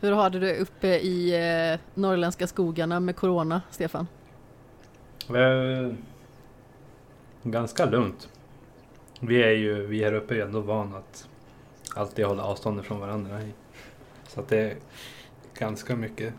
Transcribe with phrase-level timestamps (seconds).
[0.00, 1.34] Hur har du det uppe i
[1.72, 4.06] eh, norrländska skogarna med corona, Stefan?
[5.28, 5.92] Eh,
[7.42, 8.28] ganska lugnt.
[9.20, 11.28] Vi är ju, vi här uppe är ändå vana att
[11.94, 13.40] alltid hålla avstånd från varandra.
[14.28, 14.76] Så att det är
[15.58, 16.34] ganska mycket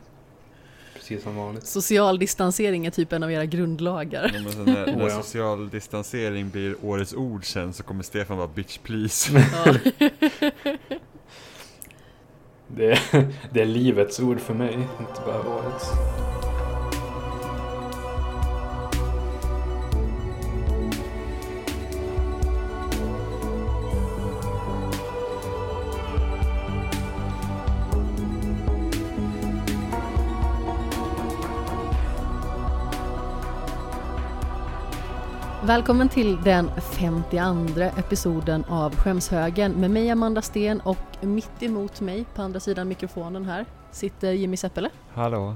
[0.93, 1.67] precis som vanligt.
[1.67, 4.31] Social distansering är typ en av era grundlagar.
[4.33, 5.21] Ja, men när, Oh, när ja.
[5.23, 9.45] social distansering blir årets ord sen så kommer Stefan vara bitch please.
[9.65, 9.75] Ja.
[12.67, 15.91] Det är, det är livets ord för mig, inte bara årets.
[35.67, 42.25] Välkommen till den 52 episoden av Skämshögen med mig Amanda Sten och mitt emot mig
[42.35, 45.55] på andra sidan mikrofonen här sitter Jimmy Seppele Hallå.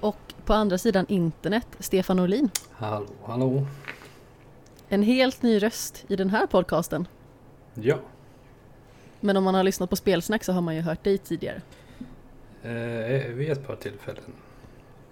[0.00, 2.50] och på andra sidan internet Stefan Norlin.
[2.72, 3.66] Hallå, hallå.
[4.88, 7.08] En helt ny röst i den här podcasten.
[7.74, 7.96] Ja,
[9.20, 11.62] Men om man har lyssnat på spelsnack så har man ju hört dig tidigare.
[12.62, 14.32] eh, vid ett par tillfällen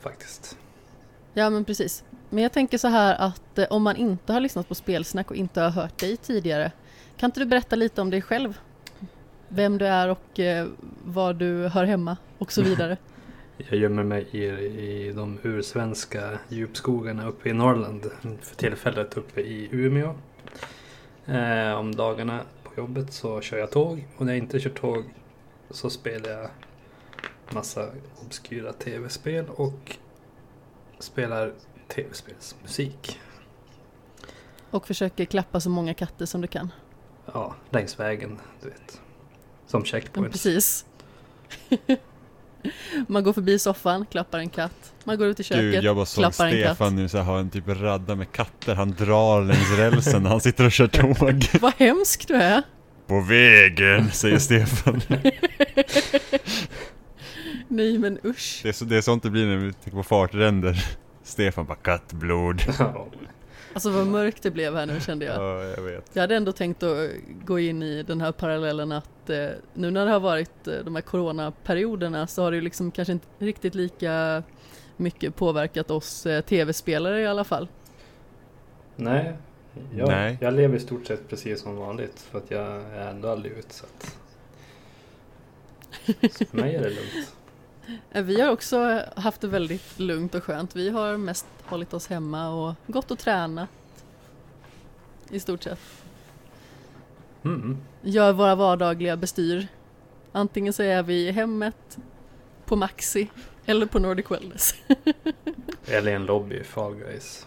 [0.00, 0.56] faktiskt.
[1.39, 2.05] Ja men precis.
[2.31, 5.36] Men jag tänker så här att eh, om man inte har lyssnat på spelsnack och
[5.36, 6.72] inte har hört dig tidigare
[7.17, 8.58] kan inte du berätta lite om dig själv?
[9.48, 10.67] Vem du är och eh,
[11.05, 12.97] var du hör hemma och så vidare.
[13.56, 18.06] Jag gömmer mig i, i de ursvenska djupskogarna uppe i Norrland.
[18.42, 20.14] För tillfället uppe i Umeå.
[21.27, 24.06] Eh, om dagarna på jobbet så kör jag tåg.
[24.17, 25.05] Och när jag inte kör tåg
[25.70, 26.50] så spelar jag
[27.50, 27.89] massa
[28.25, 29.97] obskyra tv-spel och
[30.98, 31.52] spelar
[31.94, 33.20] tv-spelsmusik.
[34.70, 36.72] Och försöker klappa så många katter som du kan.
[37.34, 39.00] Ja, längs vägen, du vet.
[39.66, 40.32] Som Ja, checkpoints.
[40.32, 40.84] precis.
[43.06, 44.92] man går förbi soffan, klappar en katt.
[45.05, 46.77] Man går ut i köket, Gud, jag bara såg klappar en katt.
[46.77, 48.74] Stefan nu så här, ha en typ radda med katter.
[48.74, 51.46] Han drar längs rälsen när han sitter och kör tåg.
[51.61, 52.62] Vad hemsk du är!
[53.06, 55.00] På vägen, säger Stefan.
[57.68, 58.61] Nej men usch.
[58.62, 60.84] Det är, så, det är sånt det blir när vi tänker på fartränder.
[61.23, 62.62] Stefan bara kattblod.
[63.73, 65.36] Alltså vad mörkt det blev här nu kände jag.
[65.36, 66.11] Ja, jag vet.
[66.12, 67.11] Jag hade ändå tänkt att
[67.45, 70.95] gå in i den här parallellen att eh, nu när det har varit eh, de
[70.95, 74.42] här coronaperioderna så har det ju liksom kanske inte riktigt lika
[74.96, 77.68] mycket påverkat oss eh, tv-spelare i alla fall.
[78.96, 79.36] Nej.
[79.95, 80.39] Jag, Nej.
[80.40, 84.17] jag lever i stort sett precis som vanligt för att jag är ändå aldrig utsatt.
[86.06, 87.37] Så för mig är det lugnt.
[88.10, 90.76] Eh, Vi har också haft det väldigt lugnt och skönt.
[90.76, 93.68] Vi har mest hållit oss hemma och gått och tränat.
[95.30, 95.78] I stort sett.
[97.44, 97.76] Mm.
[98.02, 99.68] Gör våra vardagliga bestyr.
[100.32, 101.98] Antingen så är vi i hemmet,
[102.64, 103.28] på Maxi
[103.66, 104.74] eller på Nordic Wellness.
[105.86, 107.46] Eller en lobby i Fall Guys.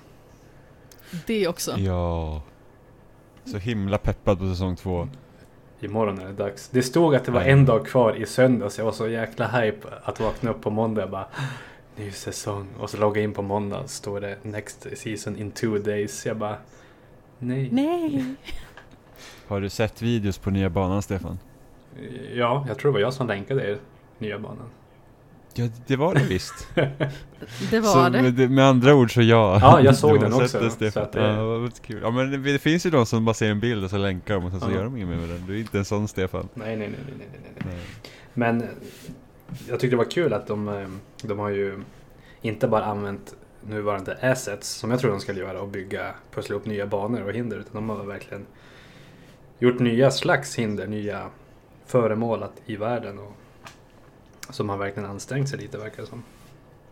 [1.25, 1.77] Det också.
[1.79, 2.41] Ja.
[3.45, 5.09] Så himla peppad på säsong två.
[5.83, 6.69] Imorgon är det dags.
[6.69, 8.77] Det stod att det var en dag kvar i söndags.
[8.77, 11.01] Jag var så jäkla hype att vakna upp på måndag.
[11.01, 11.27] Jag bara,
[11.95, 12.67] ny säsong.
[12.79, 13.87] Och så logga in på måndag.
[13.87, 16.25] Står det next season in two days.
[16.25, 16.57] Jag bara,
[17.39, 17.69] nej.
[17.71, 18.25] Nej!
[19.47, 21.39] Har du sett videos på nya banan Stefan?
[22.33, 23.77] Ja, jag tror det var jag som länkade er
[24.17, 24.69] nya banan.
[25.53, 26.67] Ja, det var det visst.
[27.71, 28.21] Det var så det.
[28.21, 29.59] Med, med andra ord så ja.
[29.61, 31.99] Ja, jag såg den också, Det, så att det- Ja, kul.
[32.03, 34.45] Ja, men det, finns ju de som bara ser en bild och så länkar de
[34.45, 34.75] och sen så Ja.
[34.75, 35.43] gör de inget med den.
[35.47, 36.47] Du är inte en sån Stefan.
[36.53, 37.63] Nej, nej, nej, nej, nej, nej, nej.
[37.75, 37.79] Nej.
[38.33, 38.67] Men eh,
[39.69, 40.87] jag tyckte det var kul att de, eh,
[41.23, 41.79] de har ju
[42.41, 43.35] inte bara använt
[43.67, 47.33] nuvarande assets som jag tror de skulle göra och bygga, pussla upp nya banor och
[47.33, 48.45] hinder utan de har verkligen
[49.59, 51.27] gjort nya slags hinder, nya
[51.85, 53.33] föremål att, i världen och
[54.49, 56.23] som har verkligen ansträngt sig lite verkar det som.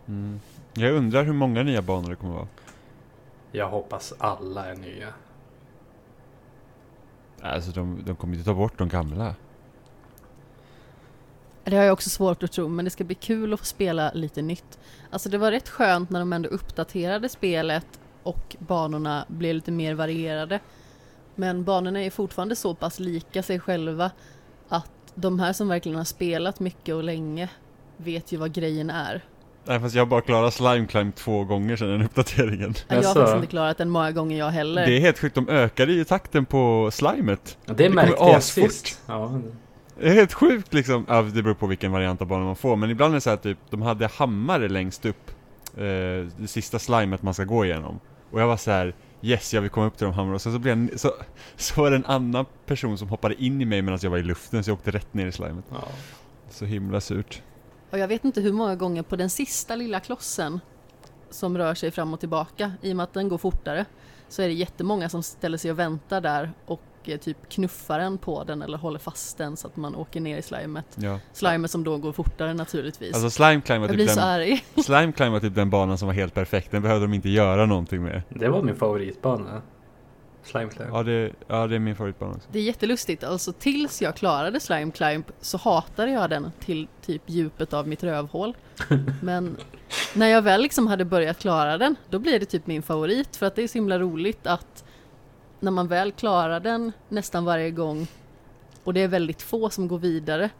[0.08, 0.40] Mm.
[0.74, 2.48] Jag undrar hur många nya banor det kommer vara.
[3.52, 5.14] Jag hoppas alla är nya.
[7.42, 9.34] Alltså de, de kommer inte ta bort de gamla.
[11.64, 14.12] Det har jag också svårt att tro, men det ska bli kul att få spela
[14.14, 14.78] lite nytt.
[15.10, 17.86] Alltså det var rätt skönt när de ändå uppdaterade spelet
[18.22, 20.60] och banorna blev lite mer varierade.
[21.34, 24.10] Men banorna är fortfarande så pass lika sig själva
[24.68, 27.48] att de här som verkligen har spelat mycket och länge
[27.96, 29.24] vet ju vad grejen är.
[29.64, 32.74] Nej fast jag har bara klarat Slime Climb två gånger sedan den uppdateringen.
[32.88, 34.86] Jag har faktiskt inte klarat den många gånger jag heller.
[34.86, 37.58] Det är helt sjukt, de ökade ju takten på slimet.
[37.66, 39.00] Ja, det märkte jag sist.
[39.06, 39.40] Ja,
[40.00, 41.06] Det är helt sjukt liksom.
[41.08, 42.76] Ja, det beror på vilken variant av banan man får.
[42.76, 45.30] Men ibland är det så här typ, de hade hammare längst upp.
[45.76, 45.82] Eh,
[46.36, 48.00] det sista slimet man ska gå igenom.
[48.30, 48.94] Och jag var så här.
[49.22, 50.34] Yes, jag vill komma upp till de hammarna.
[50.34, 51.12] Och sen så, blev jag, så,
[51.56, 54.22] så var det en annan person som hoppade in i mig medan jag var i
[54.22, 54.64] luften.
[54.64, 55.64] Så jag åkte rätt ner i slimet.
[55.70, 55.88] ja.
[56.50, 57.42] Så himla surt.
[57.90, 60.60] Och jag vet inte hur många gånger på den sista lilla klossen
[61.30, 63.84] som rör sig fram och tillbaka, i och med att den går fortare,
[64.28, 68.18] så är det jättemånga som ställer sig och väntar där och eh, typ knuffar den
[68.18, 70.86] på den eller håller fast den så att man åker ner i slimet.
[70.94, 71.18] Ja.
[71.32, 73.14] Slimet som då går fortare naturligtvis.
[73.14, 74.58] Alltså Slime Climb var typ blir så den.
[74.84, 77.66] Slime Climb var typ den banan som var helt perfekt, den behövde de inte göra
[77.66, 78.22] någonting med.
[78.28, 79.62] Det var min favoritbana.
[80.42, 80.90] Slime Climb.
[80.92, 82.48] Ja det, ja, det är min favoritbana också.
[82.52, 87.22] Det är jättelustigt, alltså tills jag klarade Slime Climb så hatade jag den till typ
[87.26, 88.56] djupet av mitt rövhål.
[89.22, 89.56] Men
[90.14, 93.46] när jag väl liksom hade börjat klara den, då blir det typ min favorit för
[93.46, 94.84] att det är så himla roligt att
[95.60, 98.06] när man väl klarar den nästan varje gång
[98.84, 100.50] och det är väldigt få som går vidare,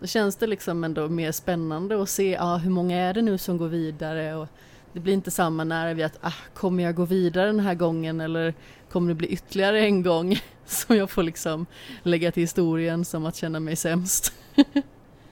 [0.00, 3.38] då känns det liksom ändå mer spännande att se ah, hur många är det nu
[3.38, 4.48] som går vidare och
[4.92, 8.20] det blir inte samma nerv i att ah, kommer jag gå vidare den här gången
[8.20, 8.54] eller
[8.90, 11.66] kommer det bli ytterligare en gång som jag får liksom
[12.02, 14.32] lägga till historien som att känna mig sämst.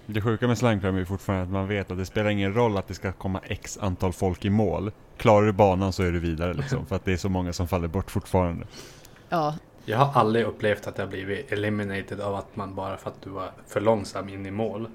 [0.08, 2.88] Det sjuka med Slime är fortfarande att man vet att det spelar ingen roll att
[2.88, 4.92] det ska komma x antal folk i mål.
[5.16, 7.68] Klarar du banan så är du vidare liksom, för att det är så många som
[7.68, 8.66] faller bort fortfarande.
[9.28, 13.22] Ja, Jag har aldrig upplevt att jag blivit eliminated av att man bara för att
[13.22, 14.88] du var för långsam in i mål.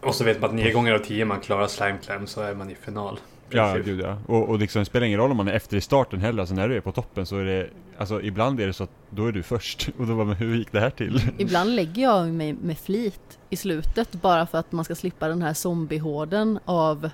[0.00, 2.54] Och så vet man att nio gånger av tio man klarar slime climb så är
[2.54, 3.20] man i final.
[3.50, 4.18] Ja, gud ja.
[4.26, 6.54] Och, och liksom, det spelar ingen roll om man är efter i starten heller, alltså
[6.54, 9.26] när du är på toppen så är det, alltså ibland är det så att då
[9.26, 9.88] är du först.
[9.98, 11.20] Och då bara, men hur gick det här till?
[11.38, 15.42] ibland lägger jag mig med flit i slutet bara för att man ska slippa den
[15.42, 17.10] här zombiehorden av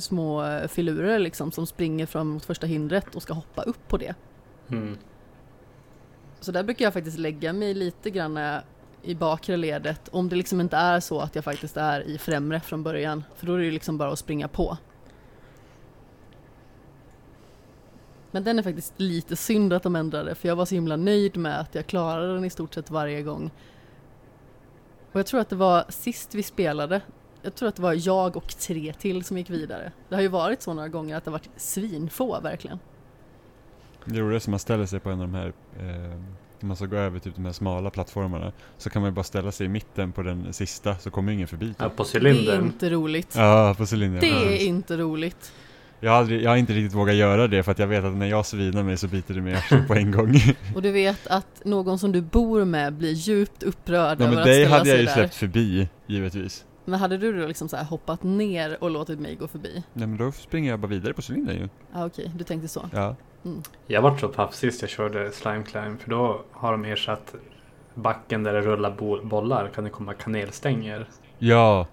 [0.00, 3.96] små eh, filurer liksom som springer fram mot första hindret och ska hoppa upp på
[3.96, 4.14] det.
[4.68, 4.98] Mm.
[6.40, 8.58] Så där brukar jag faktiskt lägga mig lite grann eh,
[9.02, 12.60] i bakre ledet om det liksom inte är så att jag faktiskt är i främre
[12.60, 13.24] från början.
[13.36, 14.78] För då är det ju liksom bara att springa på.
[18.30, 21.36] Men den är faktiskt lite synd att de ändrade för jag var så himla nöjd
[21.36, 23.50] med att jag klarade den i stort sett varje gång.
[25.12, 27.00] Och jag tror att det var sist vi spelade,
[27.42, 29.92] jag tror att det var jag och tre till som gick vidare.
[30.08, 32.78] Det har ju varit så några gånger att det har varit svinfå verkligen.
[34.04, 35.46] Det är som man ställer sig på en av de här,
[35.78, 35.84] eh,
[36.60, 39.24] när man ska gå över typ de här smala plattformarna, så kan man ju bara
[39.24, 41.74] ställa sig i mitten på den sista så kommer ingen förbi.
[41.78, 41.96] Ja, Typ.
[41.96, 42.64] på Det är cylindern.
[42.64, 43.34] inte roligt.
[43.36, 44.20] Ja, på cylindern.
[44.20, 44.50] Det Ja.
[44.50, 45.52] är inte roligt.
[46.02, 48.16] Jag har, aldrig, jag har inte riktigt vågat göra det för att jag vet att
[48.16, 50.34] när jag svinar mig så biter det mig i på en gång.
[50.74, 54.38] Och du vet att någon som du bor med blir djupt upprörd Ja, över men
[54.38, 55.14] att dig ställa hade jag sig ju där.
[55.14, 56.64] släppt förbi, givetvis.
[56.90, 59.82] Men hade du då liksom så här hoppat ner och låtit mig gå förbi?
[59.92, 61.68] Nej men då springer jag bara vidare på cylindern ju.
[61.92, 62.88] Ja okej, du tänkte så.
[62.92, 63.16] Ja.
[63.86, 67.34] Jag vart så paff sist jag körde slime climb för då har de ersatt
[67.94, 71.08] backen där det rullar bo- bollar kan det komma kanelstänger.
[71.38, 71.86] Ja,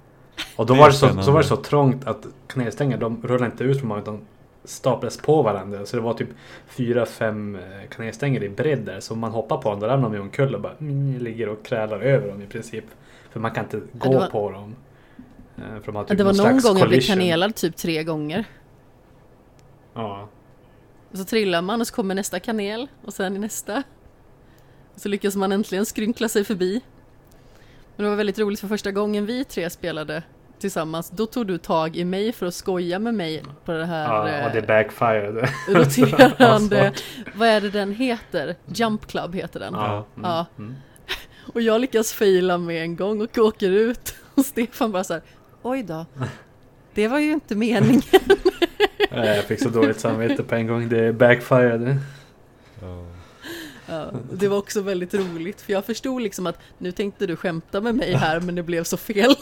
[0.56, 3.22] Och då Det är var det, så, så var det så trångt att kanelstänger de
[3.24, 4.22] rullar inte ut från utan
[4.64, 5.86] staplas på varandra.
[5.86, 6.30] Så det var typ
[6.68, 9.00] fyra, fem eh, kanelstänger i bredd där.
[9.00, 11.66] Så om man hoppar på dem då ramlar de omkull och bara mm, ligger och
[11.66, 12.86] krälar över dem i princip.
[13.32, 14.76] För man kan inte gå var- på dem.
[15.58, 17.16] Eh, För de har typ det var någon gång jag blev collision.
[17.16, 18.46] kanelad typ tre gånger.
[19.94, 20.30] Ja.
[21.12, 23.84] Och så trillar man och så kommer nästa kanel och sen nästa.
[24.94, 26.82] Och så lyckas man äntligen skrynkla sig förbi.
[27.96, 30.24] Men det var väldigt roligt för första gången vi tre spelade
[30.60, 34.28] tillsammans, då tog du tag i mig för att skoja med mig på det här
[34.28, 35.50] ja, och det eh, backfirade.
[35.68, 36.94] roterande,
[37.36, 38.56] vad är det den heter?
[38.66, 39.74] Jump Club heter den.
[39.74, 40.06] Ja.
[40.16, 40.30] Mm.
[40.30, 40.46] Ja.
[40.58, 40.76] Mm.
[41.54, 44.16] Och jag lyckas faila med en gång och åker ut.
[44.36, 45.24] Och Stefan bara så här,
[45.70, 46.06] oj då.
[46.94, 48.02] Det var ju inte meningen.
[49.12, 50.90] Jag fick så dåligt samvete på en gång.
[50.90, 51.98] Det backfirade.
[53.90, 57.36] Ja, och det var också väldigt roligt för jag förstod liksom att nu tänkte du
[57.36, 59.36] skämta med mig här men det blev så fel.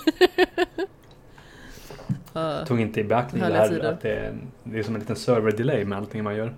[2.34, 5.16] Ja, Tog inte i beaktning det här att det är, det är som en liten
[5.16, 6.54] server delay med allting man gör.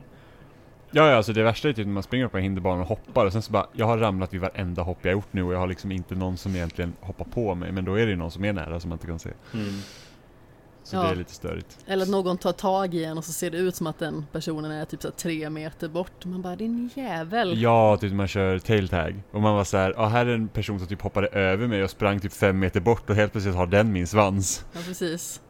[0.91, 3.25] Ja, ja, alltså det värsta är typ när man springer på en hinderbana och hoppar
[3.25, 5.60] och sen så bara, jag har ramlat vid varenda hopp jag gjort nu och jag
[5.60, 8.32] har liksom inte någon som egentligen hoppar på mig, men då är det ju någon
[8.32, 9.29] som är nära som man inte kan se.
[9.53, 9.74] Mm.
[10.84, 11.03] Så Ja.
[11.03, 11.77] det är lite störigt.
[11.88, 14.25] Eller att någon tar tag i en och så ser det ut som att den
[14.32, 16.25] personen är typ så tre meter bort.
[16.25, 17.62] Man bara, din jävel.
[17.62, 20.48] Ja, typ man kör tail tag och man var så här, ja här är en
[20.48, 23.56] person som typ hoppade över mig och sprang typ fem meter bort och helt plötsligt
[23.56, 24.65] har den min svans.
[24.74, 25.41] Ja, precis.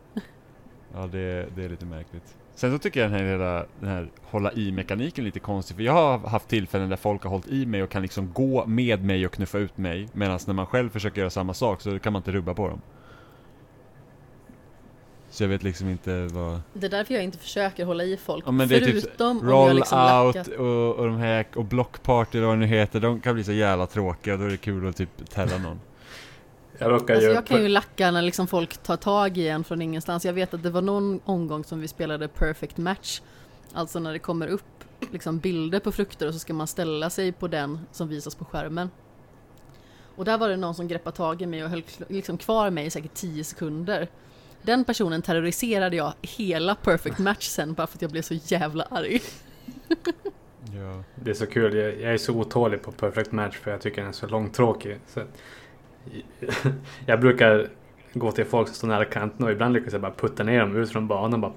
[0.94, 2.37] Ja, det, det är lite märkligt.
[2.57, 5.75] Sen så tycker jag den här hela, den här hålla i mekaniken är lite konstig,
[5.75, 8.65] för jag har haft tillfällen där folk har hållit i mig och kan liksom gå
[8.65, 11.99] med mig och knuffa ut mig, medan när man själv försöker göra samma sak så
[11.99, 12.81] kan man inte rubba på dem.
[15.29, 16.61] Så jag vet liksom inte vad...
[16.73, 18.43] Det är därför jag inte försöker hålla i folk.
[18.47, 20.47] Ja, men det är typ Förutom om jag Roll liksom out lackat.
[20.47, 23.51] och, och de här, och blockparty eller vad det nu heter, de kan bli så
[23.51, 25.79] jävla tråkiga då är det kul att typ tälla någon.
[26.79, 27.22] Jag Alltså ju...
[27.22, 30.25] jag kan ju lacka när liksom folk tar tag i en från ingenstans.
[30.25, 33.22] Jag vet att det var någon omgång som vi spelade perfect match.
[33.74, 37.31] Alltså när det kommer upp liksom bilder på frukter och så ska man ställa sig
[37.31, 38.89] på den som visas på skärmen.
[40.15, 42.86] Och där var det någon som greppade tag i mig och höll liksom kvar mig
[42.86, 44.07] i säkert 10 sekunder.
[44.62, 48.84] Den personen terroriserade jag hela Perfect Match sen bara för att jag blev så jävla
[48.84, 49.22] arg.
[50.75, 51.03] Ja.
[51.15, 51.75] Det är så kul.
[51.75, 55.00] Jag, jag är så otålig på Perfect Match för jag tycker den är så långtråkig.
[55.07, 55.22] Så
[57.05, 57.67] jag brukar
[58.13, 60.75] gå till folk som står nära kanten och ibland lyckas jag bara putta ner dem
[60.75, 61.53] ut från banan bara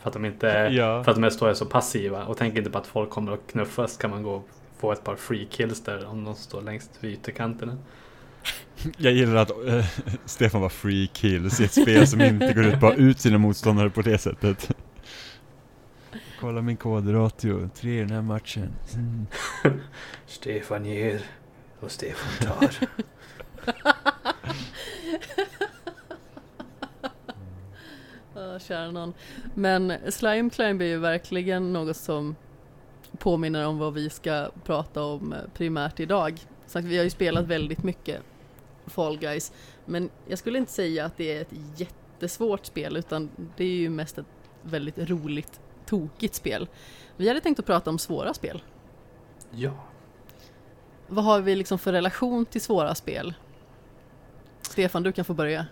[0.00, 1.04] för att de inte Ja.
[1.04, 3.96] för att de står så passiva och tänker inte på att folk kommer att knuffas
[3.96, 7.12] kan man gå och få ett par free kills där om de står längst vid
[7.12, 7.78] ytterkanterna.
[8.96, 9.86] Jag gillar att eh,
[10.24, 13.38] Stefan var free kills i ett spel som inte går ut på att ut sina
[13.38, 14.70] motståndare på det sättet.
[16.40, 18.68] Kolla min kodratio, tre i den här matchen.
[18.94, 19.26] Mm.
[20.26, 21.20] Stefan ger
[21.80, 22.70] och Stefan tar.
[28.60, 29.14] Kära någon.
[29.54, 32.36] Men Slime Climb är ju verkligen något som
[33.18, 36.40] påminner om vad vi ska prata om eh, primärt idag.
[36.66, 38.22] Så vi har ju spelat väldigt mycket
[38.86, 39.52] Fall Guys.
[39.84, 43.90] Men jag skulle inte säga att det är ett jättesvårt spel utan det är ju
[43.90, 44.26] mest ett
[44.62, 46.68] väldigt roligt, tokigt spel.
[47.16, 48.62] Vi hade tänkt att prata om svåra spel.
[49.50, 49.72] ja.
[51.08, 53.34] Vad har vi liksom för relation till svåra spel?
[54.62, 55.66] Stefan, du kan få börja.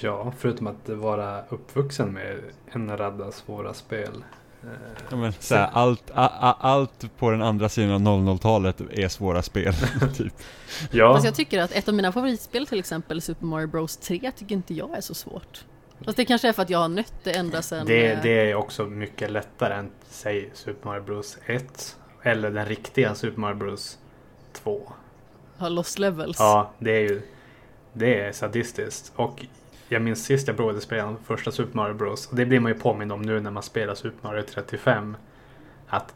[0.00, 2.40] Ja, förutom att vara uppvuxen med
[2.72, 4.24] en radda svåra spel.
[5.10, 9.08] Ja, men, så här, allt, a, a, allt på den andra sidan av 00-talet är
[9.08, 9.74] svåra spel.
[10.16, 10.32] typ.
[10.90, 14.32] Ja, Fast jag tycker att ett av mina favoritspel till exempel Super Mario Bros 3
[14.36, 15.64] tycker inte jag är så svårt.
[16.04, 17.86] Fast det kanske är för att jag har nött det ända sedan...
[17.86, 22.66] det, eh, det är också mycket lättare än säg Super Mario Bros 1 eller den
[22.66, 23.98] riktiga Super Mario Bros
[24.52, 24.92] 2.
[25.58, 26.36] Har lost levels.
[26.38, 27.22] Ja, det är ju
[27.92, 29.12] det är sadistiskt.
[29.16, 29.46] Och
[29.88, 32.26] jag minns sist jag provade spela första Super Mario Bros.
[32.26, 35.16] Och det blir man ju påmind om nu när man spelar Super Mario 35.
[35.88, 36.14] Att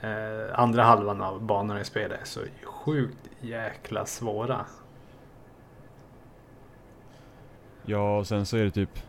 [0.00, 4.64] eh, andra halvan av banorna i spelet är så sjukt jäkla svåra.
[7.84, 9.02] Ja, och sen så är det typ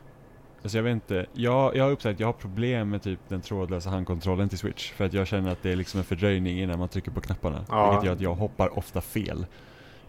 [0.64, 3.42] Alltså jag vet inte, jag, jag har upptäckt att jag har problem med typ den
[3.42, 6.80] trådlösa handkontrollen till Switch För att jag känner att det är liksom en fördröjning innan
[6.80, 7.90] man trycker på knapparna Ja.
[7.92, 9.46] Vilket gör att jag hoppar ofta fel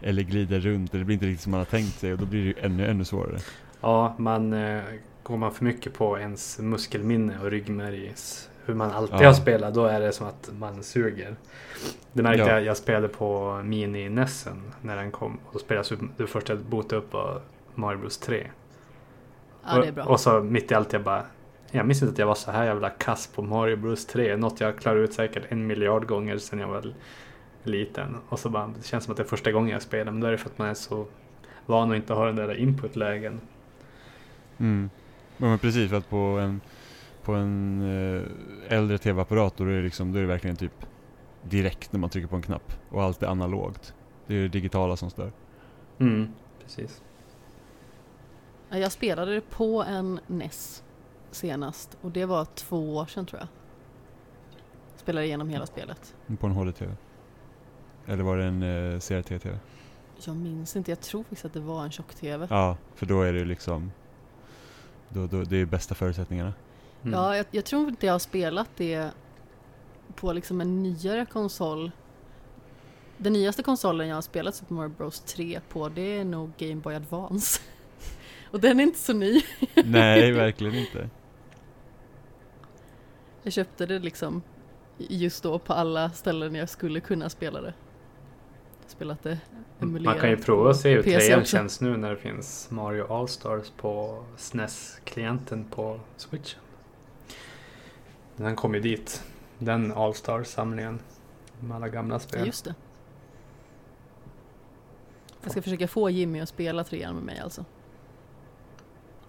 [0.01, 2.25] Eller glider runt, eller det blir inte riktigt som man har tänkt sig och då
[2.25, 3.37] blir det ju ännu, ännu svårare
[3.81, 4.81] Ja, man eh,
[5.23, 9.25] går man för mycket på ens muskelminne och ryggmärgs hur man alltid Ja.
[9.25, 11.35] har spelat, då är det som att man suger.
[12.13, 12.49] Det märkte Ja.
[12.49, 15.39] jag, jag spelade på Mini-Nessen när den kom.
[15.45, 17.41] Och då spelade jag det första jag botade upp var
[17.75, 18.47] Mario Bros 3.
[19.65, 20.03] Ja, det är bra.
[20.03, 21.23] Och, och så mitt i allt jag bara
[21.71, 24.37] Jag minns inte att jag var så här jävla kass på Mario Bros 3.
[24.37, 26.93] Något jag klarar ut säkert en miljard gånger sedan jag var
[27.63, 28.17] liten.
[28.29, 30.11] Och så bara, det känns som att det är första gången jag spelar.
[30.11, 31.05] Men då är det för att man är så
[31.65, 33.41] van att inte ha den där inputlägen.
[34.57, 34.89] mm.
[35.37, 36.61] Ja, men precis, för att på en,
[37.23, 40.85] på en eh, äldre tv-apparat då är, det liksom, då är det verkligen typ
[41.43, 43.93] direkt när man trycker på en knapp Och allt är analogt
[44.27, 45.31] Det är det digitala som stör
[45.97, 46.27] Mm,
[46.63, 47.01] precis.
[48.71, 50.83] Ja, Jag spelade det på en NES
[51.31, 53.47] senast och det var två år sedan tror jag.
[54.95, 56.15] Spelade igenom hela spelet.
[56.39, 56.93] På en HD-TV
[58.05, 59.59] Eller var det en eh, CRT-TV?
[60.25, 62.47] Jag minns inte, jag tror faktiskt att det var en tjock-tv.
[62.49, 63.91] Ja, för då är det ju liksom
[65.09, 66.53] då, då, Det är bästa förutsättningarna
[67.03, 67.13] Mm.
[67.13, 69.11] Ja, jag, jag tror inte jag har spelat det
[70.15, 71.91] på liksom en nyare konsol.
[73.17, 76.75] Den nyaste konsolen jag har spelat Super Mario Bros 3 på det är nog Game
[76.75, 77.61] Boy Advance.
[78.51, 79.41] Och den är inte så ny.
[79.85, 81.09] Nej, verkligen inte
[83.43, 84.41] Jag köpte det liksom
[84.97, 87.73] just då på alla ställen jag skulle kunna spela det.
[88.87, 89.39] Spelat det
[89.79, 93.71] Man kan ju prova och se hur trean känns nu när det finns Mario All-Stars
[93.77, 96.55] på SNES-klienten på Switch.
[98.35, 99.23] Den kom ju dit.
[99.59, 100.99] Den All-Stars-samlingen
[101.59, 102.45] med alla gamla spel.
[102.45, 102.75] just det.
[105.41, 107.65] Jag ska försöka få Jimmy att spela trean med mig alltså.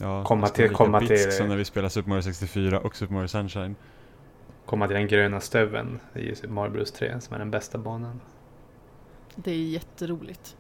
[0.03, 3.29] Ja, Komma till- komma till- Som när vi spelar Super Mario 64 och Super Mario
[3.29, 3.75] Sunshine
[4.67, 8.21] Komma till den gröna stöveln i Super Mario Bros 3 som är den bästa banan.
[9.37, 10.57] Det är jätteroligt.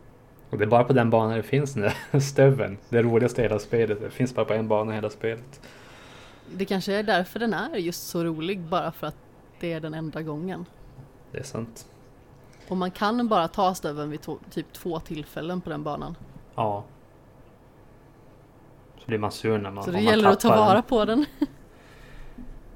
[0.50, 1.82] Och det är bara på den banan det finns den
[2.12, 2.78] där stöveln.
[2.88, 4.00] Det roligaste i hela spelet.
[4.00, 5.60] Det finns bara på en bana i hela spelet.
[6.54, 9.16] Det kanske är därför den är just så rolig, bara för att
[9.60, 10.64] det är den enda gången.
[11.32, 11.86] Det är sant.
[12.68, 16.16] Och man kan bara ta stöveln vid to- typ två tillfällen på den banan.
[16.54, 16.84] Ja.
[19.02, 20.66] Så blir man sur när man Så det man gäller att ta tappar den.
[20.66, 21.26] vara på den.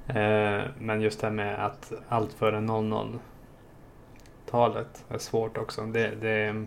[0.09, 5.81] Eh, men just det här med att allt före 00-talet är svårt också.
[5.81, 6.65] Det, det,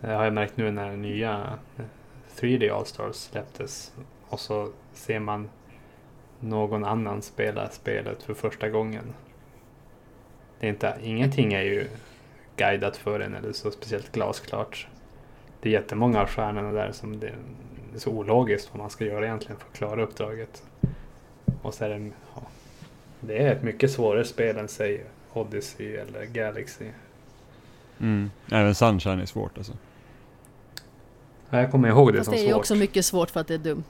[0.00, 1.58] det har jag märkt nu när nya
[2.36, 3.92] 3D All-Stars släpptes.
[4.28, 5.48] Och så ser man
[6.40, 9.04] någon annan spela spelet för första gången.
[10.60, 11.88] Det är inte, ingenting är ju
[12.56, 14.88] guidat för en eller så speciellt glasklart.
[15.60, 17.32] Det är jättemånga av stjärnorna där som det
[17.96, 20.62] är så ologiskt vad man ska göra egentligen för att klara uppdraget.
[21.62, 22.42] Och så är det, ja,
[23.20, 26.84] det är ett mycket svårare spel än säg Odyssey eller Galaxy.
[28.00, 28.30] Mm.
[28.50, 29.72] Även Sunshine är svårt alltså.
[31.50, 32.58] Jag kommer ihåg det Fast som det är svårt.
[32.58, 33.84] också mycket svårt för att det är dumt.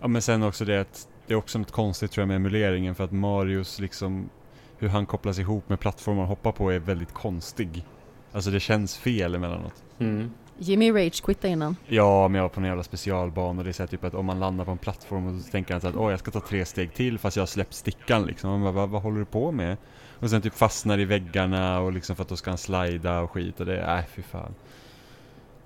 [0.00, 2.94] Ja men sen också det att det är också något konstigt tror jag med emuleringen
[2.94, 4.30] för att Marios liksom
[4.78, 7.84] hur han kopplas ihop med plattformar han hoppar på är väldigt konstig.
[8.32, 9.84] Alltså det känns fel emellanåt.
[9.98, 10.30] Mm.
[10.58, 11.76] Jimmy Rage quittade innan.
[11.86, 14.14] Ja, men jag var på en jävla specialbana och det är så här typ att
[14.14, 16.30] om man landar på en plattform och så tänker han så att åh jag ska
[16.30, 18.60] ta tre steg till fast jag har släppt stickan liksom.
[18.60, 19.76] Man bara, vad, håller du på med?
[20.18, 23.30] Och sen typ fastnar i väggarna och liksom för att då ska han slida och
[23.30, 24.54] skit och det, nej fy fan.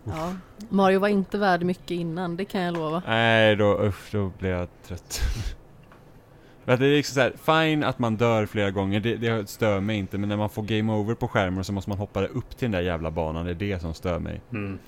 [0.04, 0.35] Ja.
[0.68, 3.02] Mario var inte värd mycket innan, det kan jag lova.
[3.06, 5.20] Nej, då, usch, då blev jag trött.
[6.64, 9.49] För att det är liksom så här, fine att man dör flera gånger, det, det
[9.49, 12.26] stör mig inte, men när man får game over på skärmen så måste man hoppa
[12.26, 14.40] upp till den där jävla banan, det är det som stör mig.
[14.52, 14.79] Mm.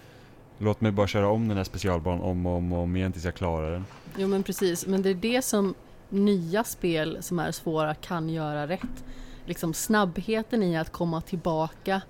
[0.59, 3.25] Låt mig bara köra om den här specialbanan om och om och om igen tills
[3.25, 3.85] jag klarar den.
[4.17, 5.75] Jo men precis, men det är det som
[6.09, 9.05] nya spel som är svåra kan göra rätt.
[9.47, 12.03] Liksom snabbheten i att komma tillbaka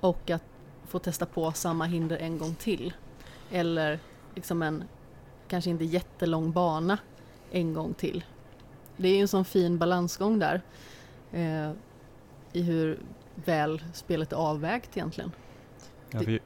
[0.00, 0.44] och att
[0.88, 2.92] få testa på samma hinder en gång till.
[3.50, 3.98] Eller
[4.34, 4.84] liksom en
[5.48, 6.98] kanske inte jättelång bana
[7.50, 8.24] en gång till.
[8.96, 10.62] Det är ju en sån fin balansgång där
[11.32, 11.70] eh,
[12.52, 12.98] i hur
[13.34, 15.32] väl spelet är avvägt egentligen.
[16.10, 16.40] Ja, vi,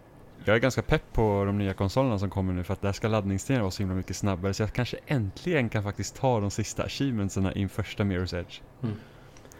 [0.44, 3.08] jag är ganska pepp på de nya konsolerna som kommer nu för att där ska
[3.08, 6.82] laddningstiderna vara så himla mycket snabbare så jag kanske äntligen kan faktiskt ta de sista
[6.82, 8.60] achievementsarna i första Mirror's Edge.
[8.82, 8.96] Mm.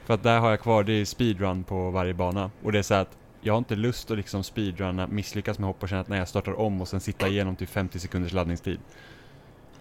[0.05, 2.51] För att där har jag kvar, det är speedrun på varje bana.
[2.63, 5.83] Och det är så att jag har inte lust att liksom speedrunna, misslyckas med hopp
[5.83, 8.79] och känna att när jag startar om och sen sitta igenom till 50 sekunders laddningstid.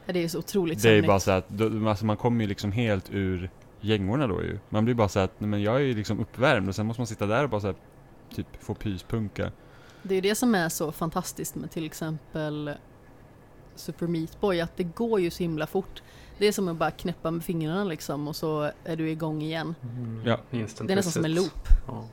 [0.06, 1.08] Ja, Det är ju så otroligt Det är ju sömnigt.
[1.08, 3.50] bara så att, då, alltså man kommer ju liksom helt ur
[3.82, 4.60] gängorna då ju.
[4.70, 7.08] Man blir bara så att, men jag är ju liksom uppvärmd och sen måste man
[7.08, 7.76] sitta där och bara så här,
[8.36, 9.52] typ få pyspunka.
[10.04, 12.72] Det är ju det som är så fantastiskt med till exempel
[13.76, 16.04] Super Meat Boy, att det går ju så himla fort.
[16.38, 19.76] Det är som att bara knäppa med fingrarna liksom och så är du igång igen.
[20.26, 20.38] Ja.
[20.52, 21.68] Instant Det är nästan som en loop.
[21.88, 22.06] Ja.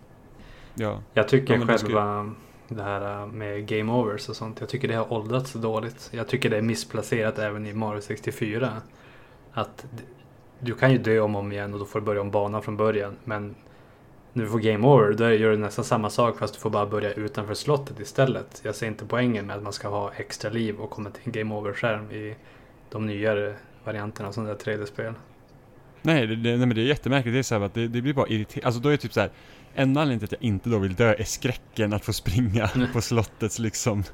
[0.75, 1.03] Ja.
[1.15, 2.35] Jag tycker Ja, själva
[2.77, 4.61] det här äh, med game overs och sånt.
[4.61, 6.11] Jag tycker det har åldrats dåligt.
[6.13, 8.73] Jag tycker det är missplacerat även i Mario 64.
[9.53, 9.87] Att
[10.59, 12.63] du kan ju dö om och om igen och då får du börja om banan
[12.63, 13.17] från början.
[13.25, 13.55] Men
[14.33, 16.87] när du får game over då gör du nästan samma sak fast du får bara
[16.87, 18.61] börja utanför slottet istället.
[18.65, 21.33] Jag ser inte poängen med att man ska ha extra liv och komma till en
[21.33, 22.35] game over-skärm i
[22.91, 23.55] de nyare
[23.85, 25.15] varianterna av sådana där 3D-spel.
[26.03, 27.35] Nej, det, det, nej men det är jättemärkligt.
[27.35, 28.67] Det är så här att det, det blir bara irriterande.
[28.67, 29.31] Alltså då är det typ så här.
[29.75, 32.93] En anledning till att jag inte då vill dö är skräcken att få springa Mm.
[32.93, 34.05] på slottets liksom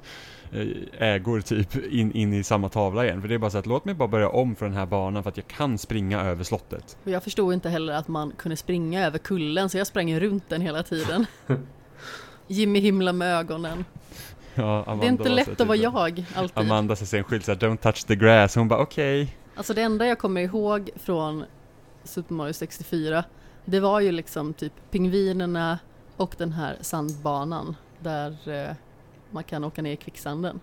[0.52, 0.66] eh,
[1.08, 3.20] ägor typ in, in i samma tavla igen.
[3.20, 5.22] För det är bara så att låt mig bara börja om för den här banan
[5.22, 6.96] för att jag kan springa över slottet.
[7.04, 10.48] Och jag förstod inte heller att man kunde springa över kullen så jag sprang runt
[10.48, 11.26] den hela tiden.
[12.46, 13.84] Jimmy himla med ögonen.
[14.54, 16.58] Ja, Amanda det är inte lätt att vara jag alltid.
[16.58, 18.54] Amanda ser en skylt såhär, don't touch the grass.
[18.54, 19.36] Hon bara okej.
[19.56, 21.44] Alltså det enda jag kommer ihåg från
[22.04, 23.24] Super Mario 64
[23.70, 25.78] det var ju liksom typ pingvinerna
[26.16, 28.76] och den här sandbanan där eh,
[29.30, 30.60] man kan åka ner i kvicksanden.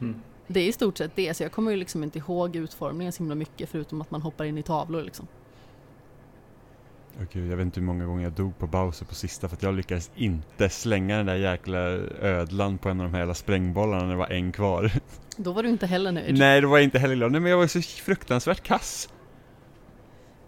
[0.00, 0.20] Mm.
[0.46, 3.22] Det är i stort sett det, så jag kommer ju liksom inte ihåg utformningen så
[3.22, 5.26] himla mycket förutom att man hoppar in i tavlor liksom.
[7.32, 9.62] Gud, jag vet inte hur många gånger jag dog på Bowser på sista för att
[9.62, 11.78] jag lyckades inte slänga den där jäkla
[12.20, 14.92] ödlan på en av de här jävla sprängbollarna när det var en kvar.
[15.36, 16.38] Då var du inte heller nöjd.
[16.38, 17.32] Nej, det var jag inte heller glad.
[17.32, 19.08] Nej, men jag var så fruktansvärt kass.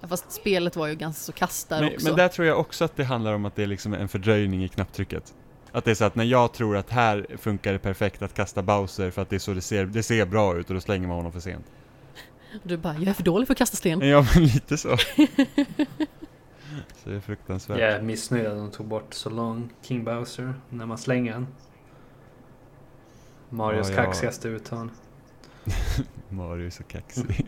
[0.01, 2.07] Ja, Fast spelet var ju ganska så kast där Men, också.
[2.07, 4.65] men där tror jag också att det handlar om att det är liksom en fördröjning
[4.65, 5.35] i knapptrycket.
[5.73, 8.63] Att det är så att när jag tror att här funkar det perfekt att kasta
[8.63, 11.09] Bowser för att det är så det ser, det ser bra ut och då slänger
[11.09, 11.65] man honom för sent.
[12.63, 14.01] Du bara, jag är för dålig för att kasta sten.
[14.09, 14.97] Ja, men lite så.
[14.97, 15.05] så
[17.11, 17.79] det är fruktansvärt.
[17.79, 21.47] Jag är missnöjd att de tog bort så lång King Bowser när man slänger den.
[23.49, 24.05] Marios Ja, ja.
[24.05, 24.91] kaxigaste uttal.
[26.29, 27.47] Mario är så kaxig.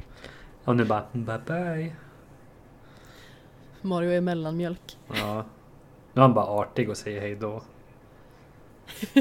[0.64, 1.92] Och nu bara bye bye.
[3.82, 4.98] Mario är mellanmjölk.
[5.14, 5.44] Ja.
[6.12, 7.62] Nu är han bara artig och säger hej då.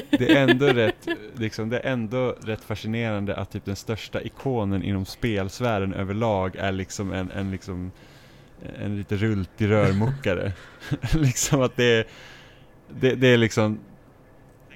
[0.10, 4.84] Det är ändå rätt, liksom, det är ändå rätt fascinerande att typ den största ikonen
[4.84, 7.92] inom spelsfären överlag är liksom en, en liksom
[8.80, 10.52] en lite rultig rörmokare.
[11.14, 12.08] liksom att det är,
[12.90, 13.80] det, det är liksom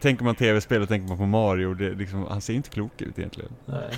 [0.01, 3.19] Tänker man tv-spel och tänker man på Mario, det, liksom, han ser inte klok ut
[3.19, 3.51] egentligen.
[3.65, 3.89] Nej.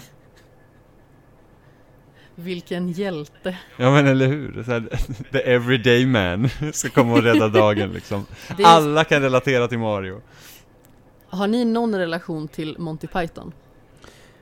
[2.39, 3.57] Vilken hjälte.
[3.77, 4.63] Ja men eller hur?
[4.63, 4.81] Så här,
[5.31, 8.25] the everyday man ska komma och rädda dagen liksom.
[8.57, 10.21] Är, Alla kan relatera till Mario.
[11.27, 13.53] Har ni någon relation till Monty Python?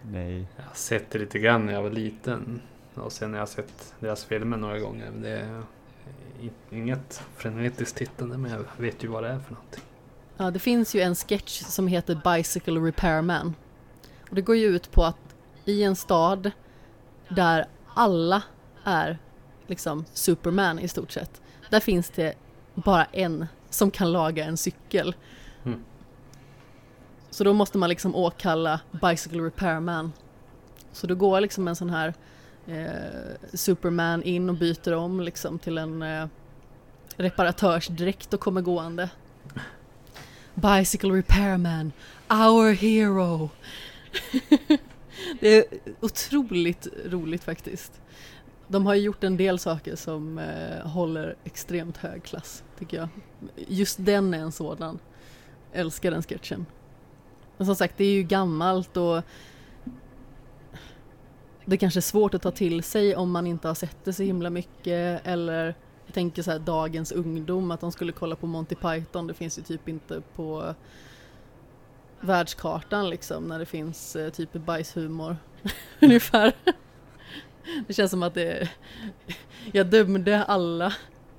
[0.02, 0.46] Nej.
[0.58, 2.62] Jag har sett det lite grann när jag var liten.
[2.94, 5.12] Och sen har jag sett deras filmer några gånger.
[5.12, 5.64] Men det är
[6.72, 9.84] inget frenetiskt tittande men jag vet ju vad det är för någonting.
[10.38, 13.56] Ja, det finns ju en sketch som heter Bicycle Repairman.
[14.30, 15.18] Och det går ju ut på att
[15.66, 16.52] i en stad
[17.30, 18.44] där alla
[18.84, 19.18] är
[19.68, 21.42] liksom Superman i stort sett.
[21.70, 22.34] Där finns det
[22.74, 25.16] bara en som kan laga en cykel.
[25.66, 25.84] Mm.
[27.30, 30.14] Så då måste man liksom åkalla Bicycle Repairman.
[30.92, 32.14] Så då går liksom en sån här
[32.68, 36.28] eh, Superman in och byter om liksom till en eh,
[37.18, 39.10] reparatörsdräkt och kommer gående.
[40.54, 41.92] Bicycle Repairman,
[42.30, 43.50] our hero.
[45.40, 45.66] det är
[46.02, 48.02] otroligt roligt faktiskt.
[48.68, 53.08] De har ju gjort en del saker som eh, håller extremt hög klass, tycker jag.
[53.56, 55.00] Just den är en sådan.
[55.74, 56.66] Älskar den sketchen.
[57.58, 59.22] Men som sagt, det är ju gammalt och
[61.66, 64.24] det kanske är svårt att ta till sig om man inte har sett det så
[64.24, 68.76] himla mycket eller jag tänker så här dagens ungdom att de skulle kolla på Monty
[68.76, 69.28] Python.
[69.28, 70.76] Det finns ju typ inte på
[72.22, 75.38] världskartan liksom när det finns eh, typ bajshumor
[76.02, 76.54] ungefär.
[77.88, 78.70] Det känns som att det är,
[79.72, 80.94] jag dömde alla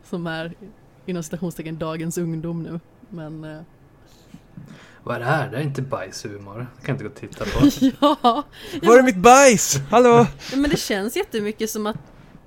[0.05, 0.55] som är
[1.07, 2.81] inom citationstecken dagens ungdom nu.
[3.09, 3.61] Men eh,
[5.03, 5.51] Vad är det här?
[5.51, 6.67] Det är inte bajshumor.
[6.81, 7.69] Det kan inte gå och titta på.
[8.23, 8.43] ja,
[8.83, 9.81] Var är mitt bajs?
[9.91, 10.27] Hallå?
[10.57, 11.97] men det känns jättemycket som att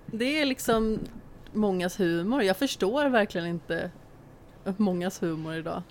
[0.05, 0.99] det är liksom
[1.53, 2.43] mångas humor.
[2.43, 3.91] Jag förstår verkligen inte
[4.77, 5.83] mångas humor idag.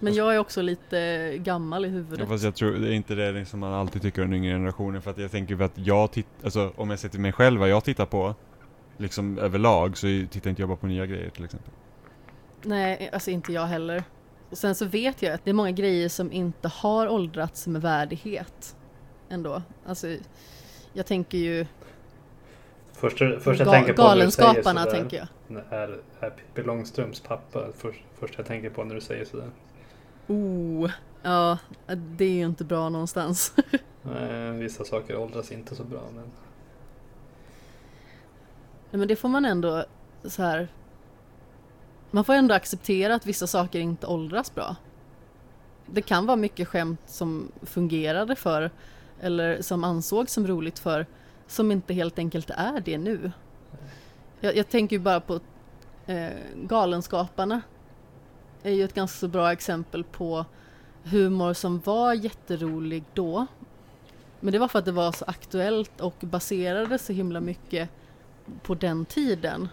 [0.00, 2.28] Men jag är också lite gammal i Ja, huvudet.
[2.28, 5.02] fast jag tror, det är inte det liksom man alltid tycker om den yngre generationen
[5.02, 7.68] för att jag tänker att jag tittar, alltså om jag ser till mig själv vad
[7.68, 8.34] jag tittar på
[8.96, 11.70] Liksom överlag så tittar inte jag bara på nya grejer till exempel
[12.62, 14.02] Nej, alltså inte jag heller.
[14.50, 17.82] Och sen så vet jag att det är många grejer som inte har åldrats med
[17.82, 18.76] värdighet.
[19.28, 19.62] Ändå.
[19.86, 20.06] Alltså,
[20.92, 21.66] jag tänker ju
[22.92, 25.16] Första, första jag ga- tänker på när du säger Galenskaparna sådär, tänker
[25.48, 25.62] jag.
[25.70, 27.66] Är, är Pippi Långstrumps pappa.
[27.78, 29.50] Först, första jag tänker på när du säger sådär.
[30.30, 30.90] Oh,
[31.22, 33.54] ja, det är ju inte bra någonstans.
[34.04, 36.00] Eh, vissa saker åldras inte så bra.
[36.14, 36.24] Men
[38.90, 39.84] Nej, men det får man ändå
[40.24, 40.68] så här.
[42.10, 44.76] Man får ändå acceptera att vissa saker inte åldras bra.
[45.86, 48.70] Det kan vara mycket skämt som fungerade för
[49.20, 51.06] eller som ansågs som roligt för
[51.46, 53.32] som inte helt enkelt är det nu.
[54.40, 55.40] Jag, jag tänker ju bara på
[56.06, 57.62] eh, Galenskaparna
[58.62, 60.44] är ju ett ganska bra exempel på
[61.02, 63.46] humor som var jätterolig då.
[64.40, 67.88] Men det var för att det var så aktuellt och baserade så himla mycket
[68.62, 69.68] på den tiden.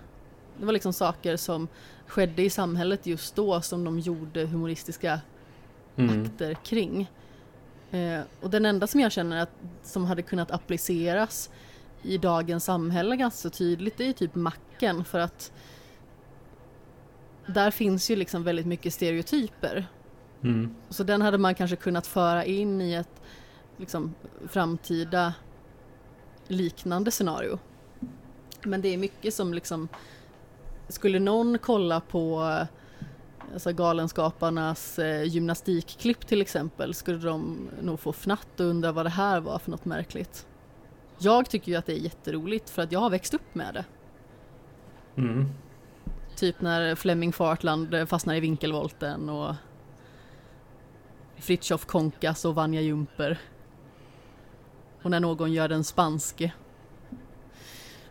[0.59, 1.67] Det var liksom saker som
[2.07, 5.19] skedde i samhället just då som de gjorde humoristiska
[5.95, 6.23] mm.
[6.23, 7.11] akter kring.
[7.91, 9.51] Eh, och den enda som jag känner att
[9.83, 11.49] som hade kunnat appliceras
[12.01, 15.51] i dagens samhälle ganska så tydligt det är typ macken för att
[17.47, 19.87] där finns ju liksom väldigt mycket stereotyper.
[20.43, 20.75] Mm.
[20.89, 23.21] Så den hade man kanske kunnat föra in i ett
[23.77, 24.15] liksom,
[24.47, 25.33] framtida
[26.47, 27.59] liknande scenario.
[28.63, 29.87] Men det är mycket som liksom
[30.89, 32.57] Skulle någon kolla på
[33.53, 39.09] alltså Galenskaparnas eh, gymnastikklipp till exempel skulle de nog få fnatt och undra vad det
[39.09, 40.47] här var för något märkligt.
[41.17, 43.85] Jag tycker ju att det är jätteroligt för att jag har växt upp med det.
[45.21, 45.45] Mm.
[46.37, 49.55] Typ när Fleming Fartland eh, fastnar i vinkelvolten och
[51.35, 53.39] Fritiof konkas och Vanja Jumper.
[55.01, 56.51] Och när någon gör den spanske.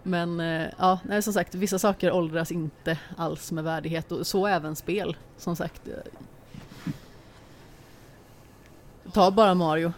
[0.02, 4.46] Men eh, ja, nej, som sagt, vissa saker åldras inte alls med värdighet och så
[4.46, 5.16] även spel.
[5.36, 5.82] Som sagt.
[9.12, 9.92] Ta bara Mario.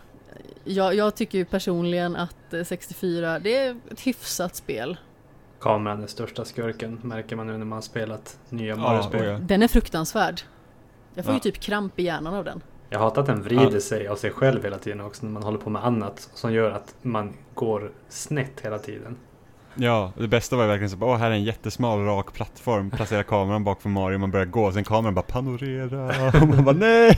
[0.64, 4.96] Jag, jag tycker personligen att eh, 64, det är ett hyfsat spel.
[5.61, 9.25] Kameran är största skurken märker man nu när man har spelat nya Mario-spel.
[9.25, 9.38] ja.
[9.38, 10.40] Den är fruktansvärd.
[11.14, 11.37] Jag får Ja.
[11.37, 12.61] ju typ kramp i hjärnan av den.
[12.90, 13.81] Jag hatar att den vrider Ja.
[13.81, 16.71] sig av sig själv hela tiden också när man håller på med annat som gör
[16.71, 19.16] att man går snett hela tiden.
[19.75, 22.90] Ja, det bästa var ju verkligen så bara, åh här är en jättesmal rak plattform,
[22.90, 26.77] placera kameran bak för Mario, man börjar gå, sen kameran bara panorera, och man bara
[26.77, 27.16] nej!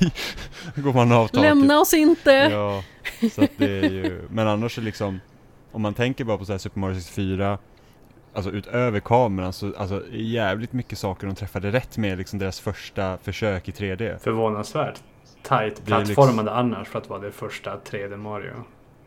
[0.74, 1.40] Då går man av taket.
[1.40, 2.30] Lämna oss inte!
[2.30, 2.82] Ja,
[3.30, 5.20] så att det är ju, men annars är liksom,
[5.72, 7.58] om man tänker bara på så här Super Mario 64,
[8.32, 13.18] alltså utöver kameran så, alltså jävligt mycket saker de träffade rätt med liksom deras första
[13.18, 14.18] försök i 3D.
[14.18, 15.02] Förvånansvärt
[15.42, 18.52] tight liksom- plattformade annars för att vara det första 3D Mario.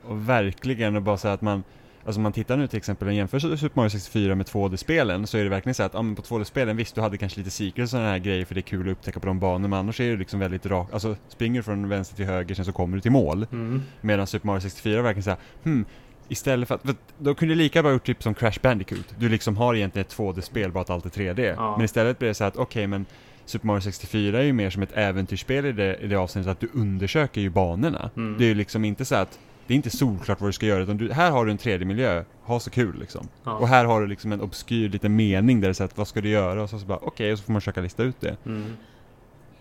[0.05, 1.63] Och verkligen, och bara säga att man
[2.05, 5.37] Alltså om man tittar nu till exempel och jämför Super Mario 64 med 2D-spelen så
[5.37, 7.79] är det verkligen så att, ja men på 2D-spelen visst du hade kanske lite secrets
[7.79, 9.99] och sådana här grejer för det är kul att upptäcka på de banorna men annars
[9.99, 13.01] är det liksom väldigt rakt, alltså springer från vänster till höger sen så kommer du
[13.01, 13.47] till mål.
[13.51, 13.81] Mm.
[14.01, 15.85] Medan Super Mario 64 är verkligen såhär, hmm,
[16.29, 19.15] istället för att, för då kunde du lika bra gjort typ som Crash Bandicoot.
[19.17, 21.53] Du liksom har egentligen ett 2D-spel bara att allt är 3D.
[21.57, 21.77] Ja.
[21.77, 23.05] Men istället blir det så att okej men
[23.45, 26.59] Super Mario 64 är ju mer som ett äventyrsspel i det, i det avseendet att
[26.59, 28.09] du undersöker ju banorna.
[28.15, 28.37] Mm.
[28.37, 30.83] Det är ju liksom inte så att det är inte solklart vad du ska göra
[30.83, 33.27] utan du, här har du en 3D-miljö, ha så kul liksom.
[33.43, 33.51] Ja.
[33.51, 36.21] Och här har du liksom en obskyr liten mening där det säger att vad ska
[36.21, 36.63] du göra?
[36.63, 38.37] Och så, så bara okej, och så får man försöka lista ut det.
[38.45, 38.63] Mm.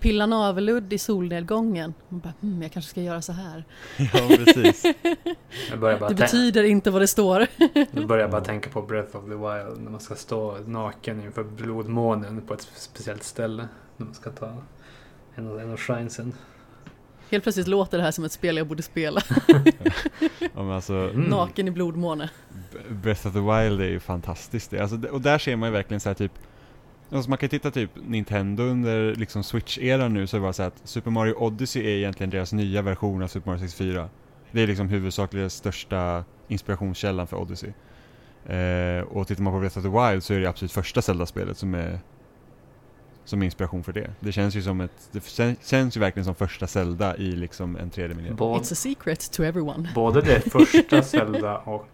[0.02, 1.94] Pilla navelludd i solnedgången.
[2.08, 3.64] Man bara, hmm, jag kanske ska göra så här.
[3.98, 4.82] ja, precis.
[6.08, 7.46] Det betyder inte vad det står.
[7.92, 11.44] jag börjar bara tänka på Breath of the Wild när man ska stå naken inför
[11.44, 13.68] blodmånen på ett speciellt ställe.
[13.96, 14.62] När man ska ta
[15.34, 16.32] en av, en av shrinesen.
[17.30, 19.20] Helt plötsligt låter det här som ett spel jag borde spela.
[20.54, 21.20] Ja, men alltså, Mm.
[21.22, 22.30] Naken i blodmåne.
[22.90, 24.74] Breath of the Wild är ju fantastiskt.
[24.74, 26.32] Alltså, det- och där ser man ju verkligen så här typ
[27.12, 30.62] Alltså man kan titta typ Nintendo under liksom Switch-eran nu så är det bara så
[30.62, 34.08] att Super Mario Odyssey är egentligen deras nya version av Super Mario 64.
[34.52, 37.70] Det är liksom huvudsakligen den största inspirationskällan för Odyssey.
[38.46, 41.56] Eh, och tittar man på Breath of the Wild så är det absolut första Zelda-spelet
[41.58, 41.98] som är
[43.24, 44.10] som är inspiration för det.
[44.20, 47.76] Det känns ju som ett, det kän- känns ju verkligen som första Zelda i liksom
[47.76, 48.34] en 3D-miljö.
[48.34, 49.88] Både, It's a secret to everyone.
[49.94, 51.88] både det första Zelda och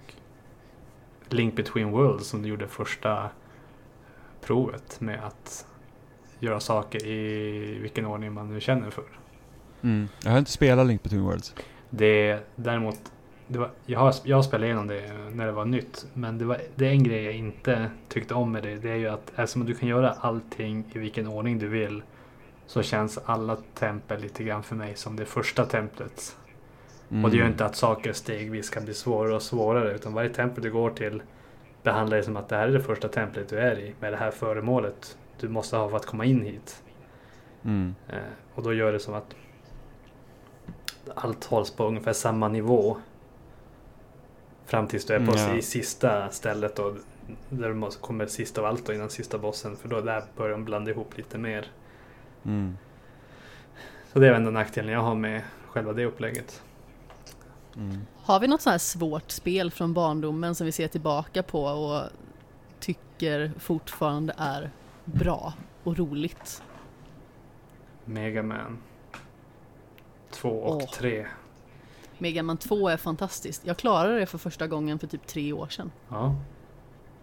[1.28, 3.30] Link Between Worlds som du gjorde första
[4.40, 5.66] provet med att
[6.40, 9.04] göra saker i vilken ordning man nu känner för.
[9.82, 10.08] Mm.
[10.24, 11.54] Jag har inte spelat Link Between Worlds.
[11.90, 12.98] Det däremot,
[13.46, 16.06] det var, jag, har, jag spelade igenom det när det var nytt.
[16.14, 18.76] Men det, var, det är en grej jag inte tyckte om med det.
[18.76, 22.02] Det är ju att eftersom du kan göra allting i vilken ordning du vill.
[22.66, 26.36] Så känns alla tempel lite grann för mig som det första templet.
[27.10, 27.24] Mm.
[27.24, 29.94] Och det gör inte att saker stegvis kan bli svårare och svårare.
[29.94, 31.22] Utan varje tempel du går till
[31.88, 33.94] behandlar det som att det här är det första templet du är i.
[34.00, 36.82] Med det här föremålet du måste ha för att komma in hit.
[37.64, 37.94] Mm.
[38.08, 38.18] Eh,
[38.54, 39.34] och då gör det som att
[41.14, 42.96] allt hålls på ungefär samma nivå.
[44.66, 45.54] Fram tills du är på Ja.
[45.54, 46.94] i sista stället då.
[47.48, 49.76] Där du kommer sist av allt då innan sista bossen.
[49.76, 51.66] För då där börjar de blanda ihop lite mer.
[52.44, 52.76] Mm.
[54.12, 56.62] Så det är ändå nackdelen jag har med själva det upplägget.
[57.76, 58.00] Mm.
[58.28, 62.02] Har vi något så här svårt spel från barndomen som vi ser tillbaka på och
[62.80, 64.70] tycker fortfarande är
[65.04, 66.62] bra och roligt?
[68.04, 68.78] Mega Man
[70.30, 70.90] 2 och Åh.
[70.90, 71.26] 3.
[72.18, 73.66] Mega Man 2 är fantastiskt.
[73.66, 75.92] Jag klarade det för första gången för typ tre år sedan.
[76.08, 76.36] Ja,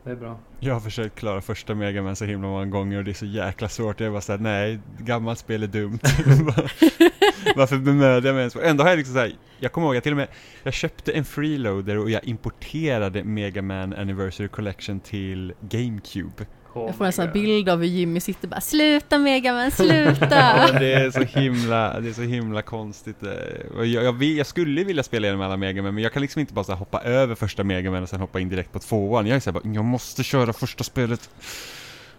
[0.05, 0.39] det är bra.
[0.59, 3.25] Jag har försökt klara första Mega Man så himla många gånger och det är så
[3.25, 3.99] jäkla svårt.
[3.99, 5.99] Jag är bara såhär, nej, gammalt spel är dumt.
[7.55, 8.55] Varför bemödar jag mig ens?
[8.55, 10.27] Ändå har jag liksom såhär, jag kommer ihåg att till och med,
[10.63, 16.45] jag köpte en freeloader och jag importerade Mega Man Anniversary Collection till GameCube.
[16.75, 19.71] Oh Jag får en sån här bild av hur Jimmy sitter bara Sluta Mega Man,
[19.71, 20.71] sluta!
[20.79, 23.23] Det är så himla, det är så himla konstigt.
[23.23, 23.29] eh.
[23.77, 26.39] Jag, jag, vill, jag skulle vilja spela igenom alla Mega Man men jag kan liksom
[26.39, 28.79] inte bara så här hoppa över första Mega Man och sen hoppa in direkt på
[28.79, 29.27] tvåan.
[29.27, 31.29] Jag är såhär bara, jag måste köra första spelet.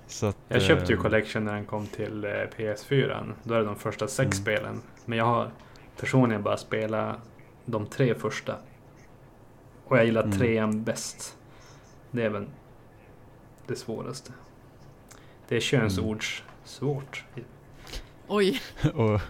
[0.06, 3.32] Så att, Jag köpte ju eh, Collection när den kom till eh, PS4.
[3.42, 4.32] Då är det de första sex Mm.
[4.42, 4.80] spelen.
[5.04, 5.50] Men jag har
[6.00, 7.16] personligen bara spelat
[7.64, 8.54] de tre första.
[9.88, 10.38] Och jag gillar Mm.
[10.38, 11.34] trean bäst.
[12.10, 12.46] Det är väl
[13.66, 14.32] det svåraste.
[15.48, 17.24] Det är könsords svårt.
[18.28, 18.60] Oj,
[18.94, 19.20] Och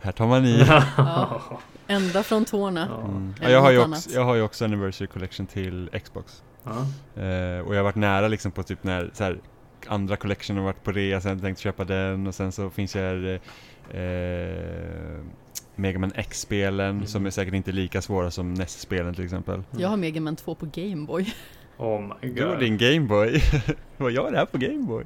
[0.00, 0.66] här tar man i.
[0.96, 1.60] Ja.
[1.86, 2.86] ända från tårna.
[2.90, 3.00] Ja.
[3.08, 3.34] Mm.
[3.42, 6.42] Ja, jag, har ju också, jag har ju också Anniversary Collection till Xbox.
[6.64, 6.70] Ja.
[7.22, 9.38] Eh, och jag har varit nära liksom på typ när så här,
[9.86, 13.24] andra collection har varit på rea, sen tänkt köpa den och sen så finns jag
[13.24, 13.40] eh,
[14.00, 15.20] eh,
[15.76, 17.06] Mega Man X-spelen Mm.
[17.06, 19.62] som är säkert inte lika svåra som NES-spelen till exempel.
[19.78, 21.34] Jag har Mega Man 2 på Gameboy.
[21.76, 22.60] Oh my Du och god.
[22.60, 23.42] din Gameboy.
[23.96, 25.04] Vad gör det här på Gameboy?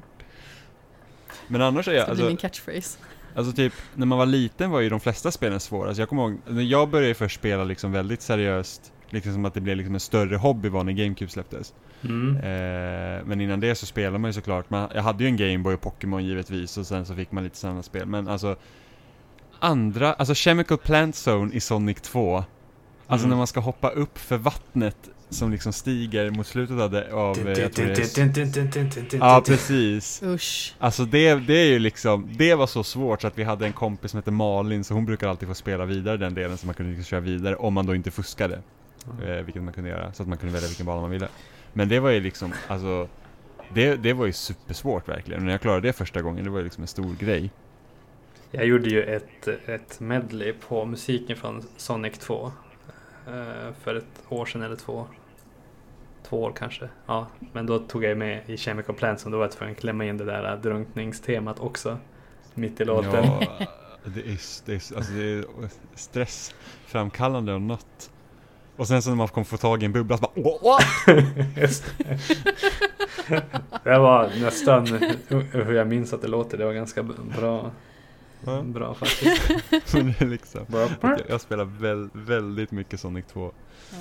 [1.47, 2.97] Men annars är Det jag, blir alltså, min catchphrase.
[3.35, 5.87] Alltså typ, när man var liten var ju de flesta spelen svåra.
[5.87, 9.53] Alltså jag kommer ihåg, när jag började först spela liksom väldigt seriöst, liksom som att
[9.53, 11.73] det blev liksom en större hobby var när GameCube släpptes.
[12.03, 12.35] Mm.
[12.37, 15.73] Eh, men innan det så spelade man ju såklart, man, jag hade ju en Gameboy
[15.73, 18.05] och Pokémon givetvis och sen så fick man lite sådana spel.
[18.05, 18.55] Men alltså,
[19.59, 22.43] andra, alltså Chemical Plant Zone i Sonic 2.
[23.07, 23.29] Alltså Mm.
[23.29, 24.97] när man ska hoppa upp för vattnet
[25.29, 27.35] som liksom stiger mot slutet av det, av,
[29.19, 30.23] Ja, precis.
[30.23, 30.75] Usch.
[30.79, 33.73] Alltså det, det är ju liksom, det var så svårt så att vi hade en
[33.73, 36.75] kompis som hette Malin så hon brukar alltid få spela vidare den delen så man
[36.75, 38.61] kunde liksom köra vidare om man då inte fuskade.
[39.27, 41.27] Eh, vilket man kunde göra, så att man kunde välja vilken bana man ville.
[41.73, 43.07] Men det var ju liksom, alltså
[43.73, 45.39] det, det var ju supersvårt verkligen.
[45.39, 47.51] Och när jag klarade det första gången, det var ju liksom en stor grej.
[48.51, 52.51] Jag gjorde ju ett, ett medley på musiken från Sonic 2.
[53.27, 55.07] Eh, För ett år sedan eller två.
[56.29, 56.89] Två år kanske.
[57.05, 59.81] Ja, men då tog jag med i Chemical Plant som då var jag tvungen att
[59.81, 61.97] klämma in det där drunkningstemat också.
[62.53, 63.25] Mitt i låten.
[63.25, 63.39] Ja,
[64.03, 65.45] det är, det är, alltså det är
[65.95, 68.11] stressframkallande och något.
[68.75, 70.79] Och sen så när man kommer få tag i en bubbla så bara åh, åh!
[73.83, 74.87] Det var nästan
[75.51, 76.57] hur jag minns att det låter.
[76.57, 77.71] Det var ganska bra.
[78.45, 78.61] Ja.
[78.61, 79.93] Bra faktiskt.
[79.93, 80.65] Men det är liksom,
[81.01, 83.51] jag, jag spelar väl, väldigt mycket Sonic 2.
[83.91, 83.97] Ja.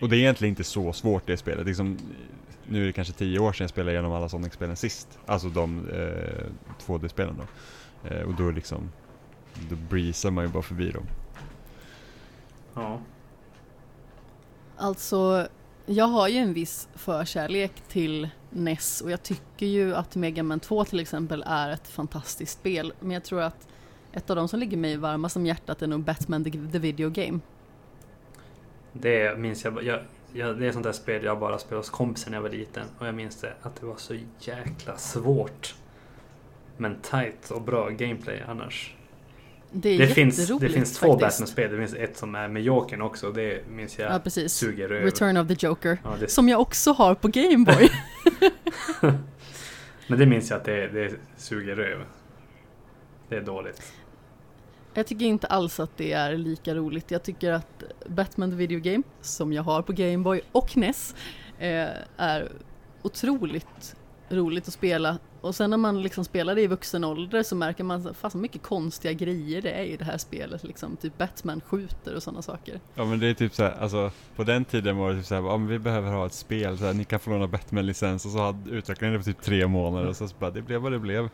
[0.00, 1.66] Och det är egentligen inte så svårt det spelet.
[1.66, 1.98] Liksom,
[2.66, 5.18] nu är det kanske tio år sedan jag spelade igenom alla Sonic-spelen sist.
[5.26, 6.46] Alltså de eh,
[6.86, 7.44] 2D-spelen då.
[8.08, 8.90] Eh, och då liksom,
[9.70, 11.04] då breezar man ju bara förbi dem.
[12.74, 13.00] ja.
[14.80, 15.48] Alltså,
[15.88, 20.60] jag har ju en viss förkärlek till NES och jag tycker ju att Mega Man
[20.60, 22.92] 2 till exempel är ett fantastiskt spel.
[23.00, 23.68] Men jag tror att
[24.12, 27.40] ett av de som ligger mig varmast om hjärtat är nog Batman the, Video Game.
[28.92, 30.00] Det minns jag, jag,
[30.32, 30.58] jag.
[30.58, 32.86] Det är sånt där spel jag bara spelade hos kompisar när jag var liten.
[32.98, 35.74] Och jag minns det att det var så jäkla svårt.
[36.76, 38.94] Men tight och bra gameplay annars.
[39.72, 41.16] Det Det finns, det finns två.
[41.16, 41.70] Batman-spel.
[41.70, 43.32] Det finns ett som är med Jokern också.
[43.32, 44.52] Det minns jag Ja, precis.
[44.52, 45.04] suger över.
[45.06, 45.98] Return of the Joker.
[46.04, 47.88] Ja, det, Som jag också har på Gameboy.
[50.06, 52.06] men det minns jag att det, det suger över.
[53.28, 53.92] Det är dåligt.
[54.94, 57.10] Jag tycker inte alls att det är lika roligt.
[57.10, 61.14] Jag tycker att Batman the Video Game, som jag har på Gameboy och NES,
[61.58, 62.52] eh, är
[63.02, 63.94] otroligt
[64.28, 65.18] roligt att spela.
[65.40, 68.62] Och sen när man liksom spelar det i vuxen ålder så märker man fast mycket
[68.62, 70.64] konstiga grejer det är i det här spelet.
[70.64, 70.96] Liksom.
[70.96, 72.80] Typ Batman skjuter och sådana saker.
[72.94, 75.56] Ja men det är typ såhär, alltså på den tiden var det typ såhär, ja
[75.56, 78.38] men vi behöver ha ett spel, så här, ni kan få låna Batman-licens och så
[78.38, 80.98] hade utvecklaren det på typ tre månader och så, så bara, det blev vad det
[80.98, 81.28] blev.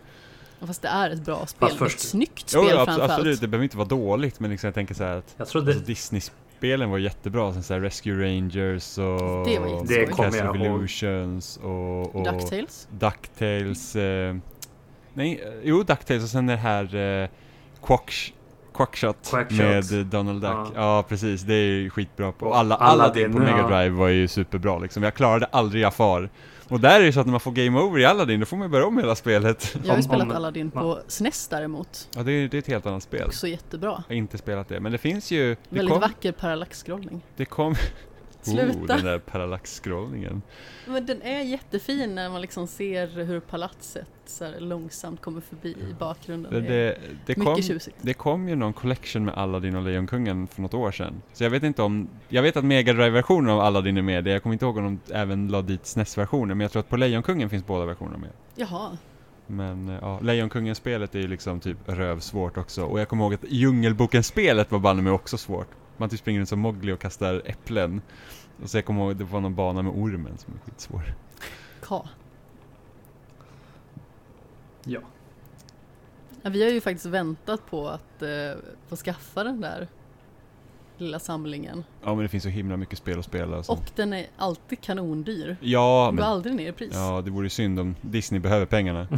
[0.61, 3.13] Och Fast det är ett bra spel, först- ett snyggt Jo, spel ja, abs- framförallt.
[3.13, 5.73] absolut, det behöver inte vara dåligt men liksom jag tänker såhär att Jag trodde...
[5.73, 5.85] alltså,
[6.65, 9.87] Disney-spelen var jättebra, som såhär Rescue Rangers och Det var.
[9.87, 10.57] Det Castle jag.
[10.57, 12.89] Illusions och, och Ducktails.
[12.91, 14.37] Ducktails, eh,
[15.15, 17.29] nej, eh, jo Ducktails och sen det här eh,
[17.83, 18.33] Quacksh
[18.75, 19.91] Quackshot Quackshot.
[19.91, 20.51] med Donald Duck.
[20.51, 20.71] Ja.
[20.75, 21.05] Ja.
[21.09, 22.47] precis, det är ju skitbra på.
[22.47, 23.79] Och alla, Aladdin, Aladdin på Mega ja.
[23.79, 25.03] Drive var ju superbra liksom.
[25.03, 26.31] Jag klarade aldrig Jafar.
[26.69, 28.57] Och där är det så att när man får Game Over i Aladdin, då får
[28.57, 29.77] man börja om hela spelet.
[29.83, 32.09] Jag har ju spelat Aladdin på SNES däremot.
[32.17, 33.27] Ja, det är, det är ett helt annat spel.
[33.27, 34.05] Också jättebra.
[34.09, 35.49] Jag har inte spelat det, men det finns ju...
[35.51, 37.21] Det Väldigt kom, vacker parallax-scrollning.
[37.37, 37.75] det kom...
[38.47, 38.97] Oh, Sluta!
[38.97, 40.43] den där parallax-scrollningen.
[40.87, 45.95] Men den är jättefin när man liksom ser hur palatset så långsamt kommer förbi i
[45.99, 46.53] bakgrunden.
[46.53, 47.97] Det, Det det, mycket kom, tjusigt.
[48.03, 51.23] det kom ju någon collection med Aladdin och Lejonkungen för något år sedan.
[51.33, 52.09] Så jag vet inte om...
[52.29, 55.15] Jag vet att Mega Drive-versionen av Aladdin är med, jag kommer inte ihåg om de
[55.15, 58.31] även la dit SNES-versionen, men jag tror att på Lejonkungen finns båda versionerna med.
[58.55, 58.99] Jaha,
[59.47, 62.85] Men eh, ja, Lejonkungen-spelet är ju liksom typ rövsvårt också.
[62.85, 65.69] Och jag kommer ihåg att Djungelboken-spelet var banne mig också svårt.
[65.97, 68.03] Man typ springer runt som Mowgli och kastar äpplen.
[68.63, 71.15] Och så jag kommer ihåg, det var någon bana med ormen som var skitsvår.
[71.83, 72.09] Ka.
[74.85, 75.01] Ja.
[76.43, 78.29] Ja, vi har ju faktiskt väntat på att eh,
[78.89, 79.89] få skaffa den där
[80.99, 81.85] lilla samlingen.
[82.03, 83.73] Ja men det finns så himla mycket spel att spela och så.
[83.73, 85.57] Och den är alltid kanondyr.
[85.61, 86.91] Ja, Den går men, aldrig ner i pris.
[86.95, 87.15] Ja.
[87.15, 89.09] ja, det vore ju synd om Disney behöver pengarna.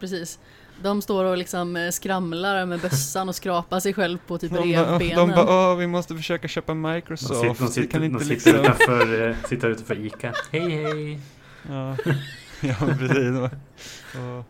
[0.00, 0.38] precis.
[0.82, 4.58] De står och liksom eh, skramlar med bössan och skrapar sig själv på typ De
[4.72, 5.28] revbenen.
[5.28, 7.40] de bara vi måste försöka köpa De Microsoft.
[7.40, 8.60] sitter, de sitter, kan de inte sitter, liksom...
[8.64, 10.32] utanför, eh, sitter utanför Ica.
[10.52, 11.20] Hej hej!
[11.68, 11.96] Ja,
[12.60, 13.38] ja precis.
[13.40, 14.44] Och,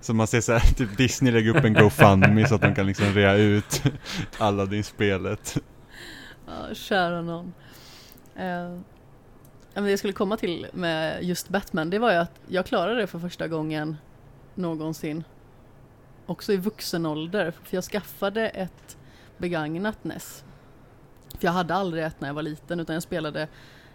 [0.00, 2.86] så man ser så här, typ Disney lägger upp en GoFundMe så att de kan
[2.86, 3.82] liksom rea ut
[4.38, 5.56] Aladdin-spelet.
[6.46, 7.52] Ja, kära någon.
[8.36, 8.68] Ja,
[9.74, 13.00] men det jag skulle komma till med just Batman, det var ju att jag klarade
[13.00, 13.96] det för första gången
[14.54, 15.24] någonsin.
[16.26, 18.96] Också i vuxen ålder, för jag skaffade ett
[19.38, 20.44] begagnat NES.
[21.38, 23.42] För jag hade aldrig ett när jag var liten, utan jag spelade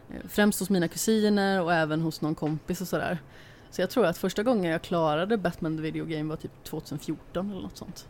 [0.10, 3.20] eh, främst hos mina kusiner och även hos någon kompis och sådär.
[3.72, 7.52] Så jag tror att första gången jag klarade Batman the Video Game var typ 2014
[7.52, 8.08] eller något sånt.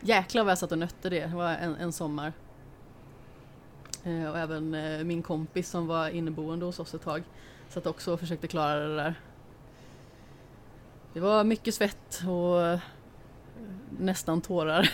[0.00, 2.32] Jäklar vad jag satt och nötte det, det var en, en sommar.
[4.04, 7.22] Eh, och även eh, min kompis som var inneboende hos oss ett tag
[7.68, 9.14] satt också och försökte klara det där.
[11.12, 12.78] Det var mycket svett och
[13.98, 14.90] nästan tårar.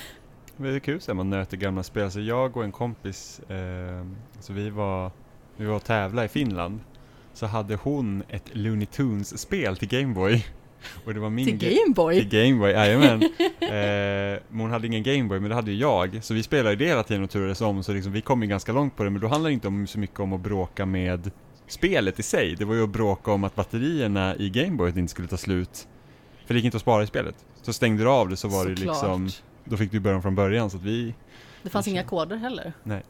[0.57, 2.11] Men det är kul här, man nöter gamla spel.
[2.11, 4.07] Så jag och en kompis, eh,
[4.41, 5.11] så vi var,
[5.57, 6.81] vi var och tävla i Finland.
[7.33, 10.47] Så hade hon ett Looney Tunes-spel till Gameboy.
[11.05, 12.21] Och det var min Till Gameboy!
[12.21, 13.23] Till Gameboy, jajamän.
[13.61, 16.25] eh, men hon hade ingen Gameboy, men det hade ju jag.
[16.25, 18.73] Så vi spelade det hela tiden och turades om, så liksom, vi kom ju ganska
[18.73, 19.11] långt på det.
[19.11, 21.31] Men då handlade det inte om, så mycket om att bråka med
[21.67, 22.57] spelet i sig.
[22.59, 25.89] Det var ju att bråka om att batterierna i Gameboy inte skulle ta slut.
[26.51, 27.35] För det gick inte att spara i spelet.
[27.63, 28.97] Så stängde du av det så var det Såklart.
[28.97, 29.29] liksom,
[29.65, 30.71] då fick du börja från början.
[30.71, 31.15] Så att vi,
[31.63, 32.73] Det fanns inga koder heller?
[32.83, 33.03] Nej.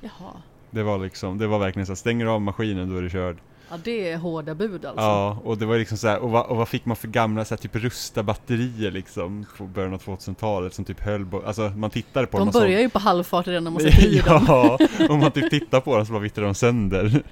[0.00, 0.32] Jaha.
[0.70, 3.10] det var liksom, det var verkligen så här, stänger du av maskinen då är du
[3.10, 3.36] körd.
[3.70, 5.00] Ja det är hårda bud alltså.
[5.02, 7.44] Ja, och det var liksom så här, och vad, och vad fick man för gamla
[7.44, 11.62] så här, typ rusta batterier liksom på början av 2000-talet som typ höll på, alltså
[11.68, 14.18] man tittade på De dem och börjar ju på halvfart redan när man sätter i
[14.26, 14.44] dem.
[14.48, 14.78] Ja,
[15.08, 17.22] om man typ tittar på dem så bara vittrar de sönder.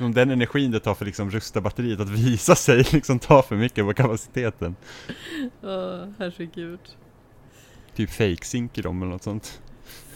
[0.00, 3.56] Om den energin det tar för liksom rusta batteriet att visa sig liksom tar för
[3.56, 4.76] mycket på kapaciteten.
[5.62, 6.80] Åh, herregud.
[7.94, 9.60] Typ fake-synker dem eller något sånt.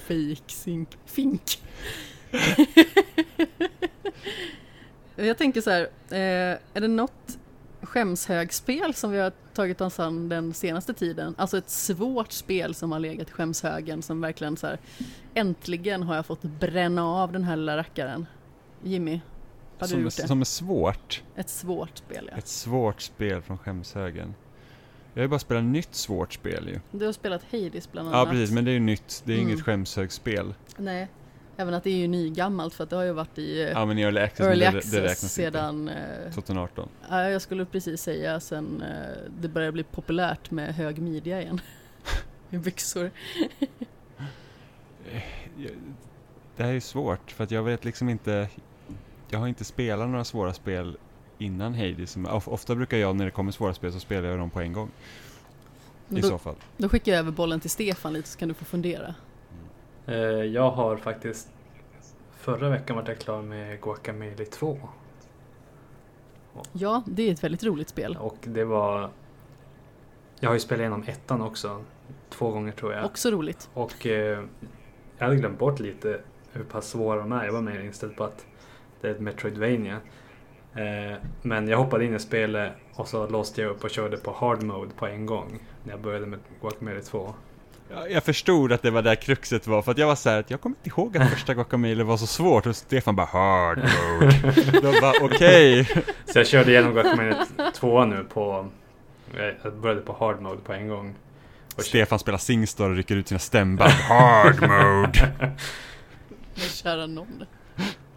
[0.09, 0.89] Fake sink.
[1.07, 1.62] Fink.
[5.17, 7.39] Jag tänker så här, eh, är det något
[7.83, 11.35] skämshögspel som vi har tagit oss an den senaste tiden?
[11.39, 14.79] Alltså ett svårt spel som har legat i skämshögen som verkligen så här,
[15.35, 18.27] äntligen har jag fått bränna av den här lilla rackaren.
[18.83, 19.21] Jimmy,
[19.85, 20.28] har du Som, är, gjort det?
[20.28, 21.22] som är svårt.
[21.37, 22.39] Ett svårt spel ja.
[22.39, 24.35] Ett svårt spel från skämshögen.
[25.14, 26.80] Jag har ju bara spelat nytt svårt spel ju.
[26.99, 28.30] Du har spelat Hades bland Ja annat.
[28.30, 29.22] precis, men det är ju nytt.
[29.26, 29.49] Det är Mm.
[29.49, 30.55] inget skämshögspel.
[30.76, 31.09] Nej,
[31.57, 33.85] även att det är ju nygammalt för att det har ju varit i eh, Ja
[33.87, 35.95] men i Early Access, Early det, Access det räknas sedan eh,
[36.26, 36.30] inte.
[36.35, 36.89] 2018.
[37.11, 41.61] Ja, jag skulle precis säga sen eh, det börjar bli populärt med hög midja igen.
[42.51, 43.11] I byxor.
[45.57, 45.70] Jag-
[46.57, 48.49] Det här är ju svårt för att jag vet liksom inte
[49.35, 50.97] Jag har inte spelat några svåra spel
[51.39, 52.16] innan Hades.
[52.47, 54.91] Ofta brukar jag när det kommer svåra spel så spelar jag dem på en gång.
[56.09, 56.55] I Då, så fall.
[56.76, 59.14] då skickar jag över bollen till Stefan lite så kan du få fundera.
[60.07, 61.49] Eh, Jag har faktiskt
[62.37, 64.78] Förra veckan var jag klar med Guacamelee 2.
[66.72, 68.16] Ja, det är ett väldigt roligt spel.
[68.20, 69.11] Och det var...
[70.41, 71.85] Jag har ju spelat igenom ettan också.
[72.30, 73.05] Två gånger tror jag.
[73.05, 73.70] Också roligt.
[73.74, 74.45] Och eh,
[75.18, 76.20] jag hade glömt bort lite
[76.53, 77.45] hur pass svåra de är.
[77.45, 78.47] Jag var mer inställd på att
[79.01, 80.01] det är ett Metroidvania.
[80.74, 84.32] Eh, men jag hoppade in i spelet och så låste jag upp och körde på
[84.32, 85.59] hard mode på en gång.
[85.84, 87.34] När jag började med Guacamelee 2.
[87.90, 90.40] Ja, Jag förstod att det var där kruxet var för att jag var så här
[90.40, 93.78] att jag kommer inte ihåg att första Guacamelee var så svårt och Stefan bara hard
[93.78, 94.80] mode.
[94.82, 95.84] Då bara okej.
[96.26, 98.68] Så jag körde igenom Guacamelee 2 nu på...
[99.36, 101.14] eh, Jag började på hard mode på en gång.
[101.76, 103.90] Och Stefan spelar Singstar och rycker ut sina stämband.
[103.92, 105.32] Hard mode.
[106.55, 107.45] Men kära nån.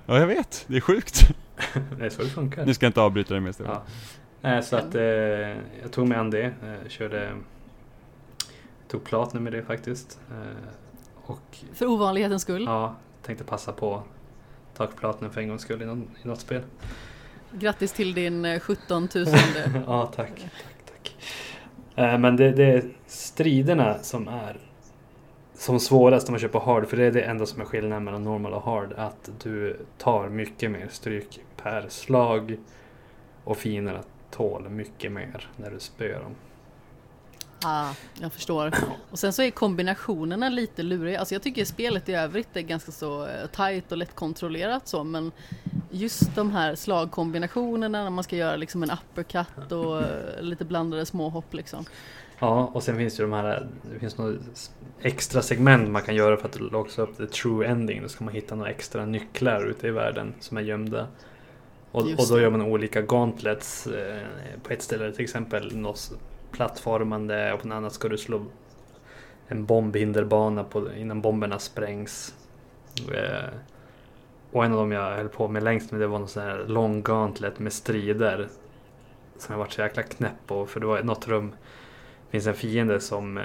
[0.09, 1.27] Ja jag vet, det är sjukt.
[1.97, 2.65] Det är så det funkar.
[2.65, 3.77] Nu ska jag inte avbryta dig mer Stefan.
[4.41, 4.49] Ja.
[4.49, 5.01] Eh, Så att eh,
[5.81, 6.43] jag tog mig an det.
[6.43, 7.31] Eh, körde...
[8.87, 10.19] Tog platinum med det faktiskt.
[10.31, 10.69] Eh,
[11.25, 12.63] och För ovanlighetens skull.
[12.67, 14.03] ja, tänkte passa på
[14.77, 16.61] ta platinum för en gångs skull i, någon, i något spel.
[17.51, 19.25] Grattis till din eh, 17 000.
[19.87, 20.31] ja, tack.
[20.35, 21.15] tack, tack.
[21.95, 24.57] Eh, men det, det är striderna som är
[25.57, 26.87] som svårast om man kör på hard.
[26.87, 28.93] För det är det enda som är skillnaden mellan normal och hard.
[28.97, 32.57] Att du tar mycket mer stryk per slag.
[33.43, 36.35] Och fienderna tål mycket mer när du spöar dem.
[37.63, 38.73] Ah, jag förstår.
[39.11, 41.19] Och sen så är kombinationerna lite luriga.
[41.19, 45.31] Alltså jag tycker spelet i övrigt är ganska så eh, tight och lättkontrollerat så men
[45.91, 51.05] just de här slagkombinationerna när man ska göra liksom en uppercut och eh, lite blandade
[51.05, 51.85] småhopp liksom.
[52.39, 54.37] Ja, och sen finns det ju de här, det finns några
[55.01, 58.01] extra segment man kan göra för att låsa upp the true ending.
[58.01, 61.07] Då ska man hitta några extra nycklar ute i världen som är gömda.
[61.91, 63.87] Och, och då gör man olika gauntlets.
[63.87, 64.21] Eh,
[64.63, 66.11] på ett ställe till exempel något
[66.51, 68.45] plattformande och på ett annat ska du slå
[69.47, 72.35] en bombhinderbana på, innan bomberna sprängs.
[73.13, 73.49] Eh,
[74.51, 76.65] och en av dem jag höll på med längst med det var någon sån här
[76.67, 78.47] lång gauntlet med strider.
[79.37, 81.51] Som jag varit så jäkla knäpp på för det var något rum
[82.29, 83.43] finns en fiende som eh,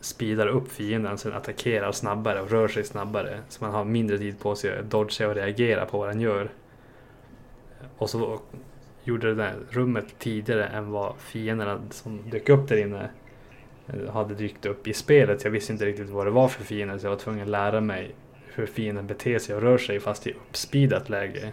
[0.00, 3.40] speedar upp fienden så den attackerar snabbare och rör sig snabbare.
[3.48, 6.50] Så man har mindre tid på sig att dodga och reagera på vad den gör.
[7.98, 8.40] Och så
[9.04, 13.10] gjorde det där rummet tidigare än vad fienderna som dök upp där inne
[13.86, 15.44] eh, hade dykt upp i spelet.
[15.44, 17.80] Jag visste inte riktigt vad det var för fiender så jag var tvungen att lära
[17.80, 18.14] mig
[18.54, 21.52] hur fienden beter sig och rör sig fast i uppspeedat läge.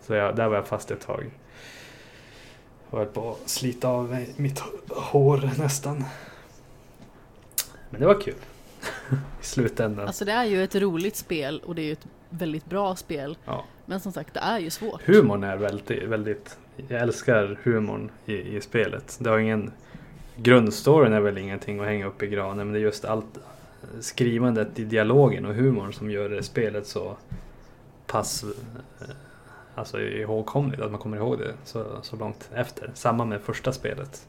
[0.00, 1.30] Så jag, där var jag fast ett tag.
[2.94, 6.04] Jag höll på att slita av mig mitt hår nästan.
[7.90, 8.34] Men det var kul.
[9.40, 10.06] I slutändan.
[10.06, 13.36] Alltså det är ju ett roligt spel och det är ju ett väldigt bra spel.
[13.44, 13.64] Ja.
[13.86, 15.02] Men som sagt, det är ju svårt.
[15.02, 16.58] Humorn är väldigt, väldigt...
[16.88, 19.16] Jag älskar humorn i, i spelet.
[19.20, 19.70] Det har ingen...
[20.36, 23.38] Grundstoryn är väl ingenting att hänga upp i granen men det är just allt
[24.00, 27.16] skrivandet i dialogen och humorn som gör det spelet så
[28.06, 28.44] pass
[29.00, 29.06] eh,
[29.74, 32.90] alltså ihågkomligt, att man kommer ihåg det så, så långt efter.
[32.94, 34.28] Samma med första spelet.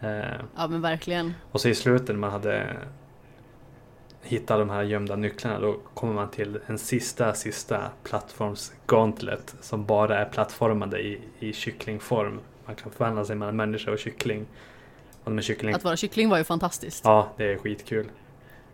[0.00, 0.08] Eh,
[0.56, 1.34] Ja men verkligen.
[1.52, 2.76] och så i slutet när man hade
[4.22, 10.18] hittat de här gömda nycklarna då kommer man till en sista, sista plattforms-gauntlet som bara
[10.18, 12.40] är plattformade i, i kycklingform.
[12.66, 14.46] Man kan förvandla sig mellan människa och kyckling.
[15.24, 15.74] Och med kyckling...
[15.74, 17.04] Att vara kyckling var ju fantastiskt.
[17.04, 18.06] Ja, det är skitkul.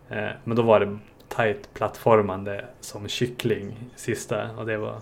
[0.08, 5.00] Eh, men då var det tight plattformande som kyckling sista och det var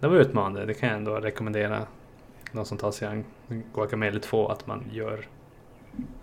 [0.00, 0.66] det var utmanande.
[0.66, 1.86] Det kan jag ändå rekommendera
[2.52, 3.24] någon som tar sig an
[3.74, 5.26] Guacamelee 2 att man gör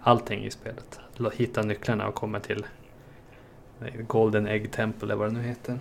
[0.02, 1.00] allting i spelet.
[1.34, 2.66] Hitta nycklarna och komma till
[4.08, 5.80] Golden Egg Temple eller vad det nu heter.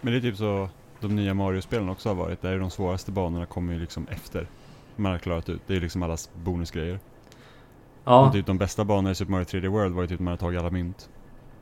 [0.00, 0.68] Men det är typ så
[1.00, 2.42] de nya Mario-spelen också har varit.
[2.42, 4.46] Där är de svåraste banorna kommer ju liksom efter
[4.96, 5.60] man har klarat ut.
[5.66, 6.98] Det är liksom allas bonusgrejer.
[8.04, 10.24] Ja, Och typ de bästa banorna i Super Mario 3D World var ju typ när
[10.24, 11.08] man har tagit alla mynt.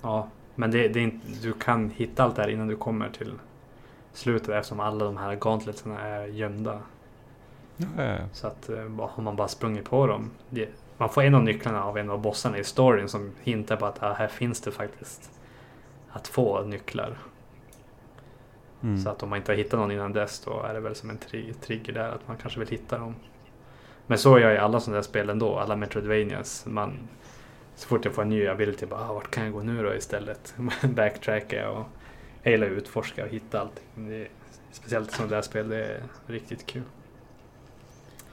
[0.02, 0.28] ja.
[0.54, 3.32] men det, det är inte, du kan hitta allt det här innan du kommer till
[4.14, 6.80] slutet eftersom alla de här gauntletsarna är gömda.
[7.76, 8.18] Ja, ja, ja.
[8.32, 10.30] Så att eh, har man bara sprungit på dem.
[10.48, 13.86] Det, man får en av nycklarna av en av bossarna i storyn som hintar på
[13.86, 15.30] att ah, här finns det faktiskt
[16.10, 17.18] att få nycklar.
[18.82, 18.98] Mm.
[18.98, 21.10] Så att om man inte har hittat någon innan dess då är det väl som
[21.10, 23.14] en tri- trigger där att man kanske vill hitta dem.
[24.06, 26.66] Men så är jag i alla sådana där spel ändå, alla Metroidvanias.
[26.66, 26.98] Man,
[27.76, 29.94] så fort jag får en ny ability, bara ah, vart kan jag gå nu då
[29.94, 30.54] istället?
[30.82, 32.03] Backtracka och jag gillar
[32.44, 33.84] att utforska och hitta allting.
[34.08, 34.28] Det är,
[34.72, 36.82] speciellt sådana där spel, det är riktigt kul.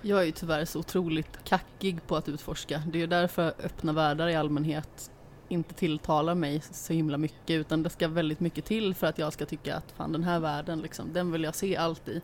[0.02, 2.84] Jag är ju tyvärr så otroligt kackig på att utforska.
[2.88, 5.12] Det är ju därför öppna världar i allmänhet
[5.52, 9.34] inte tilltalar mig så himla mycket utan det ska väldigt mycket till för att jag
[9.34, 12.22] ska tycka att fan den här världen liksom, den vill jag se allt i.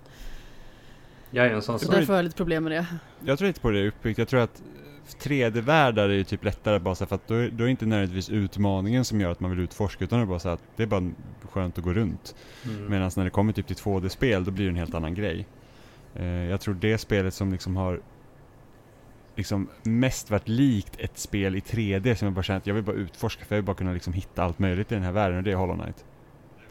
[1.31, 1.95] Jag är en sån Så som...
[1.95, 2.85] därför har jag lite problem med det.
[3.25, 4.19] Jag tror inte på det uppbyggt.
[4.19, 4.63] Jag tror att
[5.15, 7.85] 3D-världar är ju typ lättare bara så här, för att då är, då är inte
[7.85, 10.83] nödvändigtvis utmaningen som gör att man vill utforska utan det är bara så att det
[10.83, 11.11] är bara
[11.51, 12.35] skönt att gå runt.
[12.65, 12.91] Mm.
[12.91, 15.47] Medan när det kommer typ till 2D-spel då blir det en helt annan grej.
[16.15, 18.01] Eh, jag tror det spelet som liksom har
[19.35, 22.83] liksom mest varit likt ett spel i 3D som jag bara känner att jag vill
[22.83, 25.37] bara utforska för jag vill bara kunna liksom hitta allt möjligt i den här världen
[25.37, 26.05] och det är Hollow Knight.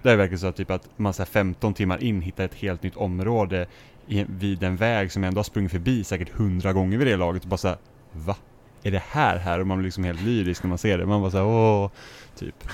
[0.03, 2.55] Det är verkligen så att typ att man så här 15 timmar in hittar ett
[2.55, 3.67] helt nytt område
[4.07, 7.17] i, vid en väg som jag ändå har sprungit förbi säkert hundra gånger vid det
[7.17, 7.77] laget och bara såhär
[8.17, 8.37] Va?
[8.83, 9.61] Är det här här?
[9.61, 11.07] Och man blir liksom helt lyrisk när man ser det.
[11.07, 11.91] Man bara såhär åh,
[12.37, 12.69] typ.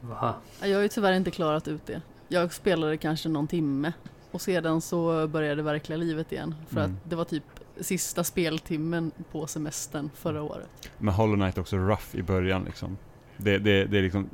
[0.00, 0.34] Va?
[0.62, 2.02] Jag har ju tyvärr inte klarat ut det.
[2.28, 3.92] Jag spelade kanske någon timme
[4.30, 6.54] och sedan så började det verkliga livet igen.
[6.68, 6.92] För Mm.
[7.04, 7.42] att det var typ
[7.80, 10.68] sista speltimmen på semestern förra året.
[10.98, 12.98] Men Hollow Knight är också rough i början liksom.
[13.36, 14.30] Det, det, det är liksom,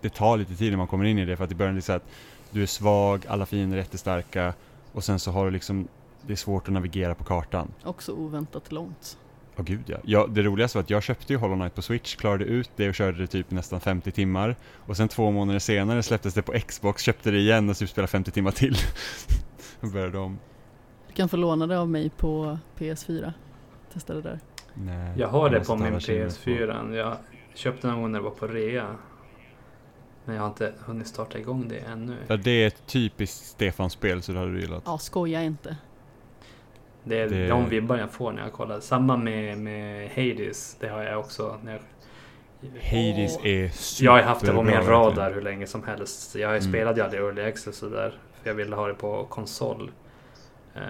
[0.00, 1.76] det tar lite tid när man kommer in i det för att i början är
[1.76, 2.06] det så att
[2.50, 4.54] du är svag, alla fiender är jättestarka
[4.92, 5.88] och sen så har du liksom,
[6.26, 7.68] det är svårt att navigera på kartan.
[7.84, 9.18] Också oväntat långt.
[9.56, 9.96] Åh gud ja.
[10.04, 10.26] ja.
[10.26, 12.94] Det roligaste var att jag köpte ju Hollow Knight på Switch, klarade ut det och
[12.94, 14.56] körde det typ nästan 50 timmar.
[14.86, 18.08] Och sen två månader senare släpptes det på Xbox, köpte det igen och typ spelade
[18.10, 18.76] 50 timmar till.
[19.80, 20.38] och började om.
[21.08, 23.32] Du kan få låna det av mig på PS4.
[23.92, 24.40] Testa det där.
[24.74, 26.94] Nej, Jag har det på min alla känner PS4.
[26.94, 27.16] Jag
[27.54, 28.96] köpte någon gång när det var på rea.
[30.24, 32.16] Men jag har inte hunnit starta igång det ännu.
[32.26, 34.82] För det är ett typiskt Stefan-spel så det hade du gillat.
[34.86, 35.76] Ja, skoja inte.
[37.04, 38.80] Det är Det- de vibbar jag får när jag kollar.
[38.80, 40.76] Samma med, med Hades.
[40.80, 41.58] Det har jag också.
[41.64, 41.80] När jag,
[42.82, 44.16] Hades är superbra.
[44.18, 46.34] jag har haft det på min radar hur länge som helst.
[46.34, 46.62] Jag Mm.
[46.62, 48.18] spelade ju aldrig Early Access sådär.
[48.42, 49.90] För jag ville ha det på konsol.
[50.74, 50.80] Eh,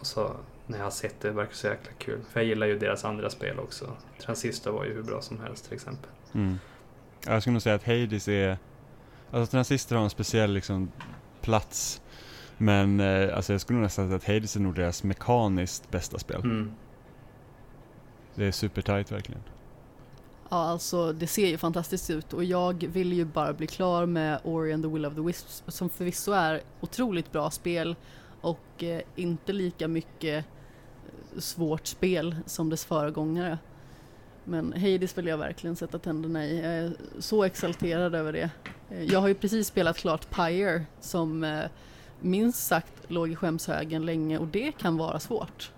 [0.00, 0.30] och så
[0.66, 2.18] när jag har sett det verkar det så jäkla kul.
[2.32, 3.86] För jag gillar ju deras andra spel också.
[4.20, 6.10] Transistor var ju hur bra som helst till exempel.
[6.34, 6.58] Mm.
[7.26, 8.58] Ja, Jag skulle nog säga att Hades är...
[9.30, 10.92] Alltså Transistor har en speciell liksom
[11.40, 12.00] plats.
[12.58, 16.18] Men eh, alltså jag skulle nog nästan säga att Hades är nog deras mekaniskt bästa
[16.18, 16.40] spel.
[16.40, 16.72] Mm.
[18.34, 19.40] Det är supertight verkligen.
[20.50, 24.40] Ja, alltså det ser ju fantastiskt ut och jag vill ju bara bli klar med
[24.44, 27.96] Ori and the Will of the Wisps som förvisso är otroligt bra spel
[28.40, 30.44] och eh, inte lika mycket
[31.34, 33.58] eh, svårt spel som dess föregångare.
[34.44, 36.56] Men Hades vill jag verkligen sätta tänderna i.
[36.60, 38.50] Jag är så exalterad över det.
[38.90, 41.64] Eh, Jag har ju precis spelat klart Pyre som eh,
[42.20, 45.72] minst sagt låg i skämshögen länge och det kan vara svårt.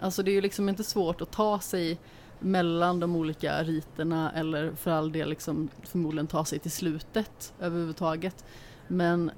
[0.00, 1.98] Alltså det är ju liksom inte svårt att ta sig
[2.38, 8.44] mellan de olika riterna eller för all del liksom förmodligen ta sig till slutet överhuvudtaget.
[8.88, 9.30] Men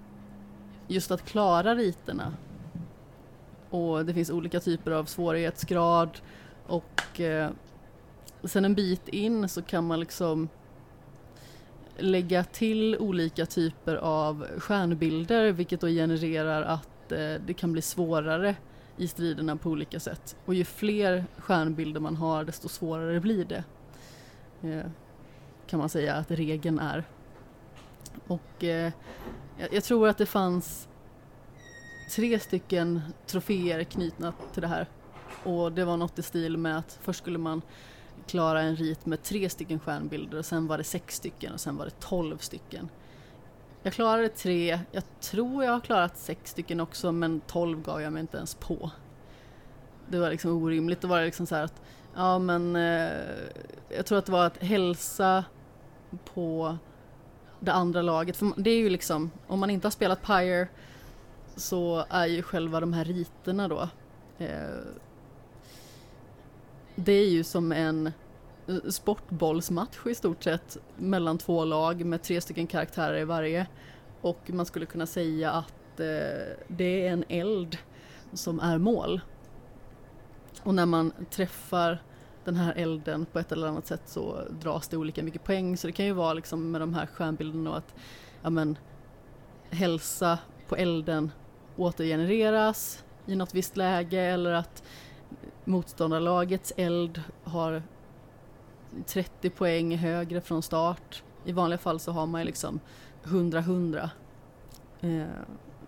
[0.89, 2.33] just att klara riterna
[3.71, 6.11] och det finns olika typer av svårighetsgrad
[6.67, 7.51] och eh,
[8.45, 10.49] sen en bit in så kan man liksom
[12.01, 18.57] lägga till olika typer av stjärnbilder vilket då genererar att eh, det kan bli svårare
[18.97, 20.37] i striderna på olika sätt.
[20.45, 23.65] Och ju fler stjärnbilder man har desto svårare blir det.
[24.63, 24.87] Eh,
[25.67, 27.05] kan man säga att regeln är.
[28.27, 28.93] Och eh,
[29.59, 30.89] jag, jag tror att det fanns
[32.17, 34.87] tre stycken troféer knutna till det här.
[35.45, 37.63] Och det var något i stil med att först skulle man
[38.31, 41.77] klara en rit med tre stycken stjärnbilder och sen var det sex stycken och sen
[41.77, 42.89] var det tolv stycken.
[43.83, 48.13] Jag klarade tre, jag tror jag har klarat sex stycken också men tolv gav jag
[48.13, 48.91] mig inte ens på.
[50.09, 51.83] Det var liksom orimligt, då var det liksom så här att
[52.15, 53.11] ja men eh,
[53.89, 55.45] jag tror att det var att hälsa
[56.35, 56.77] på
[57.61, 58.37] det andra laget.
[58.37, 60.69] För det är ju liksom, om man inte har spelat Pyre
[61.57, 63.89] så är ju själva de här riterna då
[64.39, 64.81] eh,
[67.05, 72.41] det är ju som en eh, sportbollsmatch i stort sett mellan två lag med tre
[72.41, 73.67] stycken karaktärer i varje.
[74.21, 77.79] Och man skulle kunna säga att eh, det är en eld
[78.33, 79.21] som är mål.
[80.63, 82.03] Och när man träffar
[82.45, 85.77] den här elden på ett eller annat sätt så dras det olika mycket poäng.
[85.77, 87.95] Så det kan ju vara liksom med de här stjärnbilderna och att
[88.43, 88.79] ja men,
[89.71, 90.39] hälsa
[90.69, 91.33] på elden
[91.77, 94.83] återgenereras i något visst läge eller att
[95.65, 97.83] motståndarlagets eld har
[99.07, 101.23] 30 poäng högre från start.
[101.45, 102.81] I vanliga fall så har man ju liksom
[103.25, 104.09] 100-100
[105.01, 105.25] eh,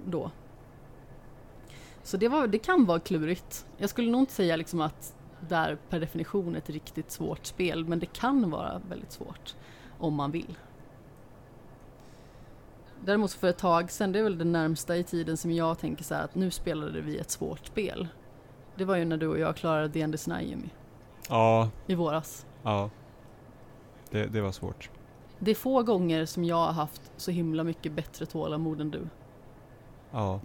[0.07, 0.31] då.
[2.03, 3.67] Så det, var, det kan vara klurigt.
[3.77, 5.15] Jag skulle nog inte säga liksom att
[5.49, 9.55] det är per definition ett riktigt svårt spel men det kan vara väldigt svårt
[9.99, 10.59] om man vill.
[13.05, 16.05] Däremot för ett tag sedan, det är väl det närmsta i tiden som jag tänker
[16.05, 18.09] så här att nu spelade vi ett svårt spel.
[18.77, 20.69] Det var ju när du och jag klarade D&D Jimmy
[21.29, 22.47] Ja, i våras.
[22.63, 22.91] ja.
[24.11, 24.91] Det, det var svårt.
[25.39, 29.01] Det är få gånger som jag har haft så himla mycket bättre tålamod än du.
[30.11, 30.41] Ja.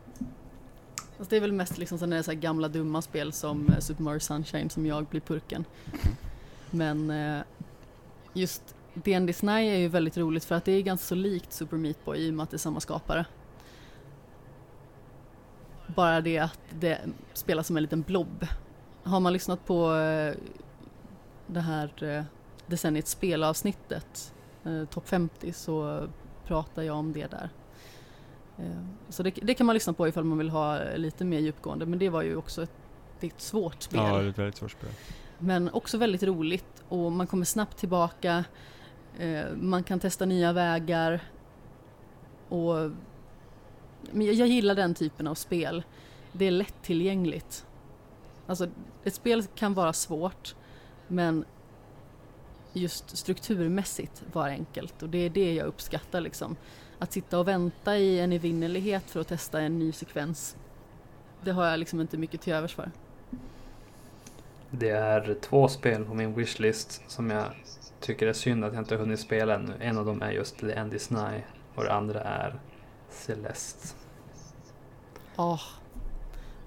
[1.17, 4.03] Alltså det är väl mest liksom sådana så här gamla dumma spel som eh, Super
[4.03, 5.65] Mario Sunshine som jag blir purken.
[6.71, 7.41] Men eh,
[8.33, 11.77] just D&D Snai är ju väldigt roligt för att det är ganska så likt Super
[11.77, 13.25] Meat Boy i och med att det är samma skapare.
[15.97, 16.99] Bara det att det
[17.33, 18.47] spelas som en liten blob.
[19.03, 20.33] Har man lyssnat på eh,
[21.47, 22.23] det här eh,
[22.67, 24.33] decenniets spelavsnittet,
[24.65, 26.07] eh, topp 50, så
[26.45, 27.49] pratar jag om det där.
[29.09, 31.99] Så det, det kan man lyssna på ifall man vill ha lite mer djupgående, men
[31.99, 32.71] det var ju också ett,
[33.21, 33.99] ett svårt spel.
[33.99, 34.89] Ja, det är ett väldigt svårt spel.
[35.39, 38.43] Men också väldigt roligt och man kommer snabbt tillbaka.
[39.55, 41.21] Man kan testa nya vägar.
[42.49, 42.91] Och
[44.11, 45.83] men jag, jag gillar den typen av spel.
[46.31, 47.65] Det är lättillgängligt.
[48.47, 48.67] Alltså,
[49.03, 50.55] ett spel kan vara svårt,
[51.07, 51.45] men
[52.73, 56.55] just strukturmässigt var enkelt och det är det jag uppskattar liksom.
[56.99, 60.57] Att sitta och vänta i en evinnerlighet för att testa en ny sekvens.
[61.43, 62.91] Det har jag liksom inte mycket till övers för.
[64.69, 67.45] Det är två spel på min wishlist som jag
[67.99, 69.73] tycker är synd att jag inte har hunnit spela ännu.
[69.79, 71.41] En av dem är just The Andy Sny
[71.75, 72.59] och det andra är
[73.09, 73.87] Celeste.
[75.35, 75.59] Ja,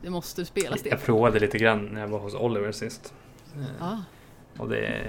[0.03, 0.89] det måste spelas det.
[0.91, 3.15] Jag provade lite grann när jag var hos Oliver sist.
[3.57, 4.03] Eh, Ja.
[4.59, 5.05] Och det,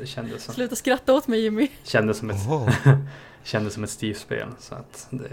[0.00, 1.68] det kändes, som, Sluta skratta åt mig Jimmy.
[1.84, 2.68] kändes, som ett, Oho.
[3.44, 4.48] kändes som ett Steve-spel.
[4.58, 5.30] Så att det,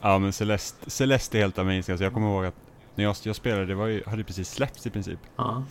[0.00, 1.92] Ja men Celeste, Celeste är helt amazing.
[1.92, 2.54] Alltså jag kommer ihåg att
[2.94, 5.18] när jag, jag spelade, det var ju, hade precis släppts i princip.
[5.36, 5.64] ja.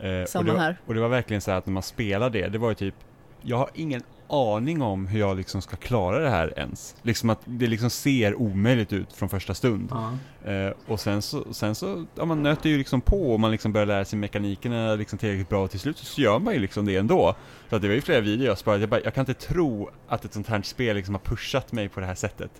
[0.00, 0.76] Eh, och, Samma det var, här.
[0.86, 2.94] och det var verkligen så här att när man spelar det, det var ju typ
[3.42, 6.96] Jag har ingen aning om hur jag liksom ska klara det här ens.
[7.02, 9.88] Liksom att det liksom ser omöjligt ut från första stund.
[9.90, 10.12] ja.
[10.50, 13.72] Eh, och sen så, sen så, ja man nöter ju liksom på och man liksom
[13.72, 16.86] börjar lära sig mekanikerna liksom tillräckligt bra och till slut så gör man ju liksom
[16.86, 17.34] det ändå.
[17.70, 19.90] Så att det var ju flera videor jag sparade, jag, bara, jag kan inte tro
[20.08, 22.50] att ett sånt här spel liksom har pushat mig på det här sättet.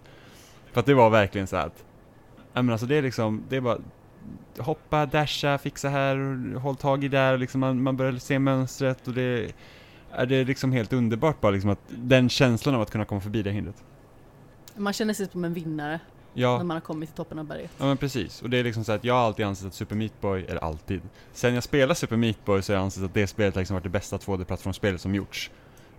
[0.73, 1.85] För att det var verkligen så att,
[2.53, 3.79] ja men alltså det är liksom, det är bara
[4.59, 9.09] hoppa, dasha, fixa här, håll tag i där och liksom man, man börjar se mönstret
[9.09, 9.53] och det
[10.17, 13.43] är det liksom helt underbart bara liksom att den känslan av att kunna komma förbi
[13.43, 13.85] det hindret.
[14.77, 16.01] Man känner sig som en vinnare
[16.39, 17.71] Ja, när man har kommit till toppen av berget.
[17.79, 19.97] Ja men precis, och det är liksom så att jag har alltid ansett att Super
[19.97, 21.01] Meat Boy, eller alltid,
[21.33, 23.85] sen jag spelade Super Meat Boy så har jag ansett att det spelet liksom varit
[23.85, 25.51] det bästa 2D-plattformsspelet som gjorts.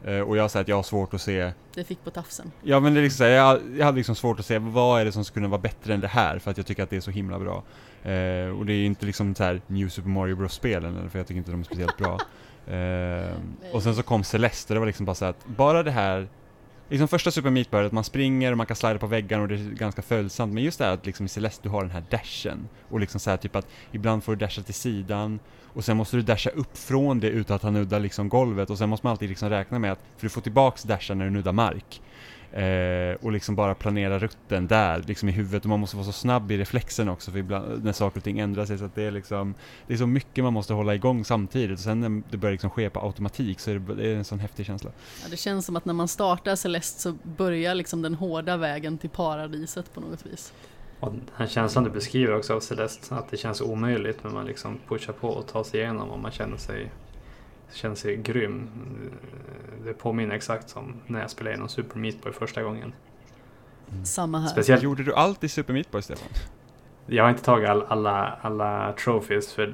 [0.04, 2.52] Eh, och jag sagt att jag har svårt att se, Det fick på tafsen.
[2.64, 5.02] ja men det är liksom så här, jag, jag hade liksom svårt att se vad
[5.02, 6.90] är det som skulle kunna vara bättre än det här för att jag tycker att
[6.90, 7.64] det är så himla bra.
[8.04, 11.28] Eh, och det är ju inte liksom så här New Super Mario Bros-spelen, för jag
[11.28, 12.18] tycker inte de är speciellt bra.
[12.68, 13.36] Eh,
[13.74, 16.28] och sen så kom Celeste och det var liksom bara så att bara det här
[16.90, 19.50] Liksom första Super Meat Boy, att man springer och man kan slida på väggarna och
[19.50, 20.54] det är ganska följsamt.
[20.54, 22.68] Men just det här att liksom i Celeste du har den här dashen.
[22.90, 25.40] Och liksom så här typ att ibland får du dasha till sidan
[25.74, 28.78] och sen måste du dasha upp från det utan att han nuddar liksom golvet och
[28.78, 31.32] sen måste man alltid liksom räkna med att, för du får tillbaks dashen när du
[31.32, 32.02] nuddar mark.
[32.52, 36.12] Eh, och liksom bara planera rutten där, liksom i huvudet och man måste vara så
[36.12, 39.04] snabb i reflexen också för ibland när saker och ting ändrar sig så att det
[39.04, 39.54] är liksom
[39.88, 42.70] Det är så mycket man måste hålla igång samtidigt och sen när det börjar liksom
[42.70, 44.92] ske på automatik så är det, det är en sån häftig känsla.
[45.24, 48.98] Ja, det känns som att när man startar Celeste så börjar liksom den hårda vägen
[48.98, 50.54] till paradiset på något vis.
[51.00, 54.46] Och den här känslan du beskriver också av Celeste, att det känns omöjligt men man
[54.46, 56.92] liksom pushar på och tar sig igenom och man känner sig,
[57.72, 58.70] känner sig grym.
[59.86, 62.94] Det påminner exakt som när jag spelade igenom Super Meat Boy första gången.
[64.06, 64.48] Samma här.
[64.48, 66.28] Speciellt, Gjorde du allt i Super Meat Boy Stefan?
[67.06, 69.74] jag har inte tagit all, alla, alla trophies för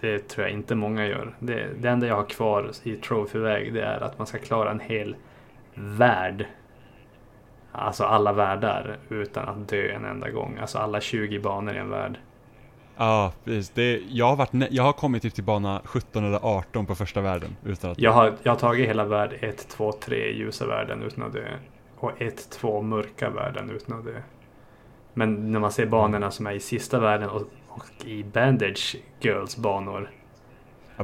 [0.00, 1.34] det tror jag inte många gör.
[1.38, 4.80] Det, det enda jag har kvar i trophyväg det är att man ska klara en
[4.80, 5.16] hel
[5.74, 6.46] värld.
[7.72, 10.58] Alltså alla världar utan att dö en enda gång.
[10.60, 12.18] Alltså alla 20 banor i en värld.
[12.98, 13.70] Ja, precis.
[13.70, 17.20] Det, jag, har varit, jag har kommit typ till bana 17 eller 18 på första
[17.20, 17.98] världen utan att...
[18.00, 21.58] Jag har, jag har tagit hela värld 1, 2, 3 ljusa världen utan att dö
[21.96, 24.20] och ett, två mörka världen utan att dö.
[25.14, 29.56] Men när man ser banorna som är i sista världen och, och i Bandage Girls
[29.56, 30.10] banor.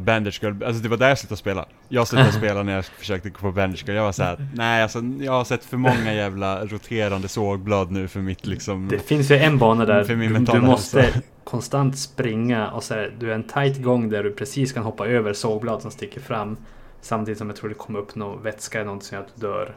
[0.01, 1.67] Bandage Girl, alltså det var där jag slutade spela.
[1.89, 3.97] Jag slutade spela när jag försökte gå på Bandage Girl.
[3.97, 8.21] Jag var såhär, nej alltså jag har sett för många jävla roterande sågblad nu för
[8.21, 8.89] mitt liksom...
[8.89, 11.21] Det finns ju en bana där du, du måste hälsa.
[11.45, 15.07] konstant springa och så här, du är en tight gång där du precis kan hoppa
[15.07, 16.57] över sågblad som sticker fram.
[17.01, 19.41] Samtidigt som jag tror det kommer upp någon vätska eller något som gör att du
[19.47, 19.75] dör.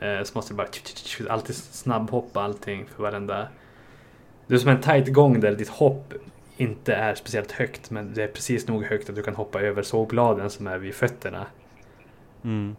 [0.00, 0.68] Eh, så måste du bara
[1.30, 3.48] alltid snabbhoppa allting för varenda...
[4.46, 6.14] Du är som en tight gång där ditt hopp
[6.56, 9.82] inte är speciellt högt men det är precis nog högt att du kan hoppa över
[9.82, 11.46] sågbladen som är vid fötterna.
[12.44, 12.76] Mm.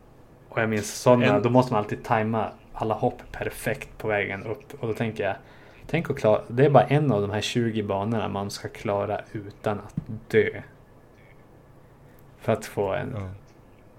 [0.50, 4.44] Och jag minns sådana, En- då måste man alltid tajma alla hopp perfekt på vägen
[4.46, 4.74] upp.
[4.80, 5.36] Och då tänker jag,
[5.88, 9.22] tänk att klara, det är bara en av de här 20 banorna man ska klara
[9.32, 9.96] utan att
[10.28, 10.50] dö.
[12.40, 13.14] För att få en...
[13.16, 13.30] Ja.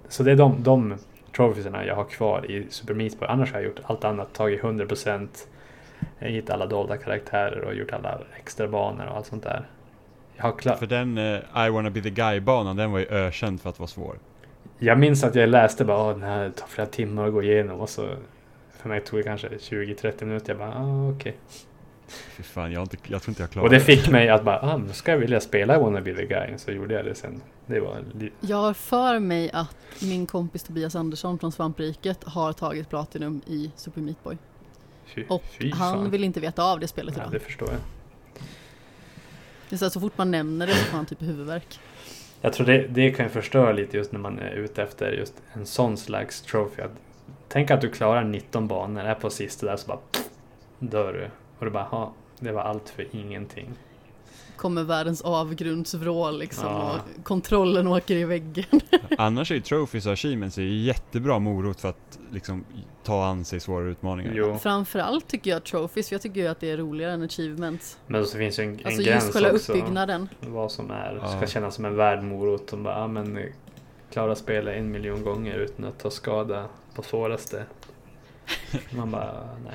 [0.08, 0.94] Så det är de, de
[1.36, 3.28] trofisarna jag har kvar i Super Meat Boy.
[3.28, 5.28] Annars har jag gjort allt annat, tagit 100%.
[6.18, 9.66] Hittat alla dolda karaktärer och gjort alla extra banor och allt sånt där.
[10.36, 10.78] Jag har klart...
[10.78, 13.88] För den eh, I wanna be the guy-banan, den var ju ökänd för att vara
[13.88, 14.18] svår.
[14.78, 17.88] Jag minns att jag läste bara den här tar flera timmar att gå igenom och
[17.88, 18.08] så
[18.70, 20.48] för mig tog det kanske 20-30 minuter.
[20.48, 21.36] Jag bara ah, okej.
[22.08, 24.60] Fy fan, jag, inte, jag tror inte jag klarar Och det fick mig att bara
[24.62, 26.58] ah, nu ska jag vilja spela I wanna be the guy.
[26.58, 27.40] Så gjorde jag det sen.
[27.66, 28.04] Det var
[28.40, 33.70] Jag har för mig att min kompis Tobias Andersson från Svampriket har tagit Platinum i
[33.76, 34.36] Super Meat Boy.
[35.14, 37.32] Fy, Och fy han vill inte veta av det spelet Ja, idag.
[37.32, 37.78] det förstår jag.
[39.68, 41.80] Det är så, att så fort man nämner det så får han typ huvudvärk.
[42.40, 45.34] Jag tror det, det kan ju förstöra lite just när man är ute efter just
[45.52, 46.82] en sån slags trophy.
[47.48, 50.24] Tänk att du klarar 19 banor, är på sista där så bara pff,
[50.78, 51.28] dör du.
[51.58, 53.68] Och du bara, ha, det var allt för ingenting.
[54.58, 56.92] Kommer världens avgrundsvrål liksom Ja.
[57.18, 58.64] och kontrollen åker i väggen.
[59.18, 62.64] Annars är ju trophies och achievements är ju jättebra morot för att liksom
[63.04, 64.32] ta an sig svåra utmaningar.
[64.34, 67.98] Jo, Framförallt tycker jag trophies, för jag tycker ju att det är roligare än achievements.
[68.06, 69.72] men så finns ju en, en Alltså gräns just själva också.
[69.72, 70.28] uppbyggnaden.
[70.40, 71.46] Vad som är, ska Ja.
[71.46, 72.68] kännas som en värd morot.
[72.70, 73.38] De bara, ja men
[74.12, 77.64] klara spelet en miljon gånger utan att ta skada på svåraste.
[78.96, 79.74] Man bara, nej.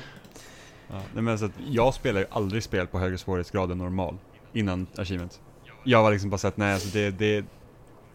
[0.89, 4.17] Ja, nej, men så att jag spelar ju aldrig spel på högre svårighetsgrad än normal
[4.53, 5.41] innan achievement.
[5.83, 7.45] Jag var liksom bara såhär, nej alltså det, det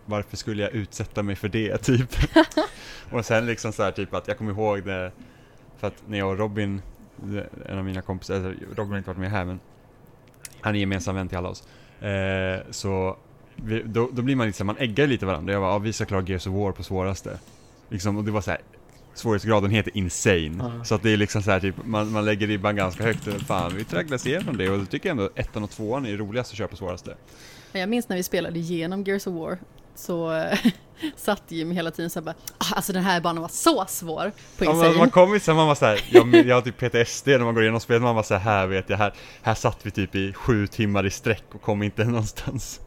[0.06, 2.10] varför skulle jag utsätta mig för det typ?
[3.12, 5.12] och sen liksom så här typ att jag kommer ihåg det,
[5.76, 6.82] för att när jag och Robin,
[7.66, 9.60] en av mina kompisar, alltså Robin har inte varit med här men
[10.60, 11.68] han är gemensam vän till alla oss.
[12.02, 13.16] Eh, så
[13.56, 15.52] vi, då, då blir man lite här, man äggar lite varandra.
[15.52, 17.38] Jag var, ja, vi ska klara Gears of War på svåraste.
[17.88, 18.60] Liksom, och det var så här,
[19.18, 20.54] svårighetsgraden heter insane.
[20.78, 20.84] Ja.
[20.84, 23.28] Så att det är liksom så här, typ, man, man lägger ribban ganska högt.
[23.46, 26.50] Fan, vi tragglas igenom det och då tycker jag ändå ettan och tvåan är roligast
[26.52, 27.16] att köra på svåraste.
[27.72, 29.58] Jag minns när vi spelade igenom Gears of War
[29.94, 30.44] så
[31.16, 34.64] satt Jim hela tiden såhär bara "Ah, Alltså den här banan var så svår på
[34.64, 34.88] Ja, Insane.
[34.88, 37.54] man, man kommer ju sen, man var såhär, jag, jag har typ PTSD när man
[37.54, 40.32] går igenom spelet, man var såhär, här vet jag, här, här satt vi typ i
[40.32, 42.80] sju timmar i sträck och kom inte någonstans.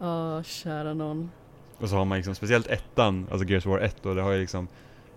[0.00, 1.30] Åh, kära någon.
[1.84, 4.32] Och så har man liksom, speciellt ettan, alltså Gears of War 1 och det har
[4.32, 4.68] ju liksom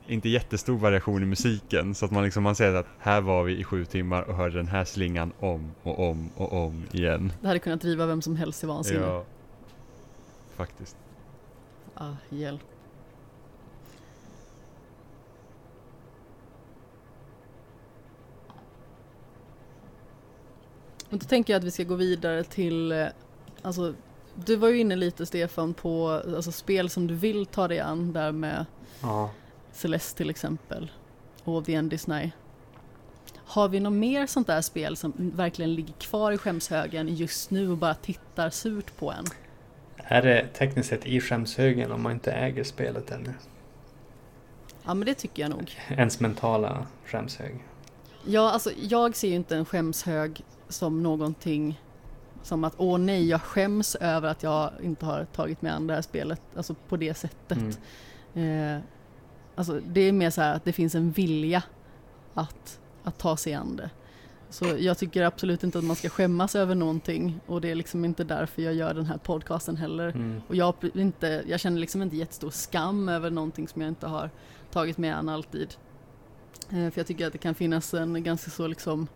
[0.08, 3.58] inte jättestor variation i musiken, så att man liksom, man säger att här var vi
[3.58, 7.34] i sju timmar och hörde den här slingan om och om och om igen.
[7.42, 9.00] Det hade kunnat driva vem som helst i vansinne.
[9.00, 9.26] Ja,
[10.56, 10.98] faktiskt.
[11.94, 12.62] Ah, hjälp.
[21.10, 23.08] Men då tänker jag att vi ska gå vidare till, eh,
[23.62, 23.94] alltså
[24.46, 28.14] du var ju inne lite Stefan på alltså, spel som du vill ta dig an
[28.14, 28.66] där med
[29.02, 29.30] Ja.
[29.72, 30.92] Celeste till exempel
[31.44, 32.30] och The End is Nigh.
[33.36, 37.72] Har vi något mer sånt där spel som verkligen ligger kvar i skämshögen just nu
[37.72, 39.26] och bara tittar surt på en?
[39.98, 43.34] Är det tekniskt sett i skämshögen om man inte äger spelet ännu?
[44.84, 45.80] Ja men det tycker jag nog.
[45.90, 47.64] Ens mentala skämshög.
[48.26, 51.82] Ja, alltså jag ser ju inte en skämshög som någonting
[52.48, 55.94] som att åh nej, jag skäms över att jag inte har tagit mig an det
[55.94, 57.80] här spelet, alltså på det sättet.
[58.34, 58.76] Mm.
[58.76, 58.82] Eh,
[59.56, 61.64] alltså det är mer så här att det finns en vilja
[62.34, 63.90] att, att ta sig an det.
[64.50, 68.06] Så jag tycker absolut inte att man ska skämmas över någonting och det är liksom
[68.06, 70.08] inte därför jag gör den här podcasten heller.
[70.08, 70.42] Mm.
[70.48, 74.30] Och jag, inte, jag känner liksom inte jättestor skam över någonting som jag inte har
[74.72, 75.76] tagit mig an alltid.
[76.70, 79.08] Eh, för jag tycker att det kan finnas en ganska så liksom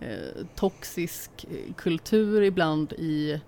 [0.00, 3.40] eh, toxisk eh, kultur ibland i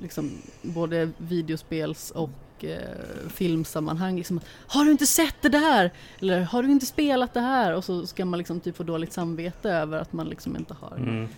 [0.00, 0.30] liksom
[0.62, 2.30] både videospels och
[2.64, 4.16] eh, filmsammanhang.
[4.16, 5.92] Liksom, har du inte sett det där?
[6.20, 7.74] Eller har du inte spelat det här?
[7.74, 10.96] Och så ska man liksom typ få dåligt samvete över att man liksom inte har
[10.96, 11.22] Mm.
[11.24, 11.28] eh,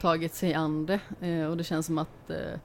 [0.00, 1.00] tagit sig an det.
[1.20, 2.60] Eh, och det känns som att eh,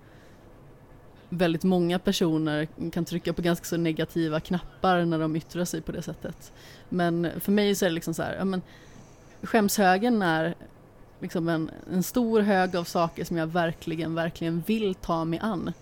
[1.29, 5.91] väldigt många personer kan trycka på ganska så negativa knappar när de yttrar sig på
[5.91, 6.53] det sättet.
[6.89, 8.61] Men för mig så är det liksom så här, ja men
[9.41, 10.55] skämshögen är
[11.23, 15.73] liksom en, en stor hög av saker som jag verkligen, verkligen vill ta mig an.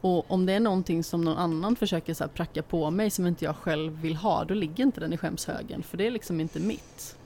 [0.00, 3.44] Och om det är någonting som någon annan försöker så pracka på mig som inte
[3.44, 6.60] jag själv vill ha, då ligger inte den i skämshögen, för det är liksom inte
[6.60, 7.16] mitt.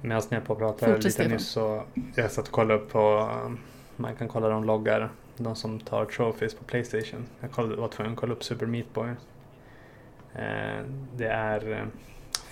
[0.00, 1.32] Medan ni på pratade Fortsätt, lite Stefan.
[1.32, 1.82] nyss så
[2.14, 3.58] jag satt och kollade upp på um,
[3.96, 7.26] man kan kolla de loggar, de som tar trophies på Playstation.
[7.40, 9.08] Jag kollade, var tvungen att kolla upp Super Meat Boy.
[10.34, 10.84] Eh,
[11.16, 11.86] det är eh,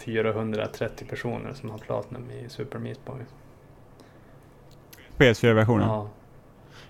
[0.04, 3.20] 430 personer som har Platinum i Super Meat Boy.
[5.18, 5.88] PS4-versionen.
[5.88, 6.08] Ja,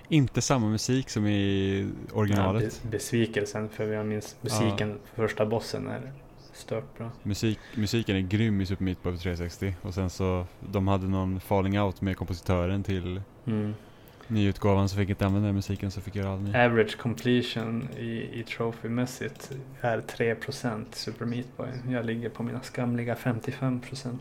[0.09, 2.81] Inte samma musik som i originalet.
[2.83, 6.13] be- besvikelsen för jag minns musiken för första bossen är
[6.53, 7.11] stört bra.
[7.23, 11.07] Musik, musiken är grym i Super Meat Boy på 360 och sen så de hade
[11.09, 13.75] någon falling out med kompositören till Mm.
[14.33, 16.55] Nyutgåvan så fick inte använda den musiken så fick göra all ny.
[16.55, 21.69] Average completion i, i trophy-mässigt är 3% Super Meat Boy.
[21.91, 24.17] Jag ligger på mina skamliga 55%.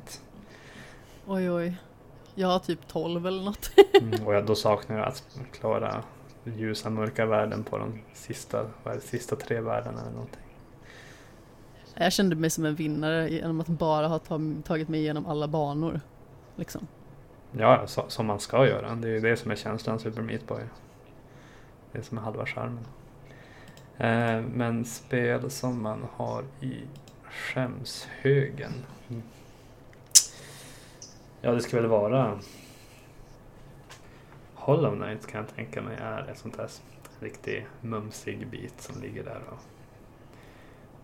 [1.26, 1.78] Oj oj.
[2.36, 3.72] Jag har typ 12 eller något.
[4.02, 6.04] Mm, och jag, då saknar jag att klara
[6.44, 10.42] ljusa mörka värden på de sista, vad är det, sista tre värdena eller någonting.
[11.96, 15.48] Jag kände mig som en vinnare genom att bara ha ta- tagit mig igenom alla
[15.48, 16.00] banor.
[16.56, 16.88] Liksom.
[17.58, 18.96] Ja, så, som man ska göra.
[18.96, 20.64] Det är ju det som är känslan Super Meat Boy.
[21.92, 22.86] Det som är halva charmen.
[23.98, 26.84] Eh, men spel som man har i
[27.24, 28.74] skämshögen.
[29.10, 29.24] Mm.
[31.42, 32.40] Ja, det ska väl vara
[34.56, 36.70] Hollow Knight kan jag tänka mig är ett sånt där
[37.20, 39.60] riktigt mumsig bit som ligger där och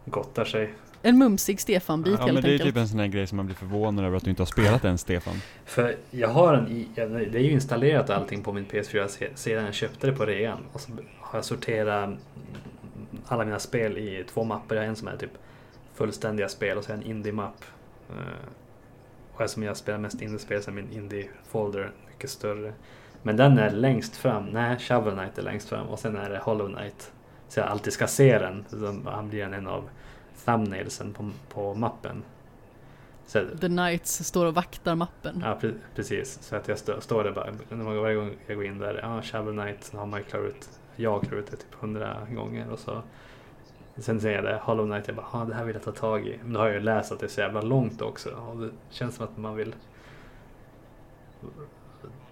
[0.06, 0.74] gottar sig.
[1.08, 2.70] En mumsig Stefan-bit Ja helt men det är enkelt.
[2.70, 4.86] typ en sån här grej som man blir förvånad över att du inte har spelat
[4.86, 5.41] än Stefan.
[5.66, 7.01] För jag har en det
[7.38, 10.60] är ju installerat allting på min PS4 se- sedan jag köpte det på rean.
[10.74, 12.10] Och så har jag sorterat
[13.28, 14.76] alla mina spel i två mappar.
[14.76, 15.32] Jag har en som är typ
[15.93, 17.64] fullständiga spel och så en indie-mapp.
[18.10, 18.16] Eh,
[19.34, 22.74] Och eftersom jag spelar mest indie-spel så är min indie-folder mycket större.
[23.24, 24.45] Men den är längst fram.
[24.45, 27.12] Nej, Shovel Knight är längst fram och sen är det Hollow Knight.
[27.49, 28.66] Så jag alltid ska se den.
[28.70, 29.89] Så han blir en av
[30.52, 32.24] thumbnailsen på, på mappen.
[33.26, 35.41] Så The Knights står och vaktar mappen.
[35.45, 36.39] Ja, pre- precis.
[36.41, 39.00] Så att jag stå, står där bara, när man- varje gång jag går in där,
[39.04, 42.72] ja, Shovel Knight, så har man klarat ut, jag klarat ut det typ hundra gånger
[42.72, 43.02] och så
[44.00, 46.28] Sen säger jag det, Hollow Knight, jag bara, ah, det här vill jag ta tag
[46.28, 46.39] i.
[46.43, 48.70] Men då har jag ju läst att det är så jävla långt också och det
[48.89, 49.74] känns som att man vill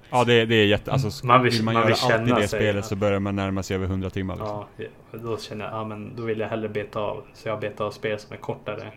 [0.09, 2.41] Ja det, det är jätte, alltså Man vill- vill man, man göra vill allt i
[2.41, 2.81] det sig, spelet ja.
[2.81, 4.65] så börjar man närma sig över 100 timmar liksom.
[4.77, 4.87] Ja,
[5.19, 7.23] då känner jag, ja men då vill jag hellre beta av.
[7.33, 8.91] Så jag betar av spel som är kortare.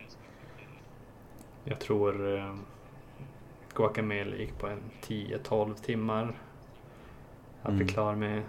[1.63, 2.55] Jag tror eh,
[3.75, 6.23] Guacamele gick på en 10-12 timmar.
[7.63, 7.87] Att bli Mm.
[7.87, 8.41] klar med.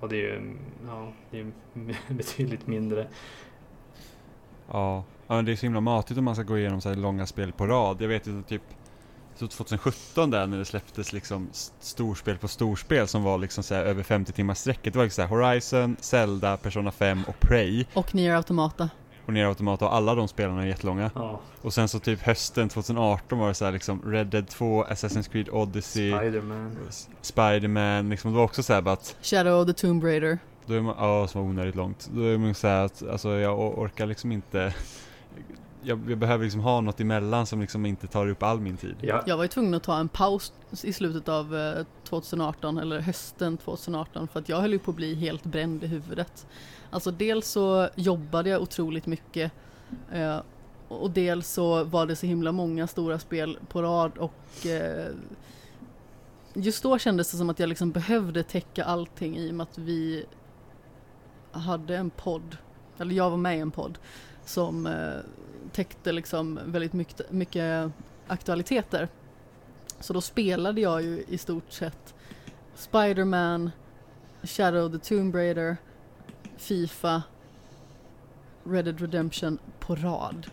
[0.00, 0.56] Och det är ju
[0.86, 1.46] ja, det är
[2.14, 3.06] betydligt mindre.
[4.70, 5.04] Ja.
[5.26, 7.26] ja, men det är så himla matigt om man ska gå igenom så här långa
[7.26, 7.96] spel på rad.
[8.00, 8.62] Jag vet ju typ
[9.48, 11.48] 2017 där när det släpptes liksom
[11.80, 14.92] storspel på storspel som var liksom så här över 50 timmars sträcket.
[14.92, 17.84] Det var liksom så här Horizon, Zelda, Persona 5 och Prey.
[17.94, 18.90] Och Nier Automata.
[19.26, 21.10] Och Nier Automata och alla de spelarna är jättelånga.
[21.14, 24.84] Ja, Och sen så typ hösten 2018 var det så här liksom Red Dead 2,
[24.84, 26.76] Assassin's Creed Odyssey, Spiderman.
[27.22, 30.38] Spider-Man, liksom det var också så här bara att Shadow of the Tomb Raider.
[30.66, 32.08] Då är man, ja som var onödigt långt.
[32.12, 34.74] Då är man så här att, alltså jag or- orkar liksom inte
[35.82, 38.96] jag, jag behöver liksom ha något emellan som liksom inte tar upp all min tid.
[39.00, 40.52] Ja, Jag var ju tvungen att ta en paus
[40.82, 44.96] i slutet av eh, 2018, eller hösten 2018, för att jag höll ju på att
[44.96, 46.46] bli helt bränd i huvudet.
[46.90, 49.52] Alltså dels så jobbade jag otroligt mycket
[50.12, 50.38] eh,
[50.88, 55.06] och dels så var det så himla många stora spel på rad och eh,
[56.54, 59.78] just då kändes det som att jag liksom behövde täcka allting i och med att
[59.78, 60.24] vi
[61.52, 62.56] hade en podd,
[62.98, 63.98] eller jag var med i en podd
[64.44, 64.92] som eh,
[65.72, 67.92] täckte liksom väldigt mycket, mycket
[68.26, 69.08] aktualiteter.
[70.00, 72.14] Så då spelade jag ju i stort sett
[72.76, 73.70] Spider-Man,
[74.42, 75.76] Shadow the Tomb Raider,
[76.56, 77.22] Fifa,
[78.64, 80.46] Red Dead Redemption på rad.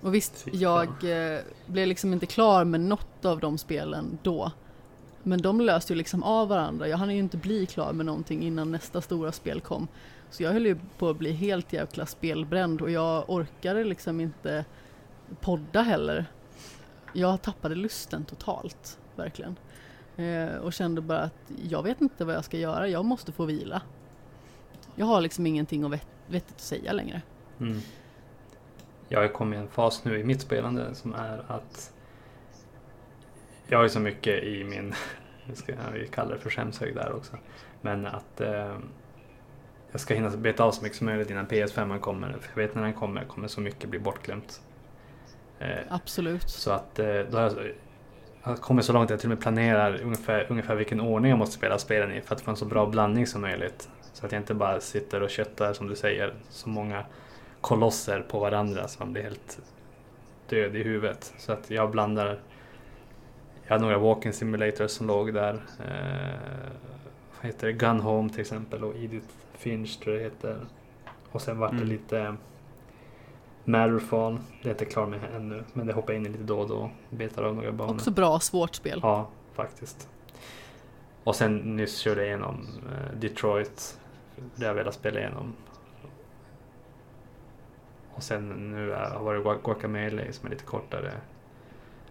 [0.00, 4.52] Och visst, jag eh, blev liksom inte klar med något av de spelen då.
[5.22, 6.88] Men de löste ju liksom av varandra.
[6.88, 9.88] Jag hann ju inte bli klar med någonting innan nästa stora spel kom.
[10.32, 14.64] Så jag höll ju på att bli helt jäkla spelbränd och jag orkade liksom inte
[15.40, 16.26] podda heller.
[17.12, 19.56] Jag tappade lusten totalt, verkligen.
[20.16, 23.44] Eh, och kände bara att jag vet inte vad jag ska göra, jag måste få
[23.44, 23.82] vila.
[24.94, 27.22] Jag har liksom ingenting att vettigt att säga längre.
[27.60, 27.78] Mm.
[29.08, 31.92] Jag har kommit i en fas nu i mitt spelande som är att
[33.66, 34.94] jag har ju så mycket i min,
[35.46, 37.36] vi ska vi kallar det för skämshög där också.
[37.80, 38.78] Men att eh,
[39.92, 42.32] jag ska hinna beta av så mycket som möjligt innan PS5 kommer.
[42.32, 44.60] För jag vet när den kommer kommer så mycket bli bortglömt.
[45.58, 46.50] Eh, Absolut.
[46.50, 47.54] så att eh, då har jag,
[48.44, 51.38] jag kommit så långt att jag till och med planerar ungefär, ungefär vilken ordning jag
[51.38, 53.88] måste spela spelen i för att få en så bra blandning som möjligt.
[54.12, 57.04] Så att jag inte bara sitter och köttar som du säger, så många
[57.60, 59.58] kolosser på varandra så man blir helt
[60.48, 61.34] död i huvudet.
[61.38, 62.38] Så att jag blandar
[63.64, 65.54] jag hade några walking simulators som låg där.
[65.54, 66.70] Eh,
[67.36, 67.72] vad heter det?
[67.72, 69.26] Gun Home till exempel och Edith
[69.62, 70.66] Finch tror jag det heter.
[71.32, 71.88] Och sen vart det Mm.
[71.88, 72.36] lite
[73.64, 74.38] Matterfall.
[74.62, 76.90] Det är inte klar med ännu men det hoppar in i lite då och då.
[77.10, 77.94] Betar av några banor.
[77.94, 79.00] Också bra, svårt spel.
[79.02, 80.08] Ja, faktiskt.
[81.24, 84.00] Och sen nyss körde jag igenom eh, Detroit.
[84.56, 85.52] Det har jag velat spela igenom.
[88.14, 91.12] Och sen nu har varit Gua- Guacamelee som är lite kortare.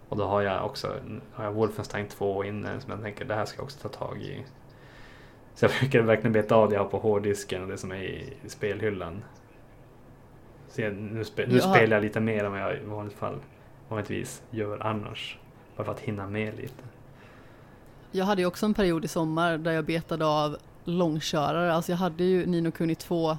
[0.08, 0.96] Och då har jag också
[1.32, 4.22] har jag Wolfenstein 2 inne som jag tänker det här ska jag också ta tag
[4.22, 4.44] i.
[5.54, 8.02] Så jag försöker verkligen beta av det jag har på hårddisken och det som är
[8.02, 9.24] i spelhyllan.
[10.68, 13.40] Så jag, nu, spe, nu spelar jag lite mer än vad jag i vanligt fall
[13.88, 15.38] vanligtvis gör annars.
[15.76, 16.84] Bara för att hinna med lite.
[18.10, 21.72] Jag hade ju också en period i sommar där jag betade av långkörare.
[21.72, 23.36] Alltså jag hade ju Nino Kuni 2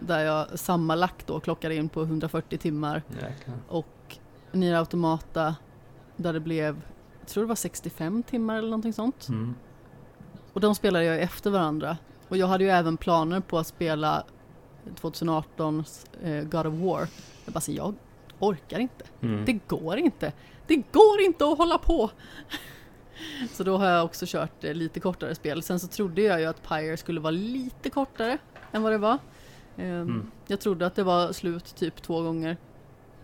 [0.00, 3.56] där jag sammanlagt då klockade in på 140 timmar Jäklar.
[3.68, 4.16] och
[4.52, 5.56] Nier Automata
[6.16, 6.82] där det blev,
[7.20, 9.28] jag tror det var 65 timmar eller någonting sånt.
[9.28, 9.54] Mm.
[10.52, 11.96] Och de spelade jag efter varandra.
[12.28, 14.24] Och jag hade ju även planer på att spela
[15.00, 17.08] 2018s eh, God of War.
[17.44, 17.94] Jag bara så, jag
[18.38, 19.04] orkar inte.
[19.20, 19.44] Mm.
[19.44, 20.32] Det går inte.
[20.66, 22.10] Det går inte att hålla på.
[23.52, 25.62] Så då har jag också kört eh, lite kortare spel.
[25.62, 28.38] Sen så trodde jag ju att Pyre skulle vara lite kortare
[28.72, 29.18] än vad det var.
[29.76, 30.30] Ehm, Mm.
[30.46, 32.56] Jag trodde att det var slut typ två gånger.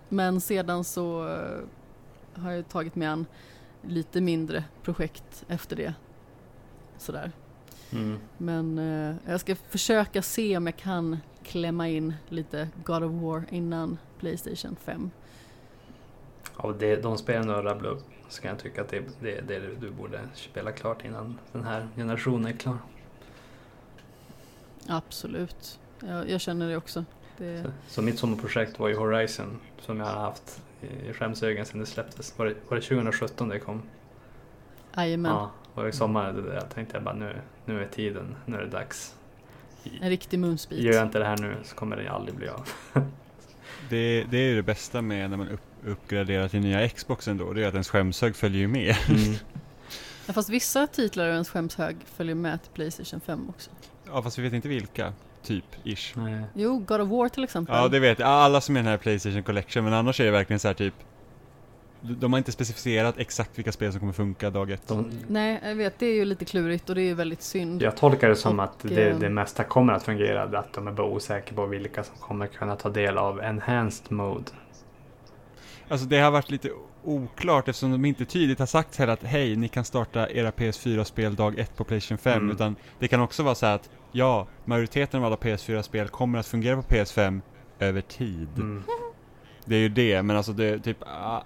[0.09, 3.26] Men sedan så eh, har jag tagit mig an
[3.83, 5.95] lite mindre projekt efter det.
[6.99, 7.32] Sådär.
[7.92, 8.18] Mm.
[8.38, 13.44] Men eh, jag ska försöka se om jag kan klämma in lite God of War
[13.51, 15.11] innan Playstation 5.
[16.57, 19.05] Av det, de spelen du har rabblat upp så kan jag tycka att det är
[19.20, 22.78] det, det du borde spela klart innan den här generationen är klar.
[24.86, 25.78] Absolut.
[26.01, 27.05] Jag, jag känner det också.
[27.36, 31.80] Det, Så, så mitt sommarprojekt var ju Horizon som jag har haft i skämsögon sedan
[31.80, 32.38] det släpptes.
[32.38, 33.82] Var det, var det 2017 det kom?
[34.96, 35.32] Jajamän.
[35.32, 35.51] Ja,
[35.83, 39.14] och i sommar där, tänkte jag bara nu, nu är tiden, nu är det dags.
[40.01, 40.79] En riktig munsbit.
[40.79, 42.68] Gör jag inte det här nu så kommer det aldrig bli av.
[43.89, 47.53] Det, det är ju det bästa med när man upp, uppgraderar till nya Xboxen då,
[47.53, 48.97] det är att ens skämshög följer ju med.
[49.09, 49.35] Mm.
[50.26, 53.70] Ja, fast vissa titlar och ens skämshög följer med till Playstation 5 också.
[54.07, 55.12] Ja fast vi vet inte vilka,
[55.43, 56.16] typ, ish.
[56.16, 56.45] Nej.
[56.55, 57.76] Jo, God of War till exempel.
[57.76, 60.24] Ja det vet jag, alla som är i den här Playstation Collection, men annars är
[60.24, 60.95] det verkligen så här typ
[62.01, 64.88] de har inte specificerat exakt vilka spel som kommer funka dag ett.
[64.88, 67.82] De, Nej, jag vet, det är ju lite klurigt och det är ju väldigt synd.
[67.82, 70.59] jag tolkar det som Och, att det, eh, det mesta kommer att fungera.
[70.59, 74.51] Att de är bara osäkra på vilka som kommer kunna ta del av enhanced mode.
[75.88, 76.70] Alltså det har varit lite
[77.05, 81.34] oklart eftersom de inte tydligt har sagt heller att hej, ni kan starta era PS4-spel
[81.34, 82.38] dag ett på Playstation 5.
[82.38, 82.51] Mm.
[82.51, 86.46] Utan det kan också vara så här att ja, majoriteten av alla PS4-spel kommer att
[86.46, 87.40] fungera på PS5
[87.78, 88.49] över tid.
[88.57, 88.82] Mm.
[89.69, 90.97] Det är ju det, men alltså det typ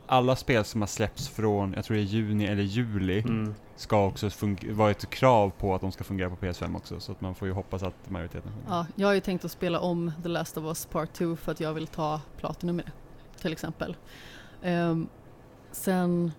[0.06, 3.54] alla spel som har släppts från, jag tror det är juni eller juli, Mm.
[3.76, 4.30] ska också
[4.70, 7.00] vara ett krav på att de ska fungera på PS5 också.
[7.00, 8.76] Så att man får ju hoppas att majoriteten fungerar.
[8.78, 11.52] Ja, jag har ju tänkt att spela om The Last of Us Part 2 för
[11.52, 12.92] att jag vill ta Platinum med det.
[13.42, 13.96] Till exempel.
[14.62, 15.08] Ehm,
[15.72, 16.32] sen...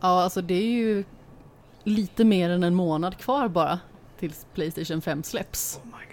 [0.00, 1.04] Ja, alltså det är ju
[1.84, 3.80] lite mer än en månad kvar bara
[4.18, 5.80] tills Playstation 5 släpps.
[5.84, 6.09] Oh my god.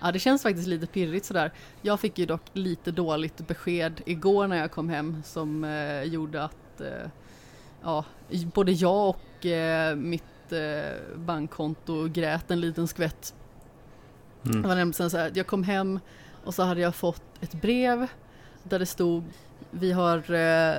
[0.00, 1.52] Ja, det känns faktiskt lite pirrigt sådär.
[1.82, 6.42] Jag fick ju dock lite dåligt besked igår när jag kom hem som eh, gjorde
[6.44, 7.10] att eh,
[7.82, 8.04] ja,
[8.54, 13.34] både jag och eh, mitt eh, bankkonto grät en liten skvätt.
[14.42, 14.62] Det Mm.
[14.62, 16.00] var nämligen så här att jag kom hem
[16.44, 18.06] och så hade jag fått ett brev
[18.62, 19.24] där det stod
[19.70, 20.76] Vi har eh,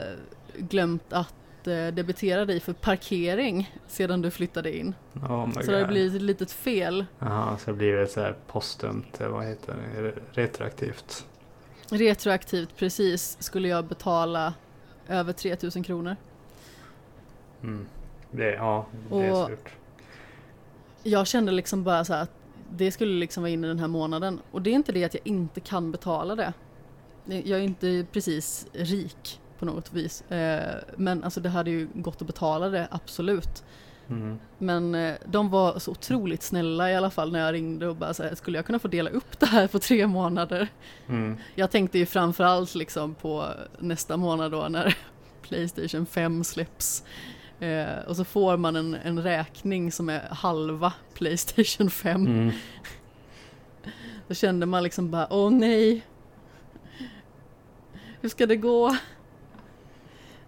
[0.58, 1.34] glömt att
[1.68, 4.96] eh, debitera dig för parkering sedan du flyttade in.
[5.16, 5.70] Oh Så god.
[5.70, 7.06] det har blivit ett litet fel.
[7.20, 11.26] Jaha, så blir det så här postumt, eh, vad heter det, retroaktivt.
[11.90, 14.54] Retroaktivt precis skulle jag betala
[15.08, 16.16] över 3000 kronor.
[17.64, 17.86] Mm.
[18.32, 19.70] Det, ja, det är Och- surt.
[21.04, 22.32] Jag kände liksom bara så här att
[22.72, 24.40] det skulle liksom vara inne den här månaden.
[24.52, 26.54] Och det är inte det att jag inte kan betala det.
[27.26, 30.22] Jag är inte precis rik på något vis.
[30.32, 33.64] Eh, Men alltså det hade ju gått att betala det, absolut.
[34.10, 34.40] Mm.
[34.58, 38.14] Men eh, de var så otroligt snälla i alla fall när jag ringde och bara
[38.14, 40.68] så här, skulle jag kunna få dela upp det här på tre månader?
[41.08, 41.38] Mm.
[41.56, 43.46] Jag tänkte ju framförallt liksom på
[43.80, 44.98] nästa månad då när
[45.42, 47.04] Playstation 5 släpps.
[47.60, 52.28] Eh, och så får man en, en räkning som är halva Playstation 5.
[52.28, 52.52] Mm.
[54.28, 56.06] Då kände man liksom bara, åh nej.
[58.22, 58.96] Hur ska det gå?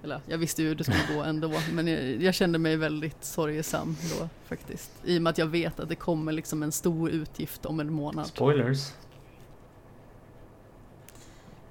[0.03, 3.23] Eller jag visste ju hur det skulle gå ändå, men jag, jag kände mig väldigt
[3.23, 4.91] sorgesam då faktiskt.
[5.03, 7.93] I och med att jag vet att det kommer liksom en stor utgift om en
[7.93, 8.27] månad.
[8.27, 8.93] Spoilers.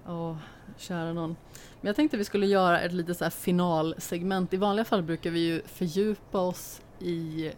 [0.07, 0.37] Åh,
[0.77, 1.37] kära någon.
[1.81, 4.55] Men jag tänkte vi skulle göra ett litet så här finalsegment.
[4.55, 7.51] I vanliga fall brukar vi ju fördjupa oss i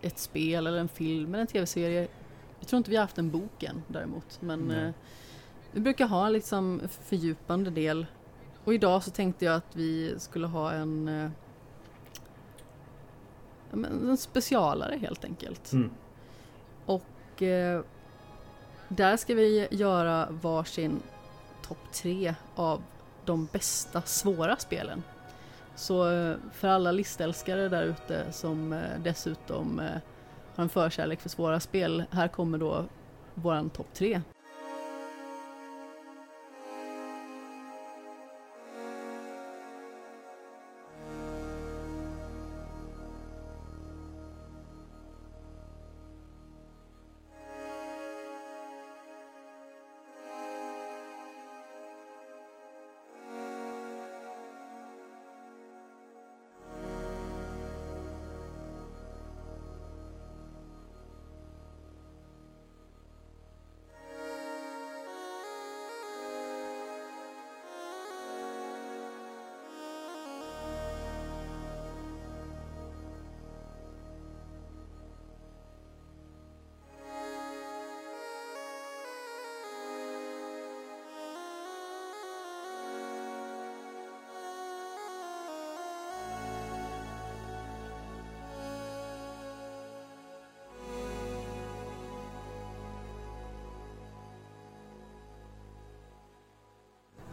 [0.00, 2.08] ett spel eller en film eller en tv-serie.
[2.58, 4.38] Jag tror inte vi har haft en bok än däremot.
[4.40, 4.84] Men Nej.
[4.84, 4.90] eh,
[5.72, 8.06] vi brukar ha en liksom fördjupande del.
[8.68, 11.30] Och idag så tänkte jag att vi skulle ha en, eh,
[13.72, 15.72] en specialare helt enkelt.
[15.72, 15.90] Mm.
[16.86, 17.82] Och eh,
[18.88, 21.02] där ska vi göra varsin
[21.62, 22.82] topp tre av
[23.24, 25.02] de bästa svåra spelen.
[25.74, 29.78] Så eh, för alla listälskare där ute som eh, dessutom
[30.54, 32.84] har en förkärlek för svåra spel, här kommer då
[33.34, 34.20] våran topp tre.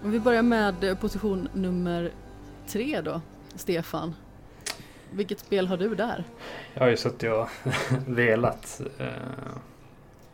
[0.05, 2.11] Om vi börjar med eh, position nummer
[2.67, 3.21] tre då,
[3.55, 4.15] Stefan.
[5.11, 6.23] Vilket spel har du där?
[6.73, 7.49] Jag har ju suttit och
[8.07, 8.81] velat.
[8.99, 9.07] eh,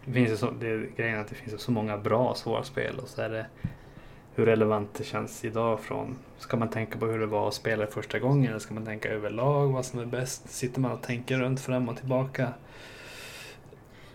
[0.06, 3.00] Det finns ju så, det är grejen att det finns så många bra svåra spel
[3.00, 3.46] och så är det
[4.36, 7.88] hur relevant det känns idag från Ska man tänka på hur det var att spela
[7.88, 10.50] första gången eller ska man tänka överlag vad som är bäst?
[10.50, 12.54] Sitter man och tänker runt fram och tillbaka?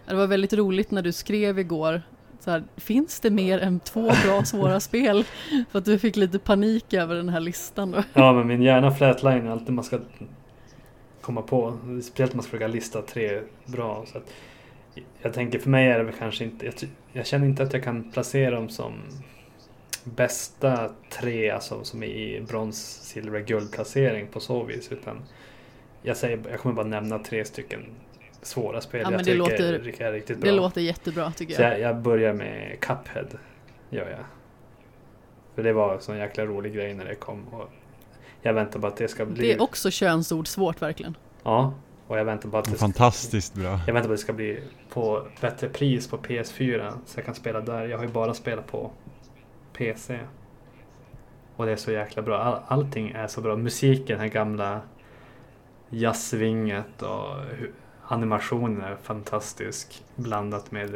[0.06, 2.02] Det var väldigt roligt när du skrev igår
[2.40, 5.24] så här, finns det mer än två bra svåra spel?
[5.70, 8.02] För att du fick lite panik över den här listan då.
[8.12, 9.98] Ja men min hjärna flatline är alltid man ska
[11.20, 11.78] komma på.
[12.02, 14.04] Speciellt om man ska försöka lista tre bra.
[14.12, 14.32] Så att
[15.22, 16.66] jag tänker för mig är det väl kanske inte.
[16.66, 16.74] Jag,
[17.12, 18.92] jag känner inte att jag kan placera dem som
[20.04, 24.92] bästa tre, alltså som är i brons, silver, guldplacering på så vis.
[24.92, 25.22] Utan
[26.02, 27.80] jag, säger, jag kommer bara nämna tre stycken
[28.42, 30.50] svåra spel Ja, men jag det tycker låter- är riktigt bra.
[30.50, 31.72] Det låter jättebra tycker Så jag.
[31.72, 33.26] jag, jag börjar med Cuphead.
[33.90, 34.24] Gör jag.
[35.54, 37.48] För det var en sån jäkla rolig grej när det kom.
[37.48, 37.70] Och
[38.42, 39.42] jag väntar på att det ska bli...
[39.46, 41.16] Det är också könsord svårt verkligen.
[41.42, 41.74] Ja.
[42.06, 42.78] Och jag väntar på att det ska...
[42.78, 43.80] Fantastiskt bra.
[43.86, 44.60] Jag väntar på att det ska bli
[44.90, 46.92] på bättre pris på PS4.
[47.06, 47.86] Så jag kan spela där.
[47.86, 48.90] Jag har ju bara spelat på
[49.72, 50.18] PC.
[51.56, 52.38] Och det är så jäkla bra.
[52.38, 53.56] All, allting är så bra.
[53.56, 54.80] Musiken, den här gamla
[55.90, 57.34] jazzvinget och
[58.08, 60.02] animationen är fantastisk.
[60.16, 60.94] Blandat med,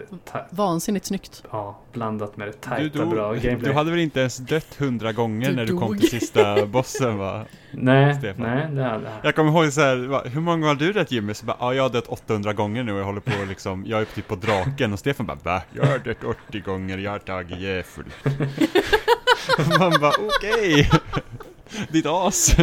[0.51, 1.45] Vansinnigt snyggt.
[1.51, 3.57] ja, blandat med det Du, tajta bra gameplay.
[3.57, 7.19] du hade väl inte ens dött hundra gånger Du när du kom till sista bossen
[7.19, 7.45] va?
[7.73, 8.43] Nej, Stefan.
[8.43, 9.13] nej, det hade jag.
[9.23, 11.35] Jag kommer ihåg så här, hur många har du dött Jimmy?
[11.35, 14.01] Så bara, ja jag har dött 800 gånger nu och jag håller på liksom, jag
[14.01, 15.63] är typ på draken och Stefan bara, va?
[15.73, 18.07] Jag har dött 80 gånger, jag har tagit djävul.
[19.79, 20.91] Man bara, okej.
[21.91, 22.57] Ditt as.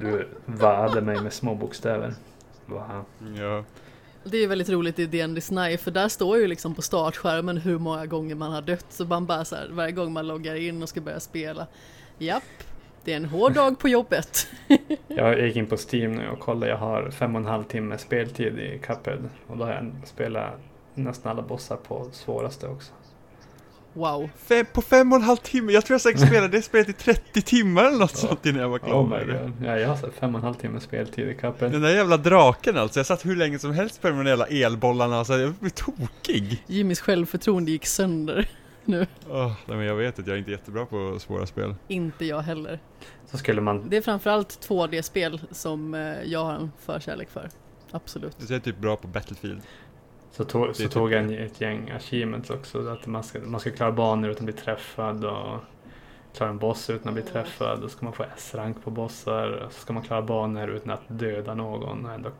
[0.00, 2.14] Du vade mig med små bokstäver.
[2.68, 3.64] Ja.
[4.24, 7.78] Det är väldigt roligt i D&D Snipe för där står ju liksom på startskärmen hur
[7.78, 8.86] många gånger man har dött.
[8.88, 11.66] Så man bara så här, varje gång man loggar in och ska börja spela.
[12.18, 12.42] Japp,
[13.04, 14.46] det är en hård dag på jobbet.
[15.08, 16.72] Jag gick in på Steam nu och kollade.
[16.72, 19.28] Jag har fem och en halv timme speltid i Cuphead.
[19.46, 20.60] Och då har jag spelat
[20.94, 22.92] nästan alla bossar på svåraste också.
[23.96, 24.30] Wow.
[24.36, 26.92] Fem, på fem och en halv timme, jag tror jag säkert spelade det spelet i
[26.92, 28.28] 30 timmar eller något Ja.
[28.28, 29.52] sånt innan jag var klar Oh med det.
[29.66, 31.68] Ja, jag har så fem och en halv timme speltid i Cuphead.
[31.72, 34.46] Den där jävla draken alltså, jag satt hur länge som helst på de där jävla
[34.46, 36.64] elbollarna och så jag blev tokig.
[36.66, 38.48] Jimmys självförtroende gick sönder
[38.84, 39.06] nu.
[39.30, 41.74] Åh, nej, men jag vet att jag är inte jättebra på svåra spel.
[41.88, 42.78] Inte jag heller.
[43.30, 43.88] Så skulle man...
[43.88, 47.48] Det är framförallt 2D-spel som eh, jag har en förkärlek för.
[47.90, 48.36] Absolut.
[48.40, 49.60] Jag är typ bra på Battlefield.
[50.36, 52.88] Så, tog, så är tog typ- jag en, ett gäng achievements också.
[52.88, 55.58] Att man ska, man ska klara banor utan att bli träffad och
[56.36, 57.80] klara en boss utan att bli träffad.
[57.80, 59.68] Då ska man få S-rank på bossar.
[59.70, 62.06] Så ska man klara banor utan att döda någon.
[62.06, 62.30] Ändå,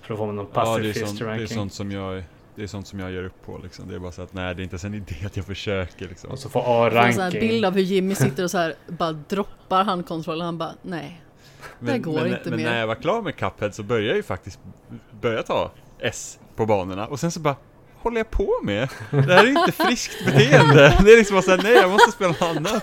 [0.00, 1.48] för då får man någon Ja, det är, pacifist sånt, det är ranking.
[1.48, 2.24] sånt som jag
[2.54, 3.88] det är sånt som jag ger upp på liksom.
[3.88, 6.08] Det är bara så att nej det är inte ens en idé att jag försöker
[6.08, 6.30] liksom.
[6.30, 7.40] Och så får Får en sån här A-ranking.
[7.48, 10.44] bild av hur Jimmy sitter och så här bara droppar handkontrollen.
[10.44, 11.22] Han bara nej.
[11.80, 12.64] det går men, inte men mer.
[12.70, 14.60] när jag var klar med Cuphead så började jag ju faktiskt
[15.20, 17.56] börja ta S på banorna och sen så bara
[17.98, 18.88] håller jag på med?
[19.10, 20.98] Det här är inte friskt beteende.
[21.04, 22.82] Det är liksom bara såhär, nej jag måste spela något annat.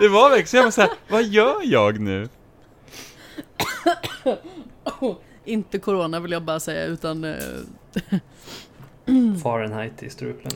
[0.00, 2.28] Det var verkligen så jag var såhär, vad gör jag nu?
[5.44, 7.34] Inte corona vill jag bara säga utan eh,
[9.42, 10.52] Fahrenheit i strupen.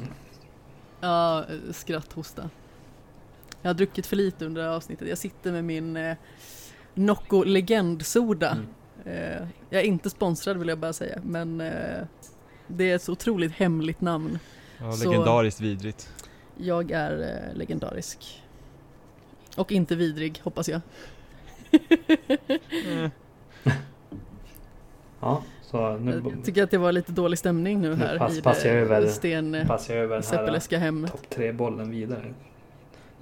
[1.01, 2.51] ja, skratthosta.
[3.62, 5.09] Jag har druckit för lite under det här avsnittet.
[5.09, 6.16] Jag sitter med min eh,
[6.95, 8.51] Nocco Legendsoda.
[8.51, 8.66] Mm.
[9.05, 12.05] Eh, jag är inte sponsrad vill jag bara säga men eh,
[12.66, 14.39] det är ett så otroligt hemligt namn.
[14.81, 16.12] Ja, Så- legendariskt vidrigt.
[16.57, 17.20] Jag är
[17.51, 18.43] eh, legendarisk.
[19.57, 20.81] Och inte vidrig hoppas jag.
[21.70, 23.11] Eh,
[25.20, 28.39] Ja, så nu Jag tycker att det var lite dålig stämning nu Nu här pass-
[28.39, 31.11] i passar jag över- det sten eh, passar jag över Seppeleska hemmet.
[31.12, 32.35] topp tre bollen vidare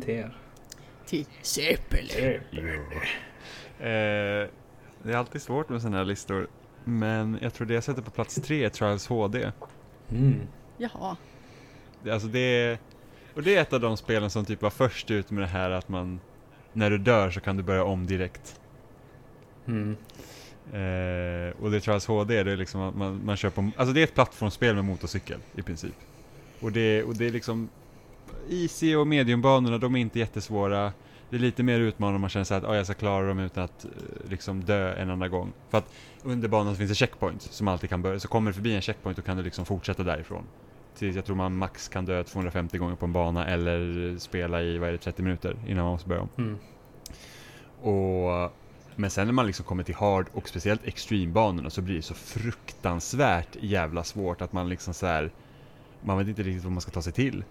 [0.00, 0.36] till er.
[1.06, 2.34] Till Seppele.
[2.34, 2.40] Eh,
[5.02, 6.46] det är alltid svårt med sådana här listor.
[6.84, 9.52] Men jag tror det jag sätter på plats tre är Trials HD.
[10.10, 10.40] Mm.
[10.78, 11.16] Jaha.
[12.02, 12.78] Det- Alltså det är,
[13.34, 15.70] och det är ett av de spelen som typ var först ut med det här
[15.70, 16.20] att man,
[16.72, 18.60] när du dör så kan du börja om direkt.
[19.66, 19.96] Mm.
[20.72, 23.94] Eh, och det är Trials HD, det är liksom att man, man kör på, alltså
[23.94, 25.94] det är ett plattformsspel med motorcykel i princip.
[26.60, 27.68] Och det, och det är liksom,
[28.50, 30.92] easy och mediumbanorna, de är inte jättesvåra.
[31.32, 33.38] Det är lite mer utmanande om man känner så att oh, jag ska klara dem
[33.38, 33.90] utan att eh,
[34.30, 35.52] liksom dö en enda gång.
[35.70, 35.92] För att
[36.22, 39.16] under banan finns det checkpoints som alltid kan börja, så kommer du förbi en checkpoint
[39.16, 40.44] då kan du liksom fortsätta därifrån.
[40.96, 44.78] Tills jag tror man max kan dö 250 gånger på en bana eller spela i,
[44.78, 46.28] vad är det, 30 minuter innan man måste börja om.
[46.38, 46.58] Mm.
[47.80, 48.52] Och,
[48.96, 52.14] men sen när man liksom kommer till hard och speciellt extreme-banorna så blir det så
[52.14, 55.30] fruktansvärt jävla svårt att man liksom så här,
[56.00, 57.44] man vet inte riktigt vad man ska ta sig till.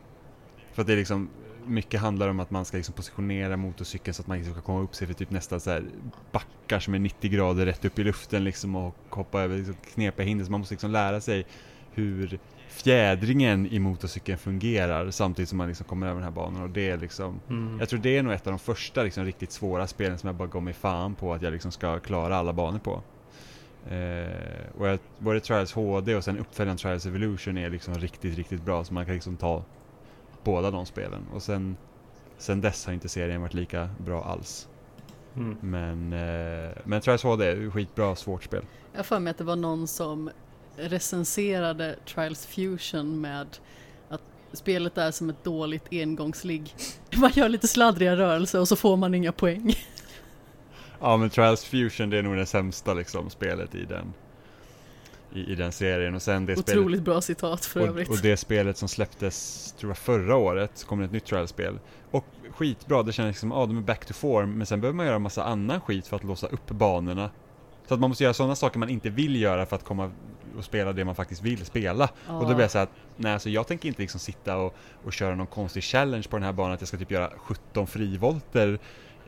[0.74, 1.30] För att det är liksom,
[1.66, 4.82] mycket handlar om att man ska liksom positionera motorcykeln så att man liksom ska komma
[4.82, 5.84] upp sig för typ nästan så här
[6.32, 10.26] backar som är 90 grader rätt upp i luften liksom och hoppa över liksom knepiga
[10.26, 10.46] hinder.
[10.46, 11.46] Så man måste liksom lära sig
[11.94, 16.70] hur fjädringen i motorcykeln fungerar samtidigt som man liksom kommer över den här banan och
[16.70, 17.80] det är liksom Mm.
[17.80, 20.36] jag tror det är nog ett av de första liksom, riktigt svåra spelen som jag
[20.36, 23.02] bara gav mig fan på att jag liksom ska klara alla banor på.
[23.90, 28.62] Eh, och jag, både Trials HD och sen uppföljaren Trials Evolution är liksom riktigt, riktigt
[28.66, 29.64] bra så man kan liksom ta
[30.44, 31.26] båda de spelen.
[31.34, 31.78] Och sen,
[32.38, 34.68] sen dess har inte serien varit lika bra alls.
[35.36, 35.58] Mm.
[35.62, 38.64] Men, eh, men Trials HD är skitbra svårt spel.
[38.94, 40.30] Jag för mig att det var någon som
[40.76, 43.48] recenserade Trials Fusion med
[44.10, 44.22] att
[44.54, 46.76] spelet är som ett dåligt engångsligg.
[47.16, 49.76] Man gör lite sladdriga rörelser och så får man inga poäng.
[51.00, 54.14] Ja men Trials Fusion det är nog det sämsta liksom spelet i den
[55.34, 58.10] i, i den serien och sen det spelet Otroligt bra citat för övrigt.
[58.10, 61.26] Och, och det spelet som släpptes, tror jag förra året, så kom det ett nytt
[61.26, 61.80] trial-spel.
[62.12, 64.98] Och skitbra, det känns som att ah, de är back to form, men sen behöver
[64.98, 67.30] man göra massa annan skit för att låsa upp banorna.
[67.88, 70.12] Så att man måste göra sådana saker man inte vill göra för att komma
[70.58, 72.10] och spela det man faktiskt vill spela.
[72.28, 72.38] Ja.
[72.38, 75.14] Och då blir jag så att, nej alltså jag tänker inte liksom sitta och, och
[75.14, 78.80] köra någon konstig challenge på den här banan, att jag ska typ göra 17 frivolter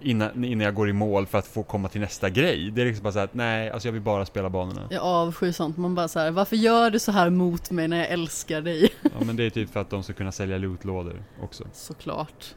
[0.03, 2.71] innan, innan jag går i mål för att få komma till nästa grej.
[2.71, 4.87] Det är liksom bara så här att, nej, alltså jag vill bara spela banorna.
[4.89, 5.77] Jag avskyr sånt.
[5.77, 8.93] Man bara så här, varför gör du så här mot mig när jag älskar dig?
[9.01, 11.63] Ja men det är typ för att de ska kunna sälja lootlådor också.
[11.73, 12.55] Såklart.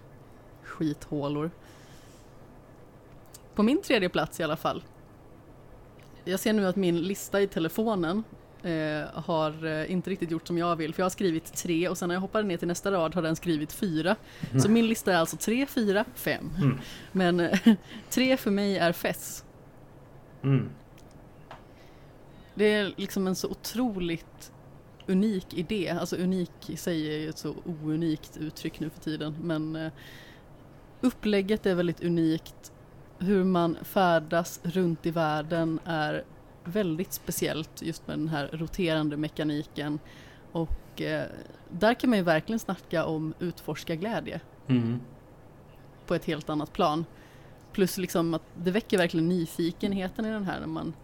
[0.63, 1.51] Skithålor.
[3.55, 4.83] På min tredje plats i alla fall.
[6.25, 8.25] Jag ser nu att min lista i telefonen
[8.67, 10.95] eh, har eh, inte riktigt gjort som jag vill.
[10.95, 13.23] För jag har skrivit tre och sen när jag hoppade ner till nästa rad har
[13.23, 14.17] den skrivit fyra.
[14.63, 16.51] Så min lista är alltså tre, fyra, fem.
[16.59, 16.79] Mm.
[17.13, 17.59] Men eh,
[18.11, 19.45] tre för mig är Fess.
[20.43, 20.71] Mm.
[22.55, 24.53] Det är liksom en så otroligt
[25.07, 25.89] unik idé.
[26.01, 29.37] Alltså unik i sig är ju ett så ounikt uttryck nu för tiden.
[29.43, 29.93] Men eh,
[31.01, 32.73] upplägget är väldigt unikt.
[33.19, 36.25] Hur man färdas runt i världen är
[36.69, 39.99] väldigt speciellt just med den här roterande mekaniken.
[40.53, 41.25] Och eh,
[41.71, 45.01] där kan man ju verkligen snacka om utforska glädje Mm.
[46.07, 47.05] på ett helt annat plan.
[47.73, 50.95] Plus liksom att det väcker verkligen nyfikenheten i den här när man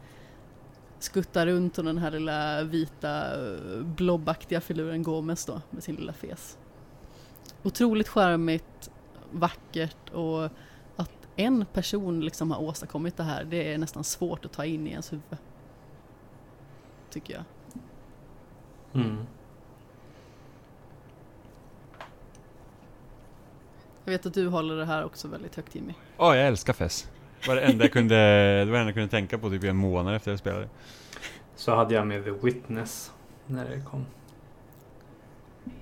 [0.98, 6.12] skuttar runt och den här lilla vita eh, blobbaktiga filuren Gomes då med sin lilla
[6.12, 6.58] fes.
[7.62, 8.90] Otroligt charmigt,
[9.32, 10.44] vackert och
[10.96, 14.86] att en person liksom har åstadkommit det här det är nästan svårt att ta in
[14.86, 15.38] i ens huvud.
[17.12, 17.44] Tycker jag.
[19.02, 19.26] Mm.
[24.04, 25.94] Jag vet att du håller det här också väldigt högt Jimmy.
[26.16, 27.10] Åh, jag älskar FES.
[27.40, 28.14] Det var det enda jag kunde,
[28.58, 30.68] det var det enda jag kunde tänka på typ en månad efter jag spelade.
[31.56, 33.12] Så hade jag med The Witness
[33.46, 34.06] när det kom.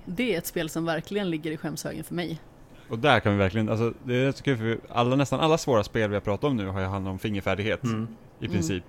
[0.05, 2.41] Det är ett spel som verkligen ligger i skämshögen för mig.
[2.89, 5.57] Och där kan vi verkligen, alltså det är rätt så kul för alla, nästan alla
[5.57, 8.07] svåra spel vi har pratat om nu har ju handlat om fingerfärdighet Mm.
[8.39, 8.81] i Mm.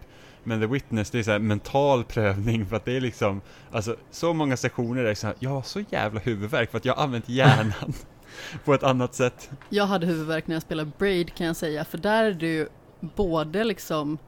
[0.45, 3.41] Men The Witness, det är så här mental prövning för att det är liksom,
[3.73, 6.79] alltså så många sessioner där det är så här, jag har så jävla huvudvärk för
[6.79, 7.93] att jag har använt hjärnan
[8.65, 9.51] på ett annat sätt.
[9.69, 12.69] Jag hade huvudvärk när jag spelade Braid kan jag säga, för där är det ju
[13.01, 14.19] både liksom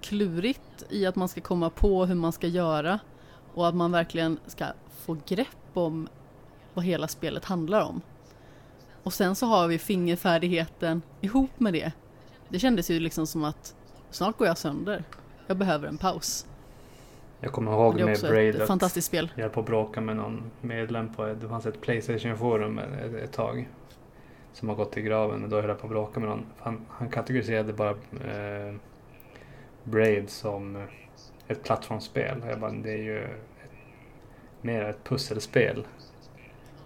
[0.00, 2.98] klurigt i att man ska komma på hur man ska göra
[3.54, 4.66] och att man verkligen ska
[5.04, 6.08] få grepp om
[6.74, 8.00] vad hela spelet handlar om.
[9.02, 11.92] Och sen så har vi fingerfärdigheten ihop med det.
[12.48, 13.74] Det kändes ju liksom som att
[14.16, 15.04] snart går jag sönder.
[15.46, 16.46] Jag behöver en paus.
[17.40, 19.30] Jag kommer ihåg Det är med också Braid ett fantastiskt spel.
[19.34, 23.32] jag höll på att bråka med någon medlem på det fanns ett Playstation-forum ett, ett
[23.32, 23.68] tag.
[24.52, 26.46] Som har gått i graven och då höll jag på att bråka med någon.
[26.58, 28.74] Han, han kategoriserade bara eh,
[29.84, 30.82] Braid som eh,
[31.48, 32.44] ett plattformsspel.
[32.48, 33.30] Jag bara, det är ju ett,
[34.60, 35.86] mer ett pusselspel.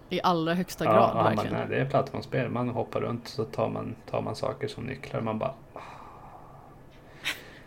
[0.09, 1.53] I allra högsta Ja, grad bara, verkligen.
[1.55, 2.49] nej det är ett plattformsspel.
[2.49, 5.21] Man hoppar runt så tar man, tar man saker som nycklar.
[5.21, 5.70] Man bara, "Ah,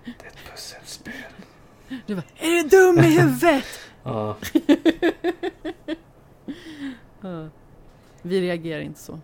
[0.05, 1.13] det är ett pusselspel.
[2.07, 3.65] Du bara, är du dum i huvudet?
[7.21, 7.49] Ja.
[8.23, 9.21] Vi reagerar inte så.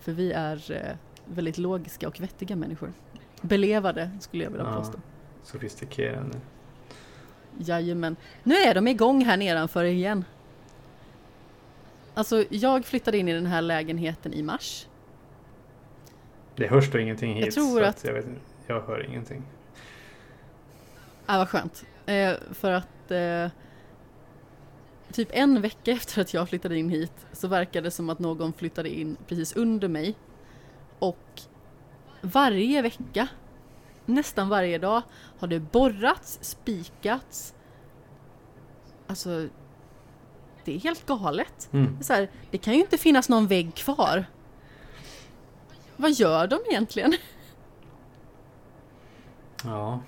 [0.00, 2.92] För vi är eh, väldigt logiska och vettiga människor.
[3.40, 4.76] Belevade skulle jag vilja Ja.
[4.76, 4.98] påstå.
[5.44, 6.40] sofistikerade.
[7.58, 8.16] Jajamän.
[8.42, 10.24] Nu är de igång här nedanför igen.
[12.14, 14.86] Alltså, jag flyttade in i den här lägenheten i mars.
[16.56, 17.44] Det hörs då ingenting hit.
[17.44, 18.26] Jag tror så att- jag, vet,
[18.66, 19.42] jag hör ingenting.
[21.32, 21.84] Ah, vad skönt.
[22.06, 23.50] Eh, för att eh,
[25.12, 28.52] typ en vecka efter att jag flyttade in hit så verkade det som att någon
[28.52, 30.14] flyttade in precis under mig.
[30.98, 31.40] Och
[32.20, 33.28] varje vecka,
[34.06, 35.02] nästan varje dag,
[35.38, 37.54] har det borrats, spikats.
[39.06, 39.48] Alltså,
[40.64, 41.68] det är helt galet.
[41.72, 41.96] Mm.
[41.98, 44.24] Det, här, det kan ju inte finnas någon vägg kvar.
[45.96, 47.12] Vad gör de egentligen?
[49.64, 50.00] Ja,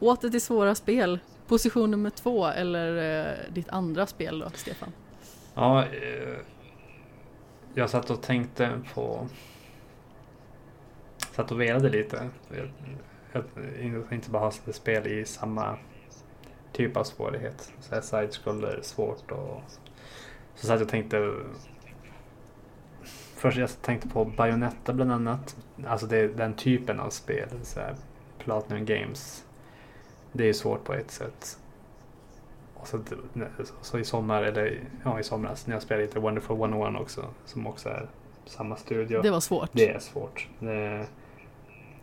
[0.00, 1.18] Åter till svåra spel.
[1.46, 4.92] Position nummer två eller eh, ditt andra spel då, Stefan?
[5.54, 6.38] ja eh,
[7.74, 9.28] jag satt och tänkte på...
[11.32, 12.28] Satt och velade lite.
[12.48, 12.68] Jag,
[13.32, 15.76] jag, inte bara ha spel i samma
[16.72, 17.72] typ av svårighet.
[17.80, 19.62] Så här side-scroller, svårt och...
[20.54, 21.34] Så satt jag och tänkte...
[23.36, 25.56] Först jag tänkte på Bayonetta bland annat.
[25.86, 27.48] Alltså det den typen av spel.
[27.62, 27.96] Så här
[28.44, 29.44] Platinum Games.
[30.32, 31.58] Det är ju svårt på ett sätt.
[32.74, 32.98] Och så,
[33.82, 37.24] så i sommar, eller ja i somras, när jag spelade lite Wonderful 101 också.
[37.44, 38.06] Som också är
[38.46, 39.22] samma studio.
[39.22, 39.70] Det var svårt.
[39.72, 40.48] Det är svårt.
[40.58, 41.06] Det,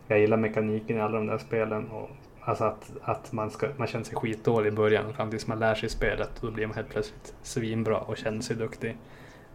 [0.08, 1.88] jag gillar mekaniken i alla de där spelen.
[1.88, 2.10] Och,
[2.40, 5.74] alltså att, att man, ska, man känner sig skitdålig i början fram tills man lär
[5.74, 6.38] sig spelet.
[6.40, 8.96] Och då blir man helt plötsligt svinbra och känner sig duktig.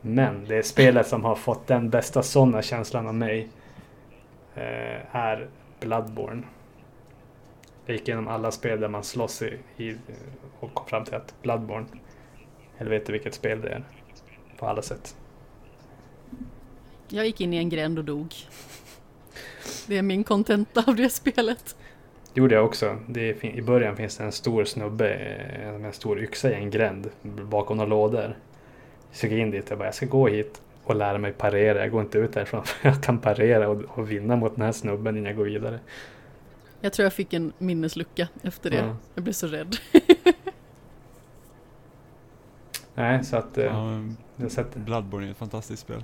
[0.01, 3.49] Men det är spelet som har fått den bästa sådana känslan av mig.
[4.55, 5.47] Eh, är
[5.79, 6.43] Bloodborne.
[7.85, 9.95] Jag gick igenom alla spel där man slåss i, i,
[10.59, 11.85] och kom fram till att Bloodborne.
[12.77, 13.83] Helvete vilket spel det är.
[14.57, 15.15] På alla sätt.
[17.07, 18.33] Jag gick in i en gränd och dog.
[19.87, 21.75] Det är min kontenta av det spelet.
[22.33, 22.97] Det gjorde jag också.
[23.15, 26.69] Är, I början finns det en stor snubbe eh, med en stor yxa i en
[26.69, 28.35] gränd bakom några lådor.
[29.11, 31.79] Så jag gick in dit och bara, jag ska gå hit och lära mig parera.
[31.79, 34.71] Jag går inte ut därifrån för jag kan parera och, och vinna mot den här
[34.71, 35.79] snubben innan jag går vidare.
[36.85, 38.77] Jag tror jag fick en minneslucka efter det.
[38.77, 38.95] Ja.
[39.15, 39.75] Jag blev så rädd.
[42.95, 43.57] Nej, så att...
[43.57, 43.99] Eh, Ja,
[44.35, 46.03] jag sett Bloodborne är ett fantastiskt spel.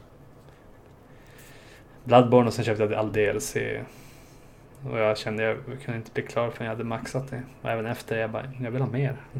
[2.03, 3.55] Bloodborne och sen köpte jag all DLC.
[4.89, 7.43] Och jag kände jag kunde inte bli klar förrän jag hade maxat det.
[7.61, 9.17] Och även efter jag bara, jag vill ha mer.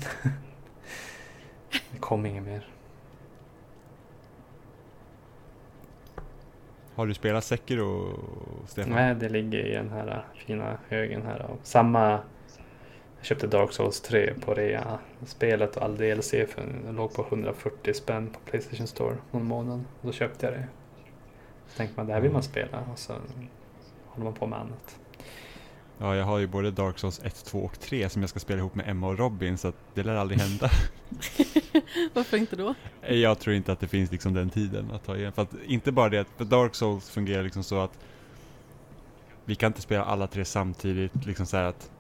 [1.91, 2.68] det kom inget mer.
[6.95, 8.19] Har du spelat Sekiro,
[8.68, 8.93] Stefan?
[8.93, 11.45] Nej, det ligger i den här fina högen här.
[11.51, 12.19] Och samma...
[13.18, 14.99] Jag köpte Dark Souls 3 på rea.
[15.26, 19.84] Spelet och all DLC för, låg på 140 spänn på Playstation Store någon månad.
[20.01, 20.68] Då köpte jag det.
[21.68, 22.80] Så tänkte man, det här vill man spela.
[22.91, 23.13] Och så
[24.05, 24.99] håller man på med annat.
[25.97, 28.59] Ja, jag har ju både Dark Souls 1, 2 och 3 som jag ska spela
[28.59, 30.69] ihop med Emma och Robin så att det lär aldrig hända.
[32.14, 32.76] Varför inte då?
[33.07, 35.31] jag tror inte att det finns liksom den tiden att ta igen.
[35.31, 37.99] För att inte bara det, för Dark Souls fungerar liksom så att
[39.45, 41.91] vi kan inte spela alla tre samtidigt, liksom så här att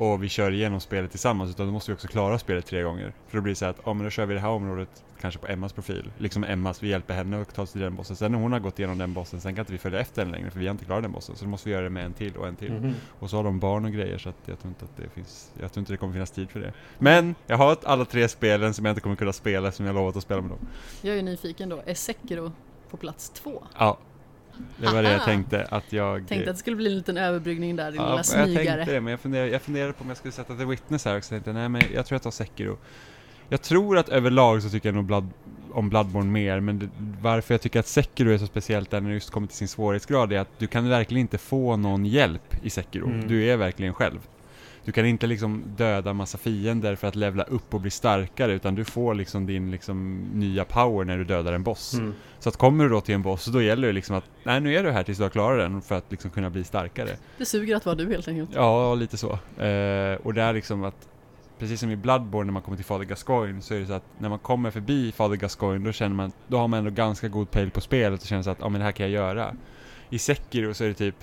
[0.00, 3.12] och vi kör igenom spelet tillsammans utan då måste vi också klara spelet tre gånger.
[3.28, 5.40] För då blir det så att, ja men då kör vi det här området kanske
[5.40, 6.12] på Emmas profil.
[6.18, 8.16] Liksom Emmas, vi hjälper henne att ta sig till den bossen.
[8.16, 10.36] Sen när hon har gått igenom den bossen, sen kan inte vi följa efter henne
[10.36, 11.36] längre för vi har inte klarat den bossen.
[11.36, 12.72] Så då måste vi göra det med en till och en till.
[12.72, 12.94] Mhm.
[13.18, 15.52] Och så har de barn och grejer så att jag tror inte att det finns,
[15.60, 16.72] jag tror inte det kommer finnas tid för det.
[16.98, 20.16] Men jag har alla tre spelen som jag inte kommer kunna spela som jag lovat
[20.16, 20.66] att spela med dem.
[21.02, 22.52] Jag är nyfiken då, är Sekiro
[22.90, 23.62] på plats två?
[23.78, 23.98] Ja.
[24.76, 25.24] Det var det jag Aha.
[25.24, 26.28] tänkte att jag...
[26.28, 28.76] Tänkte att det skulle bli en liten överbryggning där, din Ja, lilla jag smygare.
[28.76, 31.16] tänkte det, men jag funderade, jag funderade på om jag skulle sätta The Witness här
[31.16, 31.34] också.
[31.34, 32.78] Jag tänkte, nej men jag tror jag tar Sekiro.
[33.48, 35.28] Jag tror att överlag så tycker jag nog Blood,
[35.72, 36.88] om Bloodborne mer, men det,
[37.20, 39.68] varför jag tycker att Sekiro är så speciellt där när det just kommer till sin
[39.68, 43.06] svårighetsgrad är att du kan verkligen inte få någon hjälp i Sekiro.
[43.06, 43.28] Mm.
[43.28, 44.18] Du är verkligen själv.
[44.84, 48.74] Du kan inte liksom döda massa fiender för att levla upp och bli starkare, utan
[48.74, 51.94] du får liksom din liksom nya power när du dödar en boss.
[51.94, 52.14] Mm.
[52.38, 54.60] Så att kommer du då till en boss, så då gäller det liksom att, nej
[54.60, 57.10] nu är du här tills du har klarat den för att liksom kunna bli starkare.
[57.38, 58.50] Det suger att vara du helt enkelt.
[58.54, 59.30] Ja, lite så.
[59.62, 61.08] Eh, och det är liksom att,
[61.58, 64.04] precis som i Bloodborne när man kommer till Fader Gascoigne, så är det så att
[64.18, 67.50] när man kommer förbi Fader Gascoigne, då känner man, då har man ändå ganska god
[67.50, 69.56] pejl på spelet och känner så att, ja men det här kan jag göra.
[70.10, 71.16] I Sekiro så är det typ,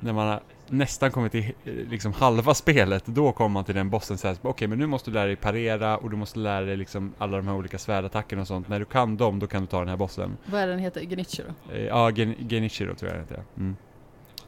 [0.00, 4.18] när man har nästan kommit till liksom halva spelet, då kommer man till den bossen
[4.18, 6.76] så här, okej men nu måste du lära dig parera och du måste lära dig
[6.76, 8.68] liksom alla de här olika svärdattackerna och sånt.
[8.68, 10.36] När du kan dem, då kan du ta den här bossen.
[10.46, 11.00] Vad är den heter?
[11.00, 11.74] Genichi då?
[11.74, 13.42] Eh, Ja, Gen Genichiro tror jag det heter.
[13.56, 13.76] Mm.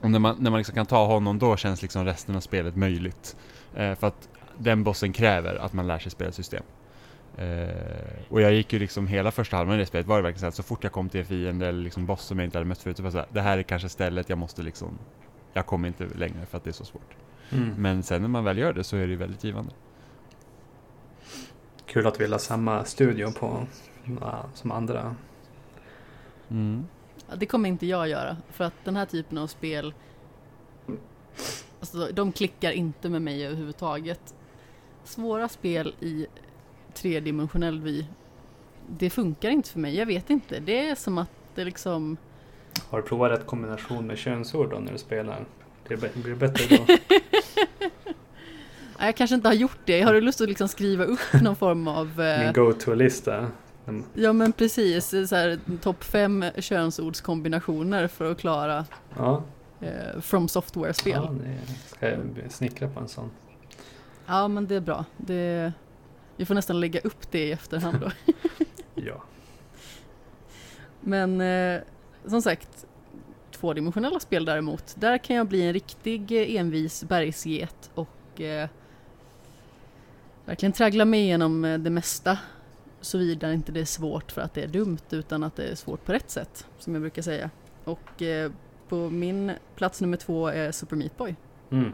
[0.01, 2.77] Och när man, när man liksom kan ta honom, då känns liksom resten av spelet
[2.77, 3.37] möjligt.
[3.75, 4.29] Eh, för att
[4.59, 6.63] den bossen kräver att man lär sig spelsystem.
[7.39, 7.69] Eh,
[8.29, 10.47] och jag gick ju liksom hela första halvan i det spelet var det verkligen så
[10.47, 12.69] att så fort jag kom till en fiende eller liksom boss som jag inte hade
[12.69, 14.99] mött förut, så var det så här, det här är kanske stället jag måste liksom,
[15.53, 17.17] jag kommer inte längre för att det är så svårt.
[17.51, 17.75] Mm.
[17.79, 19.73] Men sen när man väl gör det så är det ju väldigt givande.
[21.87, 23.67] Kul att vi vill ha samma studio på
[24.55, 25.17] som andra.
[26.51, 26.87] Mm.
[27.37, 29.95] Det kommer inte jag göra, för att den här typen av spel
[31.81, 34.35] Alltså de klickar inte med mig överhuvudtaget.
[35.05, 36.27] Svåra spel i
[36.95, 38.07] tredimensionell vy
[38.89, 40.61] Det funkar inte för mig, jag vet inte.
[40.61, 42.17] Det är som att det liksom
[42.91, 45.45] Har du provat rätt kombination med könsord då när du spelar?
[45.89, 46.85] Det blir det bättre då?
[49.01, 50.01] Nej, Jag kanske inte har gjort det.
[50.03, 52.21] Har du lust att liksom skriva upp någon form av...
[52.21, 53.47] eh, Min go-to-lista.
[54.15, 55.15] Ja men precis,
[55.83, 58.85] topp fem könsords-kombinationer för att klara
[59.17, 59.43] Ja,
[59.81, 61.13] eh, From Software-spel.
[61.23, 61.31] ja
[61.87, 62.19] ska jag
[62.49, 63.31] snickra på en sån.
[64.27, 65.05] Ja men det är bra.
[65.17, 65.73] Det,
[66.37, 68.11] vi får nästan lägga upp det i efterhand då.
[68.95, 69.23] Ja.
[71.01, 71.81] Men eh,
[72.29, 72.87] som sagt,
[73.51, 78.69] tvådimensionella spel däremot, där kan jag bli en riktig eh, envis bergsget och eh,
[80.45, 82.39] verkligen traggla mig igenom eh, det mesta.
[83.01, 86.05] Såvida inte det är svårt för att det är dumt utan att det är svårt
[86.05, 87.51] på rätt sätt, som jag brukar säga.
[87.85, 88.53] Och eh,
[88.89, 91.37] på min plats nummer två är Super Meat Boy.
[91.71, 91.93] Mm.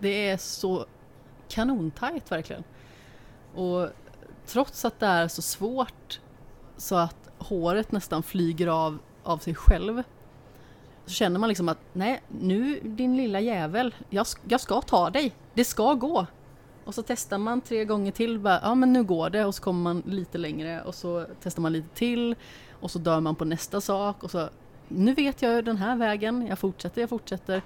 [0.00, 0.86] Det är så
[1.48, 2.64] kanontajt verkligen.
[3.54, 3.88] Och
[4.46, 6.20] trots att det är så svårt
[6.76, 10.02] så att håret nästan flyger av, av sig själv
[11.06, 15.32] så känner man liksom att nej, nu din lilla jävel, jag, jag ska ta dig,
[15.54, 16.26] det ska gå.
[16.84, 19.62] Och så testar man tre gånger till, bara, ja men nu går det och så
[19.62, 22.34] kommer man lite längre och så testar man lite till
[22.80, 24.48] och så dör man på nästa sak och så
[24.88, 27.62] nu vet jag den här vägen, jag fortsätter, jag fortsätter.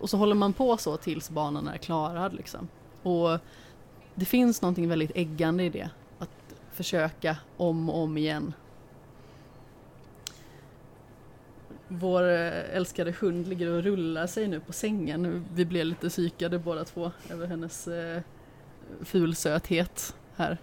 [0.00, 2.68] Och så håller man på så tills banan är klarad liksom.
[3.02, 3.38] Och
[4.14, 5.90] det finns någonting väldigt äggande i det.
[6.18, 8.52] Att försöka om och om igen.
[11.92, 15.46] Vår eh, älskade hund ligger och rullar sig nu på sängen.
[15.54, 18.20] Vi blev lite psykade båda två över hennes eh,
[19.04, 20.58] fulsöthet här.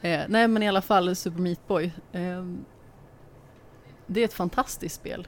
[0.00, 1.92] Eh, nej men i alla fall Super Meat Boy.
[2.12, 2.44] Eh,
[4.06, 5.26] det är ett fantastiskt spel.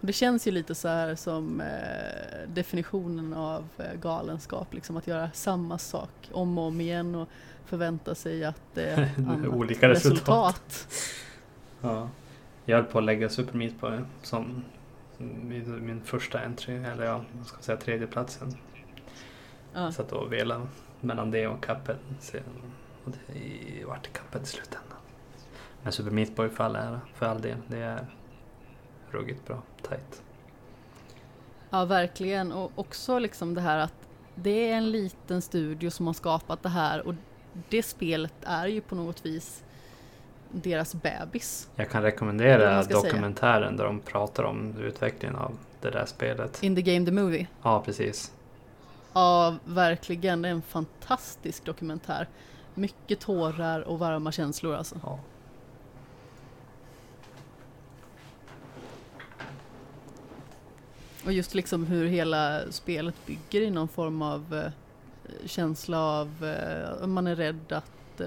[0.00, 5.30] Det känns ju lite så här som eh, definitionen av eh, galenskap, liksom att göra
[5.34, 7.28] samma sak om och om igen och
[7.66, 10.18] förvänta sig att det är annat Olika resultat.
[10.18, 10.88] resultat.
[11.80, 12.08] Ja.
[12.68, 14.64] Jag höll på att lägga Super Meat på som
[15.18, 18.54] min, första entry, eller ja, vad ska säga, tredje platsen.
[19.72, 19.92] Ja.
[19.92, 20.66] Satt och velade
[21.00, 21.98] mellan det och Cuphead.
[23.04, 24.98] Och det vart Cuphead i slutändan.
[25.82, 27.58] Men Super Meat Boy för all ära, för all del.
[27.68, 28.06] Det är
[29.10, 30.22] ruggigt bra, tight.
[31.70, 32.52] ja, verkligen.
[32.52, 33.94] Och också liksom det här att
[34.34, 37.14] det är en liten studio som har skapat det här och
[37.68, 39.64] det spelet är ju på något vis
[40.50, 41.68] deras bebis.
[41.76, 43.02] Jag kan rekommendera ska säga.
[43.02, 46.62] dokumentären där de pratar om utvecklingen av det där spelet.
[46.62, 47.46] In the game the movie.
[47.62, 48.32] Ja, precis.
[49.12, 50.42] Ja, verkligen.
[50.42, 52.28] Det är en fantastisk dokumentär.
[52.74, 55.00] Mycket tårar och varma känslor alltså.
[55.02, 55.18] Ja.
[61.24, 64.72] Och just liksom hur hela spelet bygger i någon form av eh,
[65.46, 66.44] känsla av
[67.00, 68.26] eh, man är rädd att eh,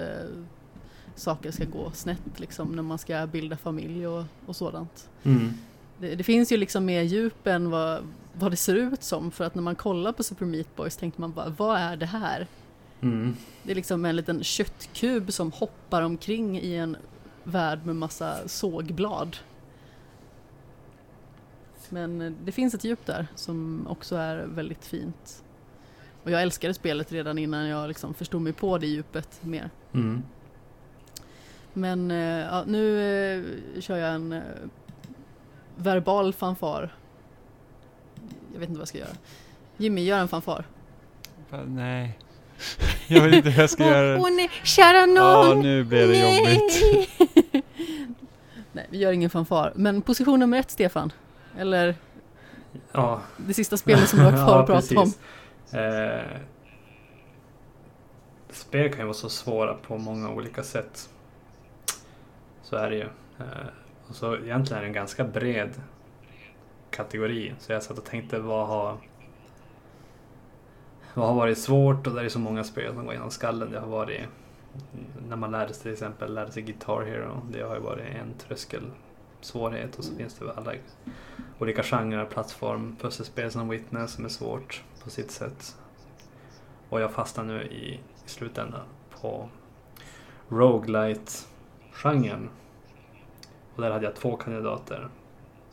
[1.20, 5.10] saker ska gå snett liksom när man ska bilda familj och, och sådant.
[5.24, 5.54] Mm.
[5.98, 9.44] Det, det finns ju liksom mer djup än vad, vad det ser ut som för
[9.44, 12.48] att när man kollar på Super Meat Boys tänkte man bara vad är det här?
[13.02, 13.36] Mm.
[13.64, 16.98] Det är liksom en liten köttkub som hoppar omkring i en
[17.44, 19.38] värld med massa sågblad.
[21.90, 25.44] Men eh, det finns ett djup där som också är väldigt fint.
[26.24, 29.70] Och jag älskade spelet redan innan jag liksom förstod mig på det djupet mer.
[29.94, 30.24] Mm.
[31.80, 33.00] Men eh, ja, nu
[33.76, 34.42] eh, kör jag en eh,
[35.76, 36.96] verbal fanfar.
[38.54, 39.16] Jag vet inte vad jag ska göra.
[39.78, 40.66] Jimmy, gör en fanfar.
[41.50, 42.20] Fan, nej.
[43.08, 44.20] Jag vet inte hur jag ska göra.
[44.22, 45.48] Åh nej, kära någon!
[45.58, 46.38] Ja, nu blev det Nej!
[46.38, 47.64] jobbigt.
[48.72, 49.74] nej, vi gör ingen fanfar.
[49.76, 51.12] Men position nummer ett, Stefan.
[51.58, 51.96] Eller
[52.92, 53.22] Ja.
[53.38, 55.14] det sista spelet som du har kvar att prata om.
[55.80, 56.38] Eh,
[58.52, 61.10] spel kan ju vara så svåra på många olika sätt.
[62.70, 63.08] Så är det ju.
[64.08, 65.82] Och så egentligen är det en ganska bred
[66.90, 67.54] kategori.
[67.60, 68.98] Så jag satt och tänkte vad har
[71.14, 73.72] vad har varit svårt och det är så många spel som går genom skallen.
[73.72, 74.22] Det har varit
[75.30, 77.42] när man lärde sig till exempel lärde sig Guitar Hero.
[77.52, 80.74] Det har ju varit en tröskelsvårighet och så finns det väl alla
[81.60, 85.78] olika genrer, plattform, pusselspel som Witness som är svårt på sitt sätt.
[86.90, 87.94] Och jag fastnar nu i,
[88.26, 88.86] i slutändan
[89.22, 89.50] på
[92.04, 92.50] genren.
[93.76, 95.10] Och där hade jag två kandidater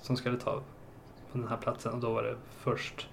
[0.00, 0.62] som skulle ta
[1.32, 1.92] på den här platsen.
[1.92, 3.08] Och då var det först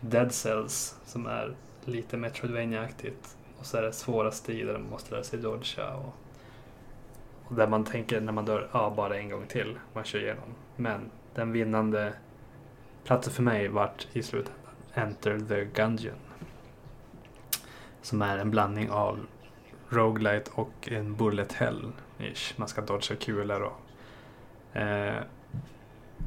[0.00, 1.54] Dead Cells som är
[1.84, 3.36] lite Metroidvania-aktigt.
[3.58, 6.14] Och så är det svåra strider där man måste lära sig dodga och,
[7.44, 10.54] och där man tänker när man dör, ja bara en gång till, man kör igenom.
[10.76, 12.12] Men den vinnande
[13.04, 14.60] platsen för mig vart i slutändan
[14.94, 16.18] Enter the Gungeon.
[18.02, 19.18] Som är en blandning av
[19.88, 21.92] roguelite och en bullet Hell.
[22.18, 22.54] Ish.
[22.56, 23.80] Man ska dodga kulor och...
[24.76, 25.22] Eh,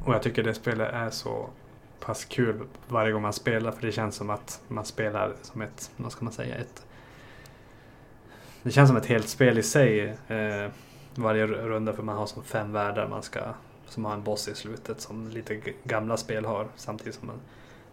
[0.04, 1.50] och jag tycker det spelet är så
[2.00, 5.90] pass kul varje gång man spelar för det känns som att man spelar som ett,
[5.96, 6.86] vad ska man säga, ett...
[8.62, 10.16] Det känns som ett helt spel i sig.
[10.28, 10.70] Eh,
[11.14, 13.40] varje runda för man har som fem världar man ska
[13.88, 17.40] som har en boss i slutet som lite gamla spel har samtidigt som man,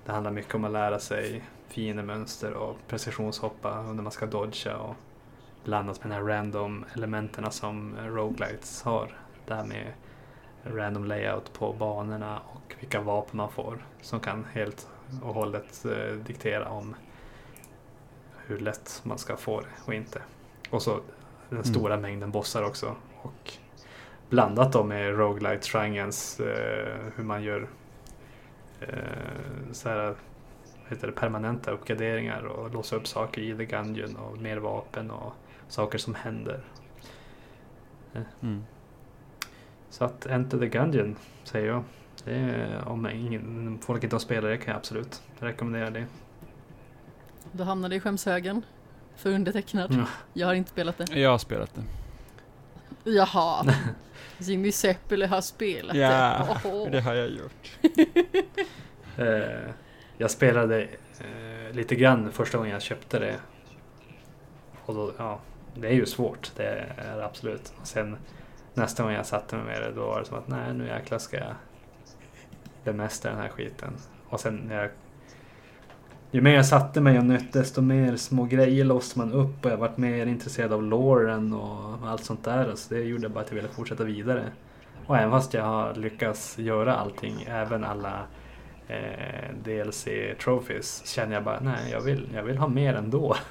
[0.05, 4.95] det handlar mycket om att lära sig fiendemönster och precisionshoppa när man ska dodga och
[5.65, 9.17] blandas med de här random elementen som eh, roguelites har.
[9.45, 9.93] Det här med
[10.63, 14.87] random layout på banorna och vilka vapen man får som kan helt
[15.23, 16.95] och hållet eh, diktera om
[18.47, 20.21] hur lätt man ska få det och inte.
[20.69, 20.91] Och så
[21.49, 21.63] den Mm.
[21.63, 22.95] stora mängden bossar också.
[23.21, 23.53] Och
[24.29, 27.67] blandat då med roguelite-genrens eh, hur man gör
[28.81, 30.15] eh, så här,
[30.89, 35.33] heter det, permanenta uppgraderingar och låsa upp saker i The Gungeon och mer vapen och
[35.67, 36.63] saker som händer.
[38.41, 38.63] Mm.
[39.89, 41.83] Så att Enter the Gungeon säger jag.
[42.23, 46.05] Det är, om ingen, folk inte har spelat det kan jag absolut rekommendera det.
[47.51, 48.65] Du hamnade i skämshögen.
[49.15, 49.93] För undertecknad.
[49.93, 50.05] Ja.
[50.33, 51.19] Jag har inte spelat det.
[51.19, 51.83] Jag har spelat det.
[53.11, 53.65] Jaha.
[54.37, 56.69] Jimmy Seppele har spelat Ja, det.
[56.69, 56.91] Åh.
[56.91, 57.77] det har jag gjort.
[59.17, 59.69] Eh,
[60.17, 60.81] jag spelade
[61.19, 63.39] eh, lite grann första gången jag köpte det.
[64.85, 65.39] Och då, ja,
[65.75, 66.63] det är ju svårt, det
[66.97, 67.73] är det absolut.
[67.81, 68.17] Och sen
[68.73, 71.17] nästa gång jag satte mig med det, då var det som att nej, nu jäklar
[71.17, 71.55] ska jag
[72.83, 73.93] bemästra den här skiten.
[74.29, 74.89] Och sen när jag
[76.31, 79.71] ju mer jag satte mig och nötte desto mer små grejer låste man upp och
[79.71, 82.75] jag vart mer intresserad av loren och allt sånt där.
[82.75, 84.43] Så det gjorde bara att jag ville fortsätta vidare.
[85.05, 88.23] Och även fast jag har lyckats göra allting, även alla
[88.87, 90.07] eh, DLC
[90.43, 93.35] trophies, känner jag bara nej, jag vill, jag vill ha mer ändå.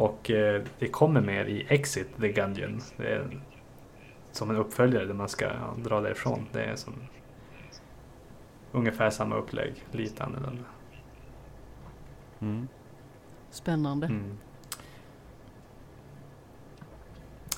[0.00, 2.80] Och eh, det kommer mer i Exit the Gungeon.
[2.96, 3.40] Det är
[4.32, 6.46] som en uppföljare där man ska ja, dra därifrån.
[6.52, 6.94] Det är som
[8.72, 10.62] ungefär samma upplägg, lite annorlunda.
[12.40, 12.68] Mm.
[13.50, 14.06] Spännande.
[14.06, 14.38] Mm.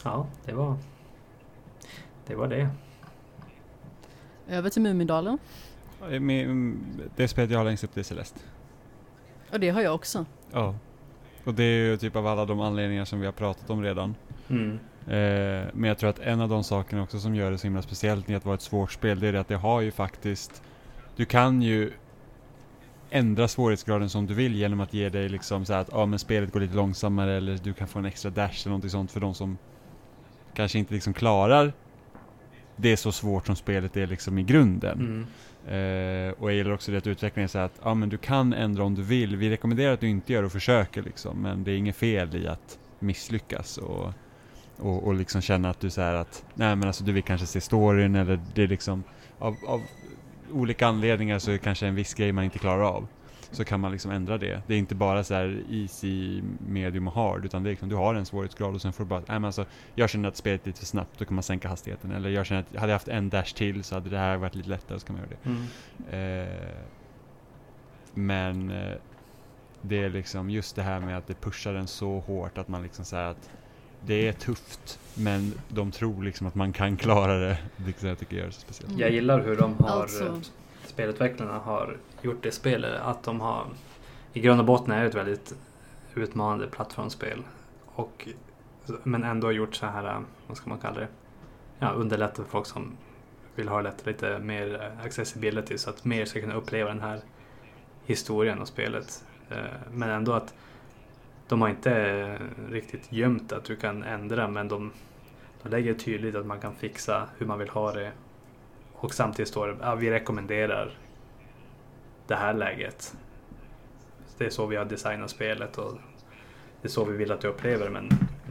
[0.05, 0.77] Ja, det var
[2.27, 2.35] det.
[2.35, 2.69] Var det.
[4.49, 5.39] Över till Mumindalen.
[6.11, 6.79] Eh, med- mm,
[7.17, 8.41] Det spelet jag har längst upp det är Celeste.
[9.53, 10.27] Och det har jag också.
[10.53, 10.75] Ja.
[11.45, 14.15] Och det är ju typ av alla de anledningar som vi har pratat om redan.
[14.49, 14.79] Mm.
[15.07, 17.83] Eh, men jag tror att en av de sakerna också som gör det så himla
[17.83, 20.63] speciellt med att vara ett svårt spel, det är det att det har ju faktiskt
[21.17, 21.93] Du kan ju
[23.11, 26.53] ändra svårighetsgraden som du vill genom att ge dig liksom så att ja men spelet
[26.53, 29.35] går lite långsammare eller du kan få en extra dash eller någonting sånt för de
[29.35, 29.59] som
[30.55, 31.73] kanske inte liksom klarar
[32.77, 35.01] det är så svårt som spelet är liksom i grunden.
[35.01, 35.27] Mm.
[35.67, 38.85] Eh, och jag gillar också det att utvecklingen säger att ja, men du kan ändra
[38.85, 39.37] om du vill.
[39.37, 42.49] Vi rekommenderar att du inte gör och försöker liksom, men det är inget fel i
[42.49, 44.13] att misslyckas och,
[44.77, 47.61] och, och liksom känna att du säger att nej men alltså du vill kanske se
[47.61, 49.05] storyn eller det är liksom
[49.39, 49.81] av, av
[50.53, 53.07] olika anledningar så är det kanske en viss grej man inte klarar av.
[53.53, 54.63] Så kan man liksom ändra det.
[54.67, 57.97] Det är inte bara så här easy, medium och hard utan det är liksom, du
[57.97, 59.65] har en svårighetsgrad och sen får du bara, nej men alltså
[59.95, 62.13] jag känner att spelet är lite för snabbt, då kan man sänka hastigheten.
[62.13, 64.55] Eller jag känner att hade jag haft en dash till så hade det här varit
[64.55, 65.49] lite lättare, så kan man göra det.
[66.11, 66.49] Mm.
[66.49, 66.75] Eh,
[68.15, 68.93] men eh,
[69.83, 72.83] det är liksom just det här med att det pushar en så hårt att man
[72.83, 73.51] liksom säger att
[74.07, 77.59] det är tufft men de tror liksom att man kan klara det.
[77.77, 78.91] Vilket jag tycker gör det så speciellt.
[78.91, 79.01] Mm.
[79.01, 80.41] Jag gillar hur de har, Alltså-
[80.87, 83.01] spelutvecklarna har gjort det spelet.
[83.01, 83.67] Att de har,
[84.33, 85.55] i grund och botten är det ett väldigt
[86.15, 87.43] utmanande plattformsspel.
[87.87, 88.29] Och,
[89.03, 91.09] men ändå gjort så här, vad ska man kalla det?
[91.79, 92.97] Ja, underlätta för folk som
[93.55, 97.21] vill ha lätt, lite mer accessibility så att mer ska kunna uppleva den här
[98.05, 99.25] historien och spelet.
[99.51, 99.57] Eh,
[99.93, 100.55] men ändå att
[101.49, 102.39] de har inte
[102.71, 104.93] riktigt gömt att du kan ändra men de,
[105.63, 108.13] de lägger tydligt att man kan fixa hur man vill ha det
[108.93, 110.99] och samtidigt står det att vi rekommenderar
[112.33, 113.15] det här läget.
[114.39, 115.95] Det är så vi har designat spelet och
[116.83, 118.09] det är så vi vill att du upplever det men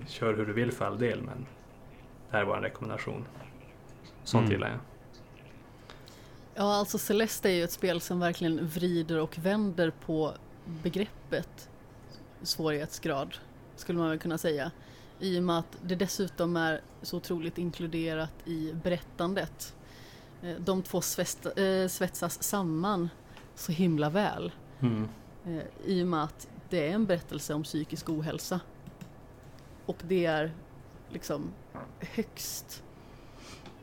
[0.08, 1.46] kör hur du vill för all del men
[2.30, 3.26] det här är vår rekommendation.
[4.24, 4.52] Sånt Mm.
[4.52, 4.80] gillar jag.
[6.56, 10.34] Ja, alltså Celeste är ju ett spel som verkligen vrider och vänder på
[10.84, 11.70] begreppet
[12.42, 13.36] svårighetsgrad,
[13.76, 14.72] skulle man väl kunna säga.
[15.20, 19.76] I och med att det dessutom är så otroligt inkluderat i berättandet.
[20.44, 23.10] Eh, De två eh, svetsas samman
[23.56, 24.52] så himla väl.
[24.80, 25.08] Mm.
[25.46, 28.60] Eh, I och med att det är en berättelse om psykisk ohälsa.
[29.86, 30.52] Och det är
[31.10, 31.52] liksom
[32.00, 32.84] högst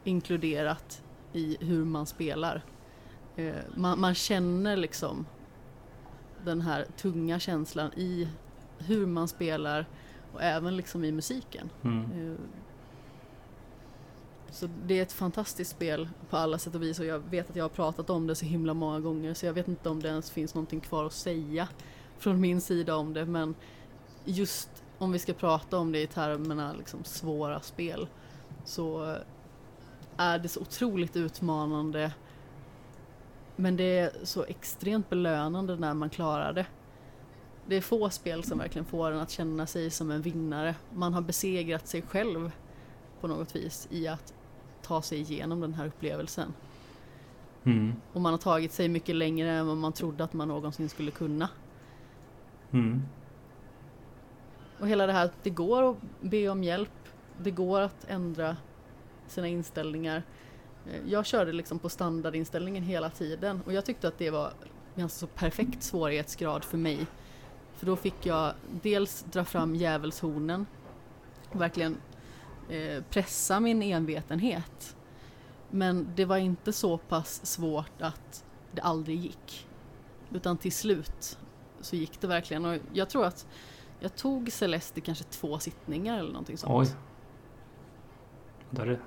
[0.04, 2.62] inkluderat i hur man spelar.
[3.36, 5.26] Eh, man, man känner liksom
[6.44, 8.28] den här tunga känslan i
[8.78, 9.86] hur man spelar
[10.32, 11.70] och även liksom i musiken.
[11.84, 12.38] Mm.
[14.50, 17.56] Så det är ett fantastiskt spel på alla sätt och vis och jag vet att
[17.56, 20.08] jag har pratat om det så himla många gånger så jag vet inte om det
[20.08, 21.68] ens finns någonting kvar att säga
[22.18, 23.54] från min sida om det men
[24.24, 28.08] just om vi ska prata om det i termerna liksom svåra spel
[28.64, 29.16] så
[30.16, 32.12] är det så otroligt utmanande
[33.60, 36.66] men det är så extremt belönande när man klarar det.
[37.66, 40.74] Det är få spel som verkligen får en att känna sig som en vinnare.
[40.94, 42.52] Man har besegrat sig själv
[43.20, 44.34] på något vis i att
[44.82, 46.54] ta sig igenom den här upplevelsen.
[47.64, 47.94] Mm.
[48.12, 51.10] Och man har tagit sig mycket längre än vad man trodde att man någonsin skulle
[51.10, 51.48] kunna.
[52.70, 53.02] Mm.
[54.80, 56.90] Och hela det här att det går att be om hjälp.
[57.42, 58.56] Det går att ändra
[59.26, 60.22] sina inställningar.
[60.86, 64.52] Eh, Jag körde liksom på standardinställningen hela tiden och jag tyckte att det var
[64.94, 67.06] ganska så perfekt svårighetsgrad för mig.
[67.76, 68.52] För då fick jag
[68.82, 70.66] dels dra fram djävulshornen,
[71.52, 71.96] verkligen
[72.68, 74.96] eh, pressa min envetenhet.
[75.70, 79.68] Men det var inte så pass svårt att det aldrig gick.
[80.32, 81.38] Utan till slut
[81.80, 83.46] så gick det verkligen och jag tror att
[84.00, 86.88] jag tog Celeste kanske två sittningar eller någonting sånt.
[86.88, 86.96] Oj.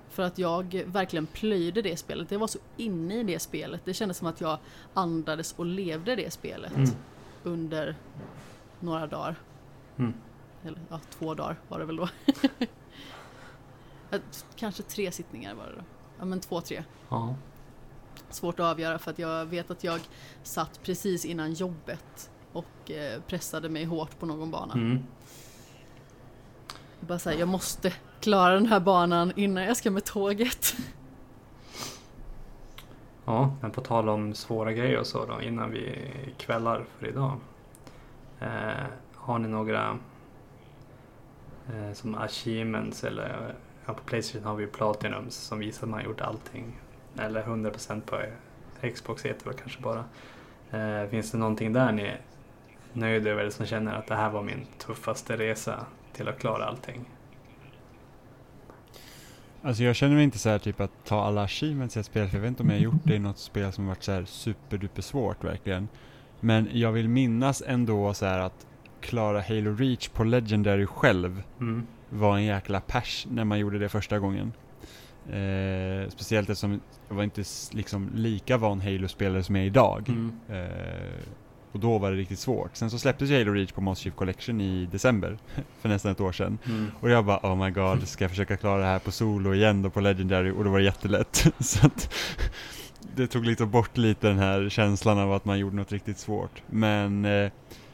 [0.10, 2.32] För att jag verkligen plöjde det spelet.
[2.32, 3.82] Jag var så inne i det spelet.
[3.86, 4.58] Det kändes som att jag
[4.94, 6.90] andades och levde det spelet Mm.
[7.44, 7.96] under
[8.80, 9.36] några dagar.
[9.98, 10.14] Mm.
[10.66, 12.10] Eller ja, två dagar var det väl då.
[14.12, 15.84] Att- Kanske tre sittningar var det då.
[16.20, 16.84] Ja men två, tre.
[17.10, 17.36] Ja.
[18.30, 20.00] Svårt att avgöra för att jag vet att jag
[20.44, 24.74] satt precis innan jobbet och eh, pressade mig hårt på någon bana.
[24.74, 25.00] Mm.
[27.00, 30.74] Bara säga, jag måste klara den här banan innan jag ska med tåget.
[33.26, 37.40] Ja, men på tal om svåra grejer och så då innan vi kvällar för idag.
[38.40, 38.86] Eh,
[39.16, 39.98] har ni några
[41.74, 43.56] eh, som achievements eller
[43.86, 46.80] ja, på Playstation har vi ju Platinums som visar att man har gjort allting.
[47.18, 48.22] Eller 100% på
[48.94, 50.04] Xbox heter det kanske bara.
[50.72, 52.22] Eh, finns det någonting där ni är
[52.94, 56.66] nöjda över eller som känner att det här var min tuffaste resa till att klara
[56.66, 57.06] allting?
[59.64, 62.28] Alltså jag känner mig inte så här typ att ta alla achievements i ett spel,
[62.28, 64.12] för jag vet inte om jag har gjort det i något spel som varit så
[64.12, 65.88] här superduper svårt verkligen.
[66.40, 68.68] Men jag vill minnas ändå så här att
[69.02, 71.88] klara Halo Reach på Legendary själv Mm.
[72.12, 74.54] Var en jäkla pers när man gjorde det första gången.
[75.30, 80.10] Eh, speciellt eftersom jag var inte liksom lika van Halo-spelare som jag är idag.
[80.10, 80.32] Mm.
[80.50, 80.68] Eh,
[81.72, 82.76] Och då var det riktigt svårt.
[82.76, 85.38] Sen så släpptes ju Halo Reach på Master Chief Collection i december,
[85.82, 86.58] för nästan ett år sedan.
[86.66, 86.92] Mm.
[87.00, 89.82] Och jag bara oh my god, ska jag försöka klara det här på solo igen
[89.82, 90.52] då på Legendary?
[90.52, 91.46] Och då var det jättelätt.
[91.60, 92.14] så att
[93.16, 96.62] det tog liksom bort lite den här känslan av att man gjorde något riktigt svårt.
[96.68, 97.52] Men eh,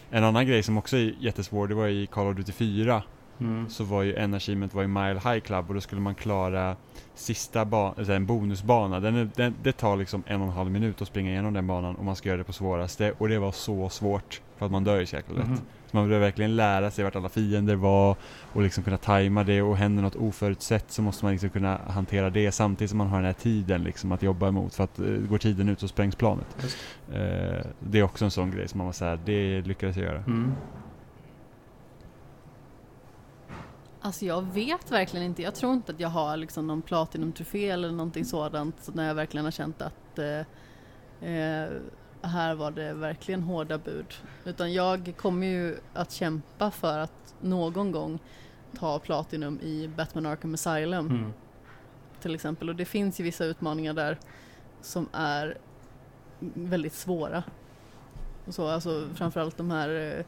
[0.09, 3.03] en annan grej som också är jättesvår, det var i Call of Duty 4
[3.39, 3.69] Mm.
[3.69, 6.75] så var ju en achievement var ju Mile High Club och då skulle man klara
[7.15, 8.99] sista ba- alltså en bonusbana.
[8.99, 11.67] Den är, den, det tar liksom en och en halv minut att springa igenom den
[11.67, 14.71] banan och man ska göra det på svåraste och det var så svårt för att
[14.71, 15.47] man dör ju så jäkla lätt.
[15.47, 15.57] Mhm.
[15.91, 18.15] Så man behöver verkligen lära sig vart alla fiender var
[18.53, 22.29] och liksom kunna tajma det och händer något oförutsett så måste man liksom kunna hantera
[22.29, 25.27] det samtidigt som man har den här tiden liksom att jobba emot för att uh,
[25.27, 26.45] går tiden ut så sprängs planet.
[27.13, 30.17] Eh, det är också en sån grej som man var såhär, det lyckades jag göra.
[30.17, 30.51] Mm.
[34.07, 35.41] Alltså jag vet verkligen inte.
[35.41, 39.15] Jag tror inte att jag har liksom någon Platinum-trofé eller någonting sådant så när jag
[39.15, 41.69] verkligen har känt att eh, eh,
[42.21, 44.05] här var det verkligen hårda bud.
[44.45, 48.19] Utan jag kommer ju att kämpa för att någon gång
[48.79, 51.33] ta Platinum i Batman Arkham Asylum Mm.
[52.21, 52.69] till exempel.
[52.69, 54.19] Och det finns ju vissa utmaningar där
[54.81, 55.57] som är
[56.53, 57.43] väldigt svåra.
[58.45, 60.25] Och så, alltså framförallt de här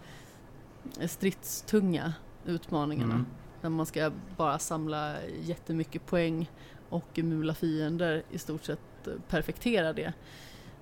[0.99, 2.13] eh, stridstunga
[2.45, 3.13] utmaningarna.
[3.13, 3.25] Mm.
[3.61, 6.49] Där man ska bara samla jättemycket poäng
[6.89, 10.13] och mula fiender i stort sett eh, perfektera det.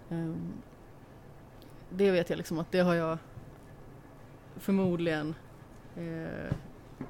[0.10, 0.54] Ehm,
[1.90, 3.18] Det vet jag liksom att det har jag
[4.56, 5.36] förmodligen
[5.96, 6.54] eh,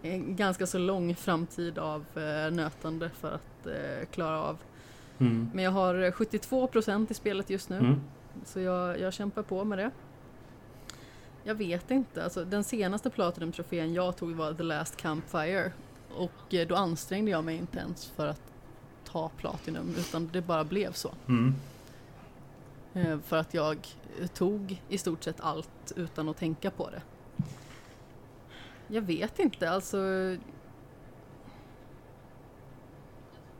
[0.01, 3.67] en ganska så lång framtid av eh, nötande för att
[4.11, 4.57] klara av.
[5.17, 5.49] Mm.
[5.53, 7.77] Men jag har 72% i spelet just nu.
[7.77, 8.01] Mm.
[8.45, 9.91] Så jag, jag kämpar på med det.
[11.47, 15.71] Jag vet inte, alltså den senaste Platinum-trofén jag tog var The Last Campfire.
[16.15, 18.41] Och eh, då ansträngde jag mig inte ens för att
[19.05, 21.11] ta Platinum utan det bara blev så.
[21.27, 21.55] Mm.
[22.93, 23.77] Eh, För att jag
[24.21, 27.01] eh, tog i stort sett allt utan att tänka på det.
[28.87, 29.97] Jag vet inte, alltså...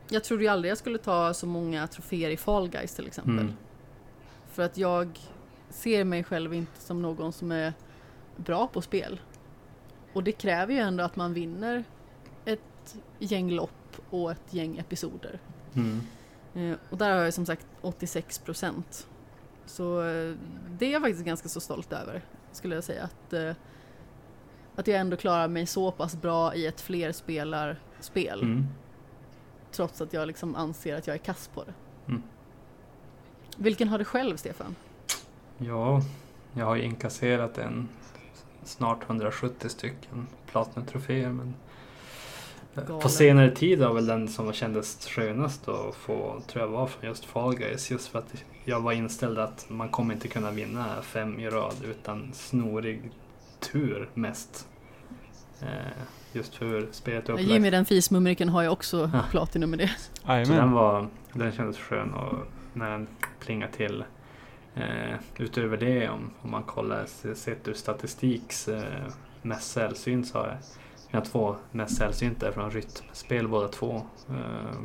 [0.10, 3.40] Jag trodde ju aldrig jag skulle ta så många troféer i Fall Guys till exempel.
[3.40, 3.54] Mm.
[4.52, 5.20] För att jag
[5.70, 7.74] ser mig själv inte som någon som är
[8.36, 9.20] bra på spel.
[10.14, 11.84] Och det kräver ju ändå att man vinner
[12.46, 15.40] ett gäng lopp och ett gäng episoder.
[15.74, 16.02] Mm.
[16.56, 19.08] Eh, och där har jag som sagt 86 procent.
[19.66, 20.36] Så eh,
[20.70, 22.22] det är jag faktiskt ganska så stolt över,
[22.52, 23.04] skulle jag säga.
[23.04, 23.54] Att, eh,
[24.76, 28.42] att jag ändå klarar mig så pass bra i ett flerspelarspel.
[28.42, 28.68] Mm.
[29.72, 31.74] Trots att jag liksom anser att jag är kass på det.
[32.08, 32.24] Mm.
[33.58, 34.76] Vilken har du själv, Stefan?
[35.58, 36.02] Ja,
[36.54, 37.88] jag har ju inkasserat en
[38.64, 41.54] snart 170 stycken Platinum-troféer men
[42.76, 43.12] eh, på Galet.
[43.12, 47.26] senare tid var väl den som kändes skönast att få, tror jag var från just
[47.26, 51.40] Fall Guys just för att jag var inställd att man kommer inte kunna vinna fem
[51.40, 53.12] i rad utan snorig
[53.60, 54.68] tur mest.
[55.62, 55.68] Eh,
[56.34, 57.50] just för hur spelet är upplagt.
[57.50, 59.24] Jimmy den fismumriken har ju också Ja.
[59.32, 59.92] Platinum med det.
[60.46, 62.36] Så den, var, den kändes skön och
[62.74, 63.08] när den
[63.40, 64.04] plingade till.
[64.80, 67.06] Eh, utöver det om, om man kollar
[67.36, 69.08] sett ur statistiks eh,
[69.42, 70.58] mest sällsynt så har jag
[71.12, 74.02] mina två mest sällsynta är från rytmspel båda två.
[74.30, 74.82] Eh,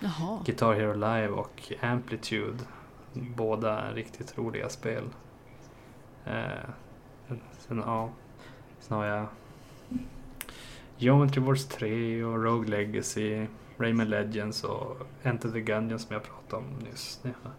[0.00, 0.42] Jaha.
[0.44, 2.58] Guitar Hero Live och Amplitude.
[3.12, 5.04] Båda riktigt roliga spel.
[6.24, 6.70] Eh,
[7.58, 8.10] sen, ja,
[8.80, 9.26] sen har jag
[10.98, 13.46] Geometry Wars 3 och Rogue Legacy,
[13.78, 17.20] Rayman Legends och Enter the Gungeon som jag pratade om nyss.
[17.22, 17.50] Ja.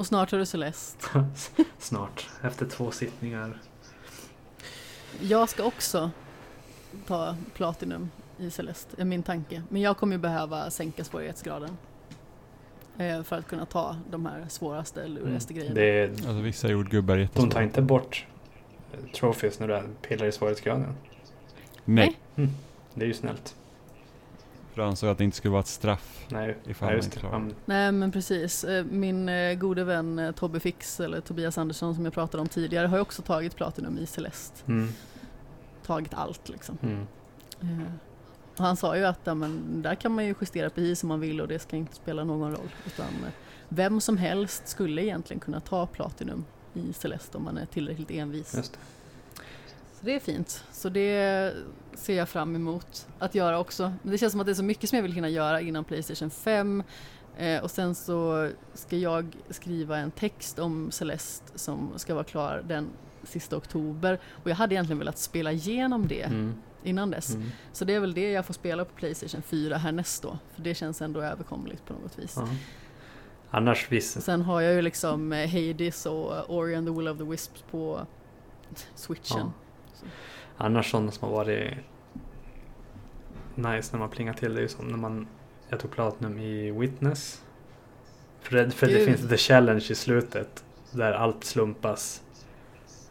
[0.00, 1.24] Och snart har du Celeste.
[1.78, 3.58] Snart, efter två sittningar.
[5.20, 6.10] Jag ska också
[7.06, 9.62] ta Platinum i Celeste, är min tanke.
[9.68, 11.76] Men jag kommer ju behöva sänka svårighetsgraden.
[12.98, 15.80] eh, För att kunna ta de här svåraste, lurigaste grejerna.
[15.80, 15.84] Mm.
[15.84, 17.50] Det är, Alltså vissa jordgubbar är de jättesvåra.
[17.50, 18.26] tar inte bort
[18.92, 20.94] eh, trophies när du pillar i svårighetsgraden.
[21.84, 22.16] Nej,
[22.94, 23.54] Det är ju snällt.
[24.80, 26.26] För jag ansåg att det inte skulle vara ett straff.
[26.28, 27.22] Nej, Ifall ja, man just.
[27.22, 28.64] Man, Nej men precis.
[28.64, 32.48] Eh, Min eh, gode vän eh, Tobbe Fix, eller Tobias Andersson som jag pratade om
[32.48, 34.62] tidigare, har ju också tagit Platinum i Celeste.
[34.66, 34.88] mm,
[35.86, 36.78] Tagit allt liksom.
[36.82, 37.06] mm.
[38.56, 41.20] Och han sa ju att ja, men, där kan man ju justera precis som man
[41.20, 42.70] vill och det ska inte spela någon roll.
[42.86, 43.06] Utan
[43.68, 46.44] vem som helst skulle egentligen kunna ta Platinum
[46.74, 48.72] i Celeste om man är tillräckligt envis.
[50.00, 50.64] Så det är fint.
[50.72, 51.52] Så det
[51.94, 53.92] ser jag fram emot att göra också.
[54.02, 55.84] Men det känns som att det är så mycket som jag vill hinna göra innan
[55.84, 56.82] Playstation 5.
[57.38, 62.62] Eh, och sen så ska jag skriva en text om Celeste som ska vara klar
[62.68, 62.88] den
[63.22, 64.20] sista oktober.
[64.42, 66.54] Och jag hade egentligen velat spela igenom det Mm.
[66.84, 67.34] innan dess.
[67.34, 67.50] Mm.
[67.72, 70.38] Så det är väl det jag får spela på Playstation 4 härnäst då.
[70.54, 72.34] För det känns ändå överkomligt på något vis.
[72.36, 72.48] Ja.
[73.50, 74.22] Annars visst.
[74.22, 77.64] Sen har jag ju liksom eh, Hades och Ori and the Will of the Wisps
[77.70, 78.06] på
[78.94, 79.38] switchen.
[79.38, 79.52] Ja.
[80.56, 81.74] Annars sådana som har varit
[83.54, 85.26] nice när man plingar till det är ju som när man
[85.68, 87.42] jag tog Platinum i Witness.
[88.40, 92.22] För, det, för det finns the challenge i slutet där allt slumpas.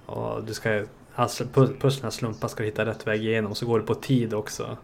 [0.05, 0.85] Och du ska,
[1.15, 4.33] alltså pu- pusslen slumpas ska du hitta rätt väg igenom så går det på tid
[4.33, 4.77] också.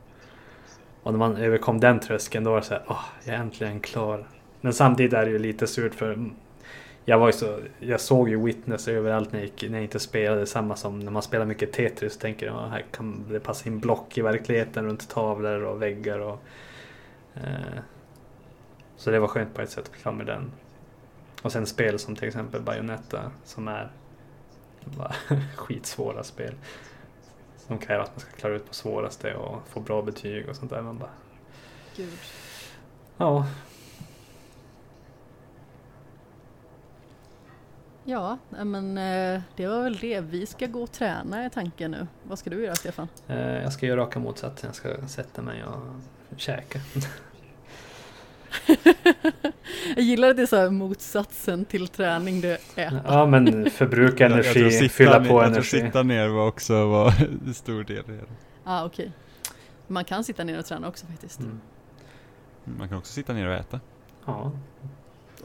[1.03, 3.79] Och när man överkom den tröskeln då var det så här, åh, jag är äntligen
[3.79, 4.27] klar.
[4.61, 6.29] Men samtidigt är det ju lite surt för
[7.05, 10.45] jag var så, jag såg ju Witness överallt när jag, gick, när jag inte spelade.
[10.45, 12.17] Samma som när man spelar mycket Tetris.
[12.17, 16.19] Tänker jag, här kan det passa in block i verkligheten runt tavlor och väggar.
[16.19, 16.39] Och,
[17.33, 17.79] eh,
[18.97, 20.51] så det var skönt på ett sätt att bli klar med den.
[21.41, 23.91] Och sen spel som till exempel Bayonetta som är
[24.85, 25.15] bara
[25.55, 26.53] skitsvåra spel.
[27.57, 30.71] Som kräver att man ska klara ut på svåraste och få bra betyg och sånt
[30.71, 30.81] där.
[30.81, 31.09] Man bara,
[31.95, 32.09] Gud.
[33.17, 33.45] ja,
[38.07, 40.21] Ja, men eh, det var väl det.
[40.21, 42.07] Vi ska gå och träna är tanken nu.
[42.23, 43.07] Vad ska du göra Stefan?
[43.27, 44.67] eh, jag ska göra raka motsatsen.
[44.67, 46.79] Jag ska sätta mig och käka.
[49.95, 54.23] Jag gillar att det är så här motsatsen till träning, det är Ja men förbruka
[54.23, 55.81] Jag- jag energi, sitta fylla ner- på jag tror energi.
[55.81, 57.13] sitta ner var också var
[57.47, 58.23] en stor del i det.
[58.63, 59.11] ah, okej.
[59.87, 61.39] Man kan sitta ner och träna också faktiskt.
[61.39, 61.61] Mm.
[62.65, 63.79] Man kan också sitta ner och äta.
[64.25, 64.51] Ja.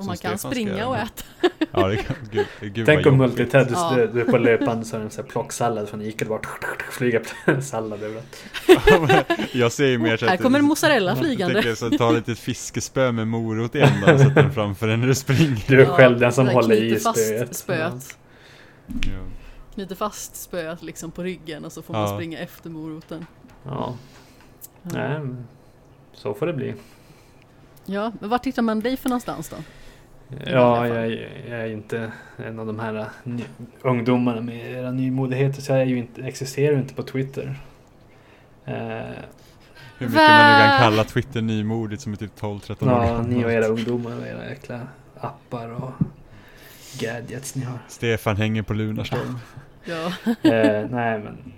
[0.01, 1.23] Och man kan Stefan springa och äta.
[1.73, 3.93] Ja, det kan, gud, gud Tänk om multitad, du, Ja.
[3.97, 6.25] du, du är på löpande så är det en här plocksallad från Ica.
[6.25, 6.41] Det bara
[6.91, 7.23] flyger
[7.61, 8.45] sallad överallt.
[9.53, 11.55] Jag ser ju mer så Här att- kommer en mozzarella Jag flygande.
[11.55, 15.07] tänker så ta lite fiskespö med morot i ändan och sätta den framför dig när
[15.07, 15.65] du springer.
[15.69, 17.57] Du är själv den som håller i fast spöet.
[17.57, 18.19] spöet.
[18.87, 19.19] Ja.
[19.75, 22.03] Knyter fast spöet liksom på ryggen och så får Ja.
[22.03, 23.27] man springa efter moroten.
[23.65, 23.95] Ja,
[24.83, 24.91] Ja.
[25.19, 25.21] nej,
[26.13, 26.75] så får det bli.
[27.87, 29.57] Ja, men vart hittar man dig för någonstans då?
[30.47, 30.97] Ja, alla fall.
[30.97, 33.45] jag, är- jag är inte en av de här ny,
[33.83, 35.63] ungdomarna med era nymodigheter.
[35.63, 37.55] Så jag är ju inte, existerar ju inte på Twitter.
[38.65, 38.75] Eh,
[39.99, 40.67] Hur mycket man nu Va?
[40.69, 43.29] kan kalla Twitter nymodigt som är typ 12-13 år ja, gammalt.
[43.29, 44.81] ni och era ungdomar och era jäkla
[45.21, 45.93] appar och
[47.01, 47.79] gadgets ni har.
[47.89, 49.39] Stefan hänger på Lunarstorm.
[49.85, 50.13] Ja,
[50.51, 51.53] Eh, nej, men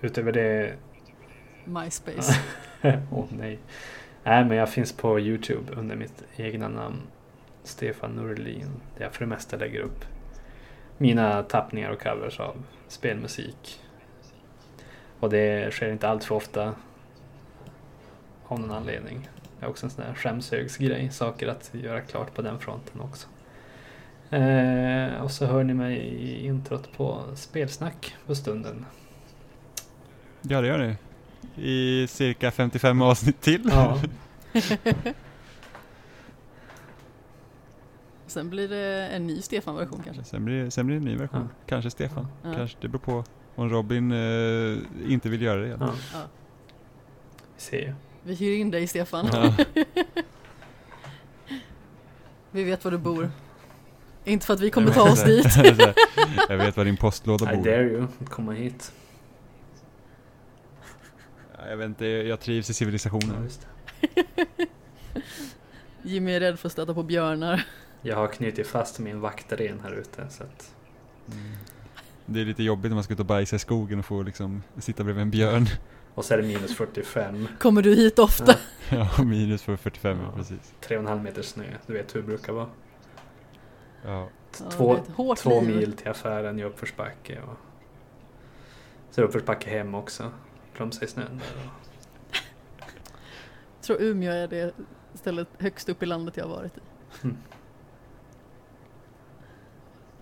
[0.00, 0.72] utöver det
[1.64, 2.40] MySpace.
[3.10, 3.58] Åh nej.
[4.24, 6.96] Nej men jag finns på Youtube under mitt egna namn.
[7.66, 8.70] Stefan Norlin.
[8.96, 10.04] Där jag för det mesta lägger upp
[10.98, 13.80] mina tappningar och covers av spelmusik.
[15.20, 16.74] Och det sker inte allt för ofta.
[18.44, 19.28] Av någon anledning.
[19.58, 21.10] Det är också en sån här skämshögsgrej.
[21.10, 23.28] Saker att göra klart på den fronten också.
[24.30, 28.86] Eh, och så hör ni mig i introt på Spelsnack på stunden.
[30.42, 30.96] Ja, det gör det.
[31.62, 33.70] I cirka 55 avsnitt till.
[33.72, 34.00] Ja,
[38.36, 40.24] Sen blir det en ny Stefan-version kanske.
[40.24, 41.40] Sen blir, sen blir det en ny version.
[41.40, 41.64] Ja.
[41.66, 42.26] Kanske Stefan.
[42.42, 42.54] Ja.
[42.54, 44.78] Kanske, det beror på om Robin eh,
[45.12, 45.68] inte vill göra det.
[45.68, 45.76] ja.
[46.12, 46.20] Ja.
[47.56, 47.94] Vi ser ju.
[48.22, 49.28] Vi hyr in dig Stefan.
[49.32, 49.54] Ja.
[52.50, 53.30] Vi vet var du bor.
[54.24, 55.46] Inte för att vi kommer ta oss dit.
[56.48, 57.64] Jag vet var din postlåda I bor.
[57.64, 58.92] dare you, komma hit.
[61.58, 63.42] Ja, Jag vet inte, jag trivs i Ja, civilisationen.
[63.44, 63.66] just
[64.06, 64.66] det.
[66.02, 67.64] Jimmy är rädd för att stöta på björnar.
[68.06, 70.72] Jag har knutit fast min vaktren här ute så att
[71.32, 71.52] Mm.
[72.26, 74.62] Det är lite jobbigt när man ska ut och bajsa i skogen och få liksom
[74.78, 75.66] sitta bredvid en björn.
[76.14, 77.48] Och så är det minus 45.
[77.58, 78.54] Kommer du hit ofta?
[78.90, 80.24] Ja, Ja, minus för 45, ja.
[80.24, 80.36] Ja.
[80.36, 80.74] precis.
[80.80, 81.64] tre och en halv meter snö.
[81.86, 82.68] Du vet hur det brukar vara.
[84.04, 84.28] Ja.
[84.60, 87.40] Ja, Två- hårt Två mil till affären i uppförsbacke.
[87.40, 87.56] Och...
[89.10, 90.30] Så uppförsbacke hem också.
[90.74, 91.62] Plumsa i snön där.
[91.64, 91.70] Och...
[93.76, 94.74] Jag tror Umeå är det
[95.14, 96.80] stället högst upp i landet jag har varit i.
[97.22, 97.36] Mm.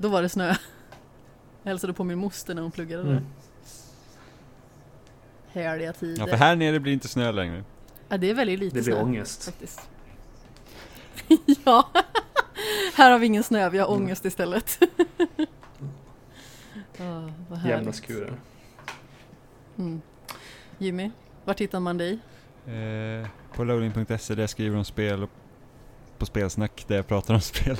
[0.05, 0.47] Då var det snö.
[1.62, 3.10] Jag hälsade på min moster när hon pluggade där.
[3.10, 3.24] Mm.
[5.52, 6.20] Härliga tider.
[6.20, 7.64] ja, för här nere blir det inte snö längre.
[8.09, 9.02] Ja, det är väldigt lite Det blir snö.
[9.02, 9.44] ångest.
[9.44, 9.81] Faktiskt.
[11.64, 11.90] ja,
[12.94, 14.02] här har vi ingen snö, vi har Mm.
[14.02, 14.78] ångest istället.
[16.98, 18.35] oh, vad Jämna skurar.
[19.78, 20.02] Mm.
[20.78, 21.10] Jimmy,
[21.44, 22.18] vart hittar man dig?
[22.66, 25.31] Eh, på loading.se där jag skriver om spel och
[26.18, 27.76] på spelsnack där jag pratar om spel.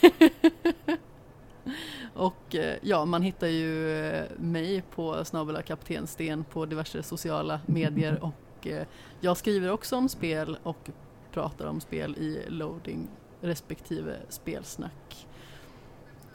[2.16, 7.60] Och eh, ja, man hittar ju eh, mig på snabel kapten Sten på diverse sociala
[7.66, 8.86] medier och eh,
[9.20, 10.90] jag skriver också om spel och
[11.32, 13.08] pratar om spel i loading
[13.40, 15.26] respektive spelsnack.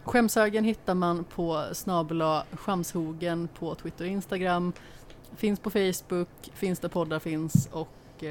[0.03, 4.73] Skämshögen hittar man på snabela Skamshogen på Twitter och Instagram.
[5.35, 8.23] Finns på Facebook, finns där poddar finns och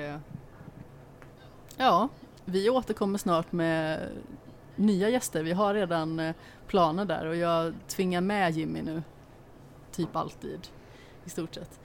[1.77, 2.09] ja,
[2.45, 4.09] vi återkommer snart med
[4.81, 5.43] nya gäster.
[5.43, 6.35] Vi har redan eh,
[6.66, 9.02] planer där och jag tvingar med Jimmy nu.
[9.93, 10.61] Typ alltid.
[11.24, 11.81] I stort sett.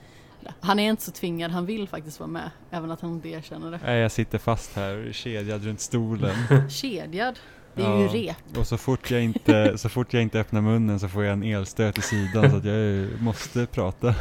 [0.60, 2.50] Han är inte så tvingad, han vill faktiskt vara med.
[2.70, 3.80] Även att han inte erkänner det.
[3.84, 6.34] Nej, jag sitter fast här kedjad runt stolen.
[6.70, 7.38] Kedjad.
[7.74, 8.12] Det är ju Ja.
[8.32, 8.58] rep.
[8.58, 11.42] Och så fort, jag inte, så fort jag inte öppnar munnen så får jag en
[11.42, 14.14] elstöt i sidan så att jag måste prata.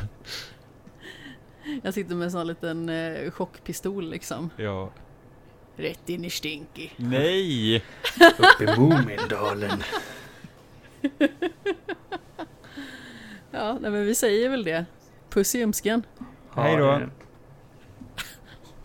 [1.83, 4.49] Jag sitter med en sån liten eh, chockpistol liksom.
[4.57, 4.89] Ja.
[5.75, 6.89] Rätt in i stinky.
[6.97, 7.83] Nej!
[8.37, 9.83] Uppe i Mumindalen.
[13.51, 14.85] Ja, nej, men vi säger väl det.
[15.29, 16.03] Puss i ljumsken.
[16.55, 16.91] Hej då.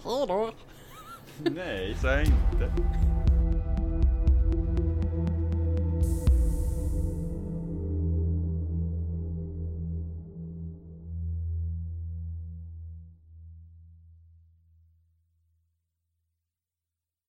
[0.04, 0.52] Hej då.
[1.38, 2.72] Nej, så jag inte.